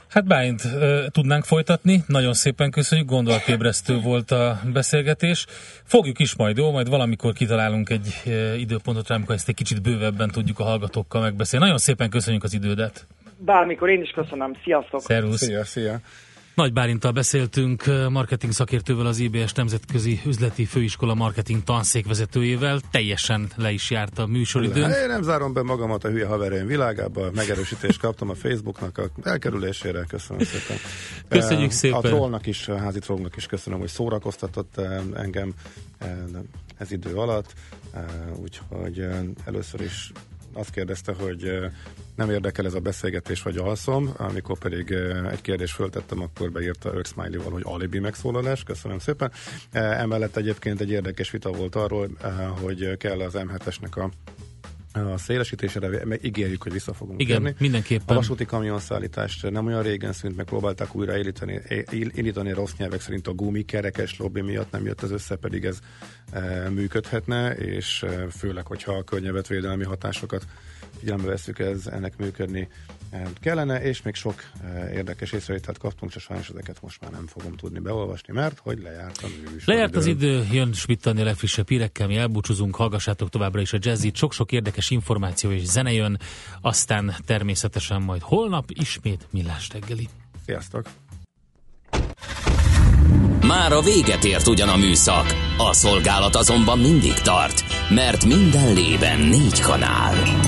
Hát 0.08 0.26
Báint 0.26 0.62
tudnánk 1.10 1.44
folytatni, 1.44 2.00
nagyon 2.06 2.32
szépen 2.32 2.70
köszönjük, 2.70 3.08
gondolatébresztő 3.08 4.00
volt 4.00 4.30
a 4.30 4.60
beszélgetés. 4.72 5.46
Fogjuk 5.84 6.18
is 6.18 6.36
majd, 6.36 6.56
jó? 6.56 6.70
Majd 6.70 6.88
valamikor 6.88 7.32
kitalálunk 7.32 7.90
egy 7.90 8.22
időpontot 8.58 9.08
rá, 9.08 9.14
amikor 9.14 9.34
ezt 9.34 9.48
egy 9.48 9.54
kicsit 9.54 9.82
bővebben 9.82 10.28
tudjuk 10.28 10.58
a 10.58 10.64
hallgatókkal 10.64 11.20
megbeszélni. 11.20 11.64
Nagyon 11.64 11.80
szépen 11.80 12.10
köszönjük 12.10 12.44
az 12.44 12.54
idődet. 12.54 13.06
Bármikor 13.38 13.88
én 13.88 14.02
is 14.02 14.10
köszönöm. 14.10 14.52
Sziasztok! 14.64 15.00
Szervusz! 15.00 15.44
Szia, 15.44 15.64
szia! 15.64 16.00
Nagy 16.58 16.72
Bálintal 16.72 17.12
beszéltünk 17.12 17.84
marketing 18.10 18.52
szakértővel, 18.52 19.06
az 19.06 19.18
IBS 19.18 19.52
Nemzetközi 19.52 20.20
Üzleti 20.26 20.64
Főiskola 20.64 21.14
marketing 21.14 21.62
tanszékvezetőjével. 21.62 22.80
Teljesen 22.90 23.48
le 23.56 23.70
is 23.70 23.90
járt 23.90 24.18
a 24.18 24.26
műsoridőnk. 24.26 24.94
Én 25.02 25.08
nem 25.08 25.22
zárom 25.22 25.52
be 25.52 25.62
magamat 25.62 26.04
a 26.04 26.08
hülye 26.08 26.26
haverjaim 26.26 26.66
világába, 26.66 27.30
megerősítést 27.34 28.00
kaptam 28.00 28.30
a 28.30 28.34
Facebooknak 28.34 28.98
a 28.98 29.28
elkerülésére, 29.28 30.04
köszönöm 30.08 30.42
szépen. 30.44 30.76
Köszönjük 31.28 31.70
szépen. 31.70 31.98
A 31.98 32.00
trollnak 32.00 32.46
is, 32.46 32.68
a 32.68 32.78
házi 32.78 32.98
trollnak 32.98 33.36
is 33.36 33.46
köszönöm, 33.46 33.78
hogy 33.78 33.88
szórakoztatott 33.88 34.80
engem 35.14 35.52
ez 36.78 36.92
idő 36.92 37.14
alatt, 37.14 37.52
úgyhogy 38.36 39.06
először 39.44 39.80
is 39.80 40.12
azt 40.52 40.70
kérdezte, 40.70 41.12
hogy 41.12 41.58
nem 42.16 42.30
érdekel 42.30 42.66
ez 42.66 42.74
a 42.74 42.80
beszélgetés, 42.80 43.42
vagy 43.42 43.56
alszom, 43.56 44.14
amikor 44.16 44.58
pedig 44.58 44.90
egy 45.30 45.40
kérdést 45.40 45.74
föltettem, 45.74 46.22
akkor 46.22 46.50
beírta 46.52 46.92
Earth 46.92 47.10
Smiley-val, 47.10 47.52
hogy 47.52 47.62
alibi 47.64 47.98
megszólalás, 47.98 48.62
köszönöm 48.62 48.98
szépen. 48.98 49.32
Emellett 49.72 50.36
egyébként 50.36 50.80
egy 50.80 50.90
érdekes 50.90 51.30
vita 51.30 51.50
volt 51.50 51.74
arról, 51.74 52.08
hogy 52.60 52.96
kell 52.96 53.20
az 53.20 53.34
M7-esnek 53.36 53.96
a 53.96 54.10
a 54.92 55.18
szélesítésére, 55.18 56.04
meg 56.04 56.24
ígérjük, 56.24 56.62
hogy 56.62 56.72
vissza 56.72 56.94
fogunk 56.94 57.20
Igen, 57.20 57.42
kérni. 57.42 57.56
mindenképpen. 57.58 58.04
A 58.06 58.14
vasúti 58.14 58.44
kamionszállítást 58.44 59.50
nem 59.50 59.66
olyan 59.66 59.82
régen 59.82 60.12
szűnt, 60.12 60.36
meg 60.36 60.46
próbálták 60.46 60.94
újra 60.94 61.16
élítani, 61.16 61.60
indítani 61.90 62.52
rossz 62.52 62.72
nyelvek 62.76 63.00
szerint 63.00 63.26
a 63.26 63.32
gumikerekes 63.32 64.18
lobby 64.18 64.40
miatt 64.40 64.70
nem 64.70 64.84
jött 64.84 65.02
ez 65.02 65.10
össze, 65.10 65.36
pedig 65.36 65.64
ez 65.64 65.78
e, 66.30 66.68
működhetne, 66.68 67.54
és 67.54 68.02
e, 68.02 68.28
főleg, 68.30 68.66
hogyha 68.66 68.92
a 68.92 69.02
környezetvédelmi 69.02 69.84
hatásokat 69.84 70.46
figyelembe 70.98 71.28
veszük, 71.28 71.58
ez 71.58 71.86
ennek 71.86 72.16
működni 72.16 72.68
kellene, 73.40 73.82
és 73.82 74.02
még 74.02 74.14
sok 74.14 74.42
eh, 74.62 74.94
érdekes 74.94 75.32
észrevételt 75.32 75.78
kaptunk, 75.78 76.12
csak 76.12 76.22
sajnos 76.22 76.48
ezeket 76.48 76.82
most 76.82 77.00
már 77.00 77.10
nem 77.10 77.26
fogom 77.26 77.56
tudni 77.56 77.78
beolvasni, 77.78 78.32
mert 78.32 78.58
hogy 78.58 78.78
lejárt 78.82 79.22
a 79.22 79.26
műsor. 79.26 79.74
Lejárt 79.74 79.96
az 79.96 80.06
idő, 80.06 80.46
jön 80.52 80.72
Schmidt-Tani 80.72 81.22
legfrissebb 81.22 81.68
hírekkel, 81.68 82.06
mi 82.06 82.16
elbúcsúzunk, 82.16 82.74
hallgassátok 82.74 83.28
továbbra 83.28 83.60
is 83.60 83.72
a 83.72 83.78
jazzit, 83.80 84.16
sok-sok 84.16 84.52
érdekes 84.52 84.90
információ 84.90 85.50
és 85.50 85.64
zene 85.64 85.92
jön, 85.92 86.18
aztán 86.60 87.14
természetesen 87.26 88.02
majd 88.02 88.22
holnap 88.22 88.70
ismét 88.70 89.26
Millás 89.30 89.68
reggeli. 89.72 90.08
Sziasztok! 90.44 90.86
Már 93.46 93.72
a 93.72 93.80
véget 93.80 94.24
ért 94.24 94.46
ugyan 94.46 94.68
a 94.68 94.76
műszak, 94.76 95.34
a 95.58 95.72
szolgálat 95.72 96.36
azonban 96.36 96.78
mindig 96.78 97.14
tart, 97.14 97.64
mert 97.90 98.24
minden 98.24 98.72
lében 98.72 99.20
négy 99.20 99.60
kanál. 99.60 100.47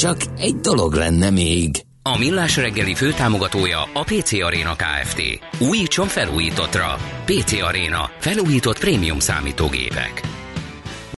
Csak 0.00 0.16
egy 0.38 0.56
dolog 0.56 0.94
lenne 0.94 1.30
még. 1.30 1.84
A 2.02 2.18
Millás 2.18 2.56
reggeli 2.56 2.94
főtámogatója 2.94 3.82
a 3.94 4.02
PC 4.02 4.32
Arena 4.32 4.74
Kft. 4.76 5.22
Újítson 5.58 6.06
felújítottra. 6.06 6.96
PC 7.24 7.62
Arena. 7.62 8.10
Felújított 8.18 8.78
prémium 8.78 9.18
számítógépek. 9.18 10.39